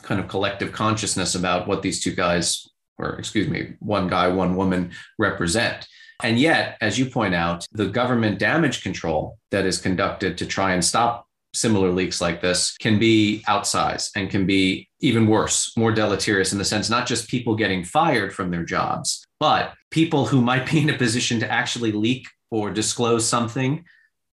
kind 0.03 0.21
of 0.21 0.29
collective 0.29 0.71
consciousness 0.71 1.35
about 1.35 1.67
what 1.67 1.83
these 1.83 2.01
two 2.01 2.15
guys, 2.15 2.69
or 2.97 3.19
excuse 3.19 3.49
me, 3.49 3.75
one 3.81 4.07
guy, 4.07 4.29
one 4.29 4.55
woman 4.55 4.93
represent. 5.19 5.89
And 6.23 6.39
yet, 6.39 6.77
as 6.81 6.99
you 6.99 7.07
point 7.07 7.35
out, 7.35 7.67
the 7.73 7.87
government 7.87 8.39
damage 8.39 8.83
control 8.83 9.39
that 9.51 9.67
is 9.67 9.79
conducted 9.81 10.39
to 10.39 10.47
try 10.47 10.73
and 10.73 10.85
stop 10.85 11.27
similar 11.55 11.91
leaks 11.91 12.21
like 12.21 12.41
this 12.41 12.77
can 12.79 12.99
be 12.99 13.43
outsized 13.49 14.11
and 14.17 14.29
can 14.29 14.45
be 14.45 14.89
even 15.01 15.27
worse, 15.27 15.73
more 15.77 15.93
deleterious 15.93 16.53
in 16.53 16.59
the 16.59 16.65
sense 16.65 16.91
not 16.91 17.07
just 17.07 17.29
people 17.29 17.55
getting 17.55 17.85
fired 17.85 18.35
from 18.35 18.51
their 18.51 18.65
jobs, 18.65 19.25
but 19.39 19.73
people 19.91 20.27
who 20.27 20.41
might 20.41 20.71
be 20.71 20.81
in 20.81 20.91
a 20.91 20.99
position 20.99 21.39
to 21.41 21.51
actually 21.51 21.93
leak 21.93 22.27
or 22.51 22.71
disclose 22.71 23.27
something 23.27 23.85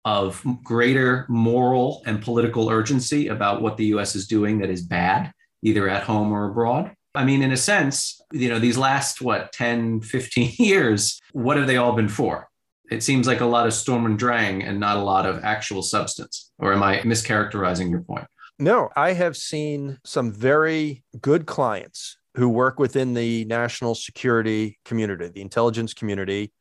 of 0.04 0.42
greater 0.64 1.26
moral 1.28 2.02
and 2.06 2.22
political 2.22 2.70
urgency 2.70 3.28
about 3.28 3.60
what 3.60 3.76
the 3.76 3.86
US 3.86 4.16
is 4.16 4.26
doing 4.26 4.58
that 4.58 4.70
is 4.70 4.82
bad, 4.82 5.30
either 5.62 5.88
at 5.88 6.04
home 6.04 6.32
or 6.32 6.50
abroad. 6.50 6.94
I 7.14 7.24
mean, 7.24 7.42
in 7.42 7.52
a 7.52 7.56
sense, 7.56 8.20
you 8.32 8.48
know, 8.48 8.58
these 8.58 8.78
last, 8.78 9.20
what, 9.20 9.52
10, 9.52 10.00
15 10.02 10.52
years, 10.58 11.20
what 11.32 11.56
have 11.56 11.66
they 11.66 11.76
all 11.76 11.92
been 11.92 12.08
for? 12.08 12.48
It 12.90 13.02
seems 13.02 13.26
like 13.26 13.40
a 13.40 13.46
lot 13.46 13.66
of 13.66 13.72
storm 13.72 14.06
and 14.06 14.18
Drang 14.18 14.62
and 14.62 14.80
not 14.80 14.96
a 14.96 15.02
lot 15.02 15.26
of 15.26 15.44
actual 15.44 15.82
substance. 15.82 16.50
Or 16.58 16.72
am 16.72 16.82
I 16.82 16.98
mischaracterizing 16.98 17.90
your 17.90 18.00
point? 18.00 18.26
No, 18.58 18.90
I 18.96 19.12
have 19.12 19.36
seen 19.36 19.98
some 20.04 20.32
very 20.32 21.04
good 21.20 21.46
clients 21.46 22.16
who 22.34 22.48
work 22.48 22.78
within 22.78 23.14
the 23.14 23.44
national 23.46 23.94
security 23.94 24.78
community, 24.84 25.28
the 25.28 25.40
intelligence 25.40 25.94
community, 25.94 26.52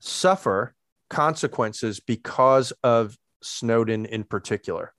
suffer 0.00 0.74
consequences 1.08 2.00
because 2.00 2.72
of 2.82 3.16
Snowden 3.42 4.06
in 4.06 4.24
particular 4.24 4.92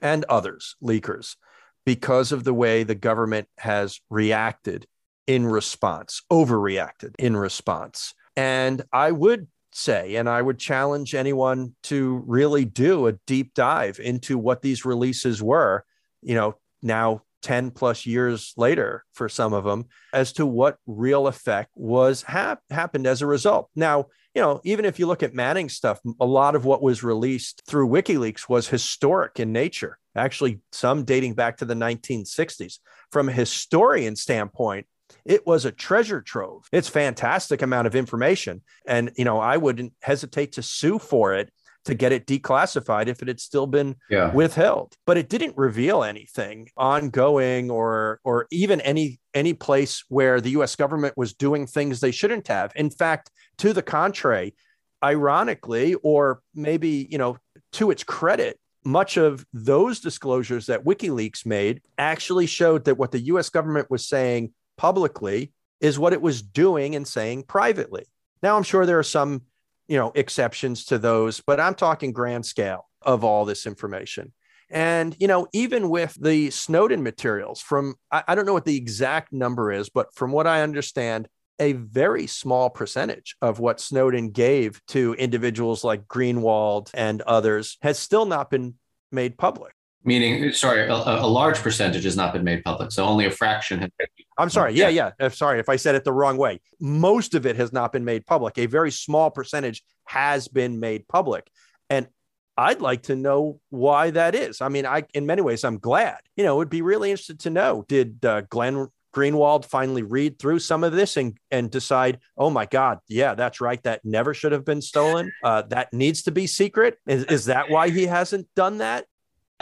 and 0.00 0.24
others, 0.28 0.76
leakers 0.82 1.36
because 1.84 2.32
of 2.32 2.44
the 2.44 2.54
way 2.54 2.82
the 2.82 2.94
government 2.94 3.48
has 3.58 4.00
reacted 4.10 4.86
in 5.26 5.46
response, 5.46 6.22
overreacted 6.30 7.14
in 7.18 7.36
response. 7.36 8.14
And 8.36 8.82
I 8.92 9.10
would 9.10 9.48
say, 9.72 10.16
and 10.16 10.28
I 10.28 10.42
would 10.42 10.58
challenge 10.58 11.14
anyone 11.14 11.74
to 11.84 12.22
really 12.26 12.64
do 12.64 13.06
a 13.06 13.12
deep 13.26 13.54
dive 13.54 13.98
into 13.98 14.38
what 14.38 14.62
these 14.62 14.84
releases 14.84 15.42
were, 15.42 15.84
you 16.22 16.34
know, 16.34 16.56
now 16.82 17.22
10 17.42 17.70
plus 17.72 18.06
years 18.06 18.52
later 18.56 19.04
for 19.12 19.28
some 19.28 19.52
of 19.52 19.64
them, 19.64 19.86
as 20.12 20.32
to 20.34 20.46
what 20.46 20.78
real 20.86 21.26
effect 21.26 21.70
was 21.74 22.22
hap- 22.22 22.62
happened 22.70 23.06
as 23.06 23.22
a 23.22 23.26
result. 23.26 23.68
Now, 23.76 24.06
you 24.34 24.40
know, 24.40 24.60
even 24.64 24.84
if 24.84 24.98
you 24.98 25.06
look 25.06 25.22
at 25.22 25.34
Manning 25.34 25.68
stuff, 25.68 26.00
a 26.20 26.26
lot 26.26 26.54
of 26.54 26.64
what 26.64 26.82
was 26.82 27.02
released 27.02 27.62
through 27.66 27.88
WikiLeaks 27.88 28.48
was 28.48 28.68
historic 28.68 29.38
in 29.38 29.52
nature, 29.52 29.98
actually, 30.16 30.60
some 30.72 31.04
dating 31.04 31.34
back 31.34 31.58
to 31.58 31.64
the 31.64 31.74
1960s. 31.74 32.78
From 33.10 33.28
a 33.28 33.32
historian 33.32 34.16
standpoint, 34.16 34.86
it 35.24 35.46
was 35.46 35.64
a 35.64 35.72
treasure 35.72 36.22
trove. 36.22 36.66
It's 36.72 36.88
fantastic 36.88 37.60
amount 37.60 37.86
of 37.86 37.94
information. 37.94 38.62
And, 38.86 39.10
you 39.16 39.24
know, 39.24 39.38
I 39.38 39.58
wouldn't 39.58 39.92
hesitate 40.02 40.52
to 40.52 40.62
sue 40.62 40.98
for 40.98 41.34
it 41.34 41.52
to 41.84 41.94
get 41.94 42.12
it 42.12 42.26
declassified 42.26 43.08
if 43.08 43.22
it 43.22 43.28
had 43.28 43.40
still 43.40 43.66
been 43.66 43.96
yeah. 44.08 44.32
withheld. 44.32 44.94
But 45.06 45.18
it 45.18 45.28
didn't 45.28 45.56
reveal 45.56 46.04
anything 46.04 46.68
ongoing 46.76 47.70
or 47.70 48.20
or 48.24 48.46
even 48.50 48.80
any 48.82 49.20
any 49.34 49.54
place 49.54 50.04
where 50.08 50.40
the 50.40 50.50
US 50.50 50.76
government 50.76 51.14
was 51.16 51.34
doing 51.34 51.66
things 51.66 52.00
they 52.00 52.10
shouldn't 52.10 52.48
have. 52.48 52.72
In 52.76 52.90
fact, 52.90 53.30
to 53.58 53.72
the 53.72 53.82
contrary, 53.82 54.54
ironically, 55.02 55.94
or 55.94 56.40
maybe, 56.54 57.08
you 57.10 57.18
know, 57.18 57.36
to 57.72 57.90
its 57.90 58.04
credit, 58.04 58.58
much 58.84 59.16
of 59.16 59.46
those 59.52 60.00
disclosures 60.00 60.66
that 60.66 60.84
WikiLeaks 60.84 61.46
made 61.46 61.82
actually 61.98 62.46
showed 62.46 62.84
that 62.84 62.98
what 62.98 63.12
the 63.12 63.20
US 63.20 63.48
government 63.48 63.90
was 63.90 64.08
saying 64.08 64.52
publicly 64.76 65.52
is 65.80 65.98
what 65.98 66.12
it 66.12 66.22
was 66.22 66.42
doing 66.42 66.94
and 66.94 67.06
saying 67.06 67.44
privately. 67.44 68.04
Now, 68.42 68.56
I'm 68.56 68.62
sure 68.62 68.86
there 68.86 68.98
are 68.98 69.04
some 69.04 69.42
you 69.88 69.96
know 69.96 70.12
exceptions 70.14 70.84
to 70.86 70.98
those 70.98 71.40
but 71.46 71.60
i'm 71.60 71.74
talking 71.74 72.12
grand 72.12 72.46
scale 72.46 72.88
of 73.04 73.24
all 73.24 73.44
this 73.44 73.66
information. 73.66 74.32
And 74.70 75.14
you 75.18 75.26
know 75.28 75.46
even 75.52 75.90
with 75.90 76.16
the 76.18 76.50
snowden 76.50 77.02
materials 77.02 77.60
from 77.60 77.94
I, 78.10 78.24
I, 78.28 78.34
don't 78.34 78.46
know 78.46 78.54
what 78.54 78.64
the 78.64 78.76
exact 78.76 79.30
number 79.30 79.70
is 79.70 79.90
but 79.90 80.14
from 80.14 80.32
what 80.32 80.46
i 80.46 80.62
understand 80.62 81.28
a 81.58 81.72
very 81.74 82.26
small 82.26 82.70
percentage 82.70 83.36
of 83.42 83.58
what 83.58 83.80
snowden 83.80 84.30
gave 84.30 84.80
to 84.88 85.12
individuals 85.14 85.84
like 85.84 86.06
greenwald 86.06 86.90
and 86.94 87.20
others 87.22 87.76
has 87.82 87.98
still 87.98 88.24
not 88.24 88.50
been 88.50 88.74
made 89.10 89.36
public 89.36 89.74
Meaning, 90.04 90.52
sorry, 90.52 90.88
a, 90.88 90.92
a, 90.92 91.26
large 91.26 91.58
percentage 91.58 92.02
has 92.04 92.16
not 92.16 92.32
been 92.32 92.42
made 92.42 92.64
public. 92.64 92.90
So 92.90 93.04
only 93.04 93.26
a 93.26 93.30
fraction 93.30 93.78
has 93.80 93.90
been. 93.98 94.08
I'm 94.36 94.50
sorry. 94.50 94.74
Yeah, 94.74 94.88
yeah. 94.88 95.12
I'm 95.20 95.30
sorry 95.30 95.60
if 95.60 95.68
I 95.68 95.76
said 95.76 95.94
it 95.94 96.02
the 96.02 96.12
wrong 96.12 96.36
way. 96.36 96.60
Most 96.80 97.34
of 97.34 97.46
it 97.46 97.54
has 97.56 97.72
not 97.72 97.92
been 97.92 98.04
made 98.04 98.26
public. 98.26 98.58
A 98.58 98.66
very 98.66 98.90
small 98.90 99.30
percentage 99.30 99.82
has 100.06 100.48
been 100.48 100.80
made 100.80 101.06
public. 101.06 101.48
And 101.88 102.08
I'd 102.56 102.80
like 102.80 103.04
to 103.04 103.16
know 103.16 103.60
why 103.70 104.10
that 104.10 104.34
is. 104.34 104.60
I 104.60 104.68
mean, 104.68 104.86
I 104.86 105.04
in 105.14 105.24
many 105.26 105.42
ways 105.42 105.64
I'm 105.64 105.78
glad. 105.78 106.18
You 106.36 106.44
know, 106.44 106.54
it 106.54 106.58
would 106.58 106.70
be 106.70 106.82
really 106.82 107.10
interested 107.10 107.40
to 107.40 107.50
know. 107.50 107.84
Did 107.88 108.24
uh, 108.24 108.42
Glenn 108.42 108.88
Greenwald 109.14 109.64
finally 109.64 110.02
read 110.02 110.38
through 110.38 110.58
some 110.58 110.84
of 110.84 110.92
this 110.92 111.16
and 111.16 111.36
and 111.50 111.70
decide, 111.70 112.18
oh 112.36 112.50
my 112.50 112.66
God, 112.66 112.98
yeah, 113.08 113.34
that's 113.34 113.60
right. 113.60 113.82
That 113.84 114.00
never 114.04 114.34
should 114.34 114.52
have 114.52 114.64
been 114.64 114.82
stolen. 114.82 115.32
Uh, 115.42 115.62
that 115.68 115.92
needs 115.92 116.22
to 116.22 116.30
be 116.30 116.46
secret. 116.46 116.98
Is, 117.06 117.24
is 117.24 117.44
that 117.46 117.70
why 117.70 117.90
he 117.90 118.06
hasn't 118.06 118.48
done 118.56 118.78
that? 118.78 119.06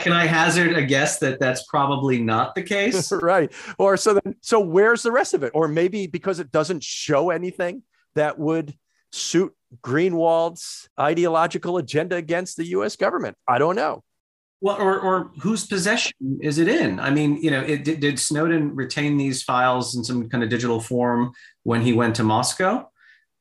Can 0.01 0.13
I 0.13 0.25
hazard 0.25 0.75
a 0.75 0.83
guess 0.83 1.19
that 1.19 1.39
that's 1.39 1.63
probably 1.63 2.21
not 2.21 2.55
the 2.55 2.63
case? 2.63 3.11
right. 3.21 3.51
Or 3.77 3.97
so 3.97 4.15
then, 4.15 4.35
so 4.41 4.59
where's 4.59 5.03
the 5.03 5.11
rest 5.11 5.33
of 5.33 5.43
it? 5.43 5.51
Or 5.53 5.67
maybe 5.67 6.07
because 6.07 6.39
it 6.39 6.51
doesn't 6.51 6.83
show 6.83 7.29
anything 7.29 7.83
that 8.15 8.37
would 8.39 8.75
suit 9.11 9.53
Greenwald's 9.81 10.89
ideological 10.99 11.77
agenda 11.77 12.15
against 12.15 12.57
the 12.57 12.65
US 12.67 12.95
government. 12.95 13.37
I 13.47 13.57
don't 13.57 13.75
know. 13.75 14.03
Well, 14.59 14.77
or, 14.77 14.99
or 14.99 15.31
whose 15.41 15.65
possession 15.65 16.39
is 16.41 16.59
it 16.59 16.67
in? 16.67 16.99
I 16.99 17.09
mean, 17.09 17.37
you 17.37 17.49
know, 17.49 17.61
it, 17.61 17.83
did, 17.83 17.99
did 17.99 18.19
Snowden 18.19 18.75
retain 18.75 19.17
these 19.17 19.41
files 19.41 19.95
in 19.95 20.03
some 20.03 20.29
kind 20.29 20.43
of 20.43 20.51
digital 20.51 20.79
form 20.79 21.31
when 21.63 21.81
he 21.81 21.93
went 21.93 22.15
to 22.17 22.23
Moscow? 22.23 22.87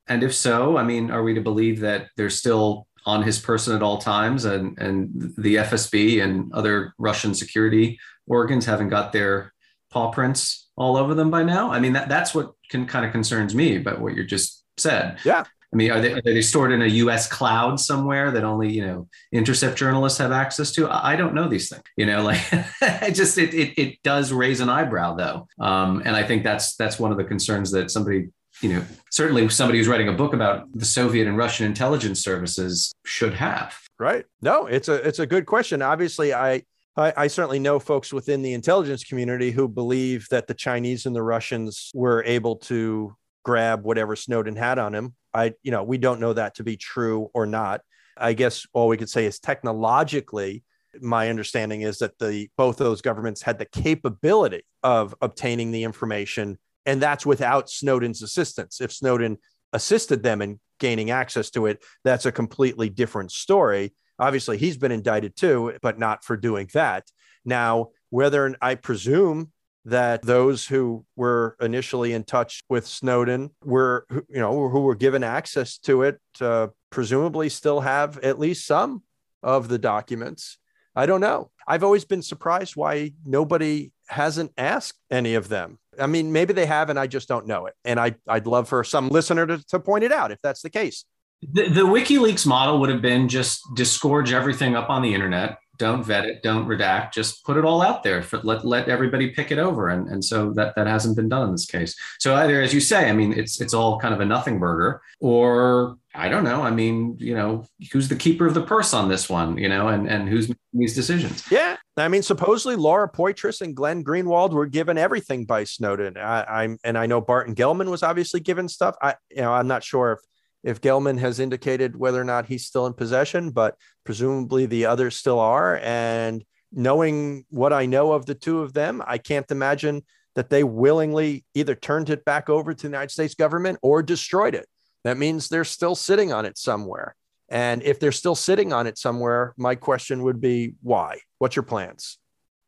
And 0.08 0.22
if 0.22 0.34
so, 0.34 0.78
I 0.78 0.82
mean, 0.82 1.11
are 1.11 1.22
we 1.22 1.34
to 1.34 1.42
believe 1.42 1.80
that 1.80 2.08
they're 2.16 2.30
still 2.30 2.86
on 3.07 3.22
his 3.22 3.38
person 3.38 3.74
at 3.74 3.82
all 3.82 3.98
times 3.98 4.44
and, 4.44 4.78
and 4.78 5.32
the 5.38 5.57
FSB 5.57 6.22
and 6.22 6.53
other 6.53 6.94
Russian 6.98 7.34
security 7.34 7.98
organs 8.26 8.66
haven't 8.66 8.88
got 8.88 9.12
their 9.12 9.53
paw 9.90 10.11
prints 10.11 10.68
all 10.76 10.96
over 10.96 11.14
them 11.14 11.30
by 11.30 11.42
now? 11.42 11.70
I 11.70 11.80
mean, 11.80 11.94
that, 11.94 12.09
that's 12.09 12.34
what 12.34 12.53
can 12.70 12.86
kind 12.86 13.05
of 13.05 13.12
concerns 13.12 13.55
me 13.55 13.76
about 13.76 14.01
what 14.01 14.16
you 14.16 14.24
just 14.24 14.64
said. 14.76 15.18
Yeah. 15.24 15.44
I 15.72 15.76
mean, 15.76 15.92
are 15.92 16.01
they, 16.01 16.12
are 16.12 16.22
they 16.22 16.42
stored 16.42 16.72
in 16.72 16.82
a 16.82 16.86
U.S. 16.86 17.28
cloud 17.28 17.78
somewhere 17.78 18.32
that 18.32 18.42
only 18.42 18.72
you 18.72 18.84
know 18.84 19.09
intercept 19.30 19.78
journalists 19.78 20.18
have 20.18 20.32
access 20.32 20.72
to? 20.72 20.88
I 20.90 21.14
don't 21.14 21.32
know 21.32 21.48
these 21.48 21.68
things. 21.68 21.84
You 21.96 22.07
know, 22.07 22.24
like 22.24 22.40
it 22.82 23.14
just 23.14 23.38
it, 23.38 23.55
it 23.55 23.80
it 23.80 24.03
does 24.03 24.32
raise 24.32 24.59
an 24.59 24.68
eyebrow 24.68 25.14
though, 25.14 25.46
um, 25.64 26.03
and 26.05 26.16
I 26.16 26.24
think 26.24 26.42
that's 26.42 26.74
that's 26.74 26.98
one 26.98 27.12
of 27.12 27.18
the 27.18 27.24
concerns 27.24 27.70
that 27.70 27.92
somebody 27.92 28.30
you 28.61 28.74
know 28.74 28.84
certainly 29.11 29.48
somebody 29.48 29.78
who's 29.78 29.88
writing 29.88 30.08
a 30.08 30.12
book 30.12 30.34
about 30.34 30.72
the 30.72 30.84
Soviet 30.84 31.26
and 31.26 31.36
Russian 31.36 31.66
intelligence 31.66 32.22
services 32.22 32.92
should 33.04 33.34
have. 33.34 33.76
Right. 33.98 34.24
No, 34.40 34.66
it's 34.66 34.88
a 34.88 34.94
it's 35.06 35.18
a 35.18 35.26
good 35.26 35.46
question. 35.46 35.82
Obviously, 35.82 36.32
I 36.32 36.62
I, 36.96 37.12
I, 37.16 37.26
certainly 37.28 37.61
know 37.61 37.78
folks 37.78 38.12
within 38.12 38.42
the 38.42 38.52
intelligence 38.52 39.04
community 39.04 39.52
who 39.52 39.68
believe 39.68 40.26
that 40.30 40.46
the 40.48 40.54
Chinese 40.54 41.06
and 41.06 41.14
the 41.14 41.22
Russians 41.22 41.90
were 41.94 42.24
able 42.24 42.56
to 42.56 43.14
grab 43.44 43.84
whatever 43.84 44.16
Snowden 44.16 44.56
had 44.56 44.78
on 44.78 44.94
him. 44.94 45.14
I, 45.32 45.54
you 45.62 45.70
know, 45.70 45.84
we 45.84 45.98
don't 45.98 46.20
know 46.20 46.32
that 46.32 46.56
to 46.56 46.64
be 46.64 46.76
true 46.76 47.30
or 47.32 47.46
not. 47.46 47.82
I 48.16 48.32
guess 48.32 48.66
all 48.72 48.88
we 48.88 48.96
could 48.96 49.08
say 49.08 49.24
is 49.24 49.38
technologically, 49.38 50.64
my 51.00 51.28
understanding 51.28 51.82
is 51.82 51.98
that 51.98 52.18
the 52.18 52.48
both 52.56 52.76
those 52.76 53.00
governments 53.00 53.42
had 53.42 53.58
the 53.58 53.64
capability 53.64 54.62
of 54.82 55.14
obtaining 55.20 55.70
the 55.70 55.84
information, 55.84 56.58
and 56.87 57.01
that's 57.01 57.26
without 57.26 57.70
Snowden's 57.70 58.22
assistance. 58.22 58.81
If 58.81 58.93
Snowden 58.93 59.39
assisted 59.72 60.22
them 60.22 60.43
in 60.43 60.61
gaining 60.78 61.11
access 61.11 61.51
to 61.51 61.66
it, 61.66 61.83
that's 62.05 62.26
a 62.26 62.33
completely 62.33 62.89
different 62.89 63.33
story. 63.33 63.93
Obviously, 64.18 64.59
he's 64.59 64.76
been 64.76 64.93
indicted 64.93 65.37
too, 65.37 65.78
but 65.83 65.99
not 65.99 66.24
for 66.24 66.37
doing 66.37 66.68
that. 66.74 67.05
Now, 67.45 67.89
whether 68.11 68.55
I 68.61 68.74
presume 68.74 69.53
that 69.87 70.22
those 70.22 70.66
who 70.66 71.07
were 71.16 71.57
initially 71.61 72.12
in 72.12 72.24
touch 72.24 72.62
with 72.68 72.87
Snowden 72.87 73.51
were, 73.64 74.07
you 74.11 74.41
know, 74.41 74.68
who 74.68 74.81
were 74.81 74.95
given 74.95 75.24
access 75.24 75.78
to 75.78 76.03
it, 76.03 76.20
uh, 76.41 76.68
presumably 76.91 77.49
still 77.49 77.81
have 77.81 78.18
at 78.18 78.39
least 78.39 78.66
some 78.66 79.03
of 79.43 79.68
the 79.68 79.78
documents. 79.78 80.59
I 80.95 81.07
don't 81.07 81.20
know. 81.20 81.51
I've 81.66 81.85
always 81.85 82.05
been 82.05 82.20
surprised 82.20 82.76
why 82.76 83.12
nobody 83.24 83.93
hasn't 84.09 84.53
asked 84.59 84.99
any 85.11 85.35
of 85.35 85.49
them. 85.49 85.78
I 86.01 86.07
mean, 86.07 86.32
maybe 86.32 86.53
they 86.53 86.66
have, 86.66 86.90
and 86.90 86.98
I 86.98 87.07
just 87.07 87.28
don't 87.28 87.46
know 87.46 87.66
it. 87.66 87.74
And 87.84 88.01
I, 88.01 88.14
I'd 88.26 88.46
love 88.46 88.68
for 88.68 88.82
some 88.84 89.09
listener 89.09 89.46
to, 89.46 89.59
to 89.68 89.80
point 89.80 90.05
it 90.05 90.12
out 90.12 90.30
if 90.30 90.38
that's 90.42 90.62
the 90.62 90.70
case. 90.70 91.05
The, 91.42 91.68
the 91.68 91.82
WikiLeaks 91.82 92.46
model 92.46 92.80
would 92.80 92.90
have 92.90 93.01
been 93.01 93.28
just 93.28 93.62
disgorge 93.74 94.32
everything 94.32 94.76
up 94.76 94.90
on 94.90 95.03
the 95.03 95.14
internet, 95.14 95.59
don't 95.81 96.05
vet 96.05 96.26
it, 96.26 96.43
don't 96.43 96.68
redact, 96.68 97.12
just 97.12 97.45
put 97.45 97.57
it 97.57 97.64
all 97.64 97.81
out 97.81 98.03
there. 98.03 98.22
For, 98.22 98.39
let 98.45 98.64
let 98.66 98.89
everybody 98.89 99.31
pick 99.31 99.51
it 99.51 99.59
over, 99.59 99.89
and 99.89 100.09
and 100.09 100.22
so 100.22 100.53
that 100.53 100.76
that 100.76 100.87
hasn't 100.87 101.16
been 101.16 101.28
done 101.28 101.47
in 101.47 101.53
this 101.53 101.64
case. 101.64 101.97
So 102.20 102.35
either, 102.37 102.61
as 102.61 102.74
you 102.74 102.81
say, 102.81 103.09
I 103.09 103.12
mean, 103.12 103.33
it's 103.33 103.61
it's 103.61 103.72
all 103.72 103.99
kind 103.99 104.12
of 104.12 104.20
a 104.20 104.26
nothing 104.26 104.59
burger, 104.59 105.01
or 105.20 105.97
I 106.14 106.28
don't 106.28 106.45
know. 106.45 106.62
I 106.62 106.70
mean, 106.70 107.16
you 107.18 107.35
know, 107.35 107.64
who's 107.93 108.09
the 108.09 108.16
keeper 108.16 108.47
of 108.47 108.53
the 108.53 108.62
purse 108.62 108.93
on 108.93 109.09
this 109.09 109.31
one? 109.31 109.57
You 109.57 109.70
know, 109.70 109.89
and 109.89 110.07
and 110.07 110.28
who's 110.28 110.49
making 110.49 110.59
these 110.74 110.95
decisions? 110.95 111.45
Yeah, 111.51 111.78
I 111.97 112.09
mean, 112.09 112.22
supposedly 112.22 112.76
Laura 112.76 113.11
Poitras 113.11 113.62
and 113.62 113.74
Glenn 113.74 114.05
Greenwald 114.05 114.51
were 114.51 114.66
given 114.66 114.99
everything 114.99 115.47
by 115.47 115.64
Snowden. 115.64 116.18
I, 116.18 116.64
am 116.64 116.78
and 116.85 116.99
I 116.99 117.07
know 117.07 117.22
Barton 117.22 117.55
Gellman 117.55 117.91
was 117.91 118.03
obviously 118.03 118.41
given 118.41 118.68
stuff. 118.68 118.97
I 119.01 119.14
you 119.31 119.41
know 119.41 119.53
I'm 119.53 119.66
not 119.66 119.83
sure 119.83 120.12
if 120.12 120.18
if 120.62 120.80
Gellman 120.80 121.18
has 121.18 121.40
indicated 121.40 121.96
whether 121.96 122.20
or 122.20 122.24
not 122.24 122.46
he's 122.46 122.66
still 122.66 122.86
in 122.86 122.92
possession, 122.92 123.50
but 123.50 123.76
presumably 124.04 124.66
the 124.66 124.86
others 124.86 125.16
still 125.16 125.40
are. 125.40 125.78
And 125.78 126.44
knowing 126.72 127.44
what 127.50 127.72
I 127.72 127.86
know 127.86 128.12
of 128.12 128.26
the 128.26 128.34
two 128.34 128.61
of 128.61 128.72
them, 128.72 129.02
I 129.06 129.18
can't 129.18 129.50
imagine 129.50 130.02
that 130.36 130.50
they 130.50 130.62
willingly 130.62 131.44
either 131.54 131.74
turned 131.74 132.11
it 132.11 132.24
back 132.24 132.48
over 132.48 132.72
to 132.72 132.82
the 132.82 132.88
United 132.88 133.11
States 133.11 133.34
government 133.34 133.78
or 133.82 134.02
destroyed 134.02 134.54
it. 134.54 134.66
That 135.04 135.16
means 135.16 135.48
they're 135.48 135.64
still 135.64 135.94
sitting 135.94 136.32
on 136.32 136.44
it 136.44 136.58
somewhere. 136.58 137.16
And 137.48 137.82
if 137.82 137.98
they're 137.98 138.12
still 138.12 138.36
sitting 138.36 138.72
on 138.72 138.86
it 138.86 138.96
somewhere, 138.96 139.54
my 139.56 139.74
question 139.74 140.22
would 140.22 140.40
be 140.40 140.74
why? 140.82 141.18
What's 141.38 141.56
your 141.56 141.64
plans? 141.64 142.20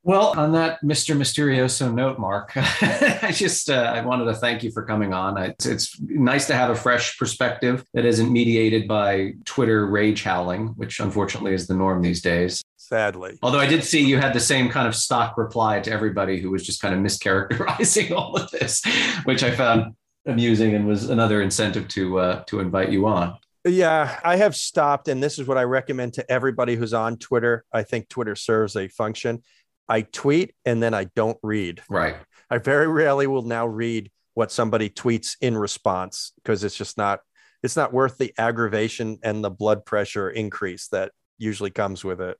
Well, 0.05 0.35
on 0.37 0.53
that 0.53 0.83
Mr. 0.83 1.17
Mysterioso 1.17 1.93
note, 1.93 2.19
Mark, 2.19 2.53
I 2.57 3.31
just 3.33 3.71
uh, 3.71 3.93
I 3.95 4.01
wanted 4.01 4.25
to 4.25 4.35
thank 4.35 4.65
you 4.65 4.73
for 4.73 4.83
coming 4.83 5.13
on. 5.13 5.39
It's, 5.39 5.65
it's 5.65 6.01
nice 6.01 6.49
to 6.49 6.55
have 6.55 6.71
a 6.71 6.75
fresh 6.75 7.17
perspective 7.19 7.85
that 7.95 8.05
isn't 8.05 8.33
mediated 8.33 8.89
by 8.89 9.35
Twitter 9.45 9.87
rage 9.87 10.25
howling, 10.25 10.69
which 10.69 10.99
unfortunately 10.99 11.55
is 11.55 11.69
the 11.69 11.75
norm 11.75 12.03
these 12.03 12.21
days. 12.21 12.65
Sadly. 12.77 13.39
Although 13.43 13.61
I 13.61 13.67
did 13.67 13.85
see 13.85 14.05
you 14.05 14.19
had 14.19 14.35
the 14.35 14.41
same 14.41 14.69
kind 14.69 14.89
of 14.89 14.97
stock 14.97 15.39
reply 15.39 15.79
to 15.81 15.93
everybody 15.93 16.41
who 16.41 16.51
was 16.51 16.67
just 16.67 16.83
kind 16.83 16.95
of 16.95 17.01
mischaracterizing 17.01 18.11
all 18.17 18.35
of 18.35 18.51
this, 18.51 18.83
which 19.23 19.45
I 19.45 19.53
found 19.53 19.95
amusing 20.27 20.75
and 20.75 20.85
was 20.87 21.11
another 21.11 21.43
incentive 21.43 21.87
to 21.89 22.19
uh, 22.19 22.45
to 22.45 22.59
invite 22.59 22.91
you 22.91 23.07
on. 23.07 23.37
Yeah, 23.65 24.19
I 24.25 24.37
have 24.37 24.57
stopped, 24.57 25.07
and 25.07 25.23
this 25.23 25.39
is 25.39 25.47
what 25.47 25.57
I 25.57 25.63
recommend 25.63 26.15
to 26.15 26.31
everybody 26.31 26.75
who's 26.75 26.93
on 26.93 27.17
Twitter. 27.17 27.65
I 27.73 27.85
think 27.85 28.09
Twitter 28.09 28.35
serves 28.35 28.75
a 28.75 28.89
function 28.89 29.45
I 29.89 30.03
tweet 30.03 30.55
and 30.65 30.83
then 30.83 30.95
I 30.95 31.05
don't 31.17 31.39
read. 31.43 31.83
Right. 31.89 32.17
I 32.51 32.59
very 32.59 32.87
rarely 32.87 33.27
will 33.27 33.43
now 33.43 33.67
read 33.67 34.11
what 34.35 34.53
somebody 34.53 34.89
tweets 34.89 35.37
in 35.41 35.57
response 35.57 36.33
because 36.37 36.65
it's 36.65 36.77
just 36.77 36.97
not 36.97 37.21
it's 37.63 37.77
not 37.77 37.93
worth 37.93 38.19
the 38.19 38.35
aggravation 38.39 39.19
and 39.23 39.45
the 39.45 39.51
blood 39.51 39.85
pressure 39.85 40.29
increase 40.29 40.89
that 40.89 41.13
usually 41.39 41.71
comes 41.71 42.05
with 42.05 42.21
it. 42.21 42.37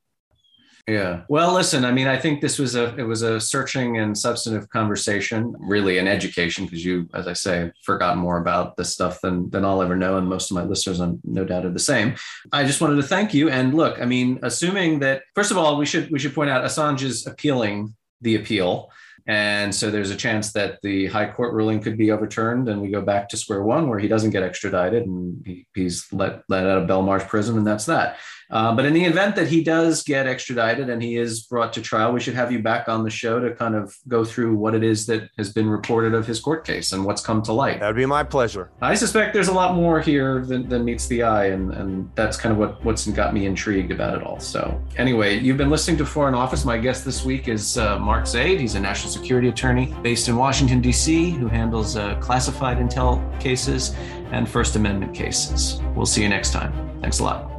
Yeah. 0.89 1.23
Well, 1.29 1.55
listen, 1.55 1.85
I 1.85 1.93
mean, 1.93 2.09
I 2.09 2.17
think 2.17 2.41
this 2.41 2.59
was 2.59 2.75
a 2.75 2.97
it 2.97 3.05
was 3.05 3.23
a 3.23 3.41
searching 3.41 3.99
and 3.99 4.19
substantive 4.19 4.69
conversation, 4.71 5.55
really 5.61 5.99
an 5.99 6.09
education, 6.09 6.65
because 6.65 6.85
you, 6.85 7.09
as 7.15 7.29
I 7.29 7.35
say, 7.35 7.71
forgot 7.85 8.17
more 8.19 8.39
about 8.39 8.77
this 8.77 8.93
stuff 8.93 9.21
than 9.21 9.49
than 9.51 9.65
I'll 9.65 9.81
ever 9.81 9.95
know, 9.95 10.19
and 10.19 10.29
most 10.29 10.51
of 10.51 10.57
my 10.57 10.65
listeners, 10.65 10.99
I'm 10.99 11.21
no 11.23 11.45
doubt, 11.45 11.65
are 11.65 11.71
the 11.71 11.79
same. 11.79 12.17
I 12.53 12.65
just 12.65 12.81
wanted 12.81 12.97
to 12.97 13.05
thank 13.05 13.33
you. 13.33 13.49
And 13.49 13.75
look, 13.75 14.01
I 14.01 14.07
mean, 14.07 14.41
assuming 14.43 14.99
that 15.01 15.23
first 15.37 15.53
of 15.53 15.57
all, 15.57 15.77
we 15.77 15.87
should 15.87 16.11
we 16.11 16.19
should 16.19 16.35
point 16.35 16.51
out 16.51 16.65
Assange 16.65 17.03
is 17.03 17.29
appealing 17.29 17.95
the 18.21 18.35
appeal. 18.35 18.91
And 19.27 19.73
so 19.73 19.91
there's 19.91 20.11
a 20.11 20.17
chance 20.17 20.53
that 20.53 20.81
the 20.83 21.07
high 21.07 21.31
court 21.31 21.55
ruling 21.55 21.81
could 21.81 21.97
be 21.97 22.11
overturned 22.11 22.69
and 22.69 22.83
we 22.83 22.91
go 22.91 23.01
back 23.01 23.29
to 23.29 23.37
square 23.37 23.63
one 23.63 23.89
where 23.89 24.01
he 24.01 24.09
doesn't 24.09 24.31
get 24.31 24.43
extradited 24.43 25.07
and 25.07 25.41
he, 25.47 25.67
he's 25.75 26.13
let, 26.13 26.43
let 26.49 26.67
out 26.67 26.83
of 26.83 26.89
Belmarsh 26.89 27.29
prison 27.29 27.57
and 27.57 27.67
that's 27.67 27.87
that. 27.87 28.17
Uh, 28.53 28.75
but 28.75 28.85
in 28.85 28.93
the 28.93 29.03
event 29.03 29.35
that 29.35 29.49
he 29.49 29.65
does 29.65 30.03
get 30.03 30.27
extradited 30.27 30.91
and 30.91 31.03
he 31.03 31.17
is 31.17 31.41
brought 31.45 31.73
to 31.73 31.81
trial, 31.81 32.13
we 32.13 32.21
should 32.21 32.35
have 32.35 32.53
you 32.53 32.59
back 32.59 32.87
on 32.87 33.03
the 33.03 33.11
show 33.11 33.41
to 33.41 33.55
kind 33.55 33.75
of 33.75 33.97
go 34.09 34.25
through 34.25 34.55
what 34.55 34.75
it 34.75 34.85
is 34.85 35.07
that 35.07 35.29
has 35.39 35.51
been 35.51 35.69
reported 35.69 36.13
of 36.13 36.27
his 36.27 36.39
court 36.39 36.67
case 36.67 36.93
and 36.93 37.03
what's 37.05 37.25
come 37.25 37.41
to 37.43 37.53
light. 37.53 37.81
That 37.81 37.87
would 37.87 37.97
be 37.97 38.05
my 38.05 38.23
pleasure. 38.23 38.71
I 38.83 38.95
suspect 38.95 39.33
there's 39.33 39.49
a 39.49 39.55
lot 39.55 39.75
more 39.75 40.01
here 40.01 40.45
than, 40.45 40.69
than 40.69 40.85
meets 40.85 41.07
the 41.07 41.23
eye, 41.23 41.47
and, 41.47 41.73
and 41.73 42.11
that's 42.15 42.37
kind 42.37 42.53
of 42.53 42.59
what, 42.59 42.85
what's 42.85 43.07
got 43.09 43.33
me 43.33 43.47
intrigued 43.47 43.91
about 43.91 44.17
it 44.17 44.23
all. 44.23 44.39
So, 44.39 44.81
anyway, 44.97 45.39
you've 45.39 45.57
been 45.57 45.71
listening 45.71 45.97
to 45.99 46.07
Foreign 46.07 46.35
Office. 46.35 46.67
My 46.67 46.77
guest 46.77 47.07
this 47.07 47.25
week 47.25 47.49
is 47.49 47.79
uh, 47.79 47.99
Mark 47.99 48.27
Zaid. 48.27 48.61
He's 48.61 48.75
a 48.75 48.81
national 48.81 49.11
security 49.11 49.49
attorney 49.49 49.95
based 50.03 50.29
in 50.29 50.37
Washington, 50.37 50.83
D.C., 50.83 51.31
who 51.31 51.47
handles 51.47 51.97
uh, 51.97 52.17
classified 52.17 52.77
intel 52.77 53.41
cases 53.41 53.95
and 54.31 54.47
First 54.47 54.77
Amendment 54.77 55.15
cases. 55.15 55.81
We'll 55.95 56.07
see 56.07 56.23
you 56.23 56.29
next 56.29 56.53
time. 56.53 56.73
Thanks 57.01 57.19
a 57.19 57.25
lot. 57.25 57.52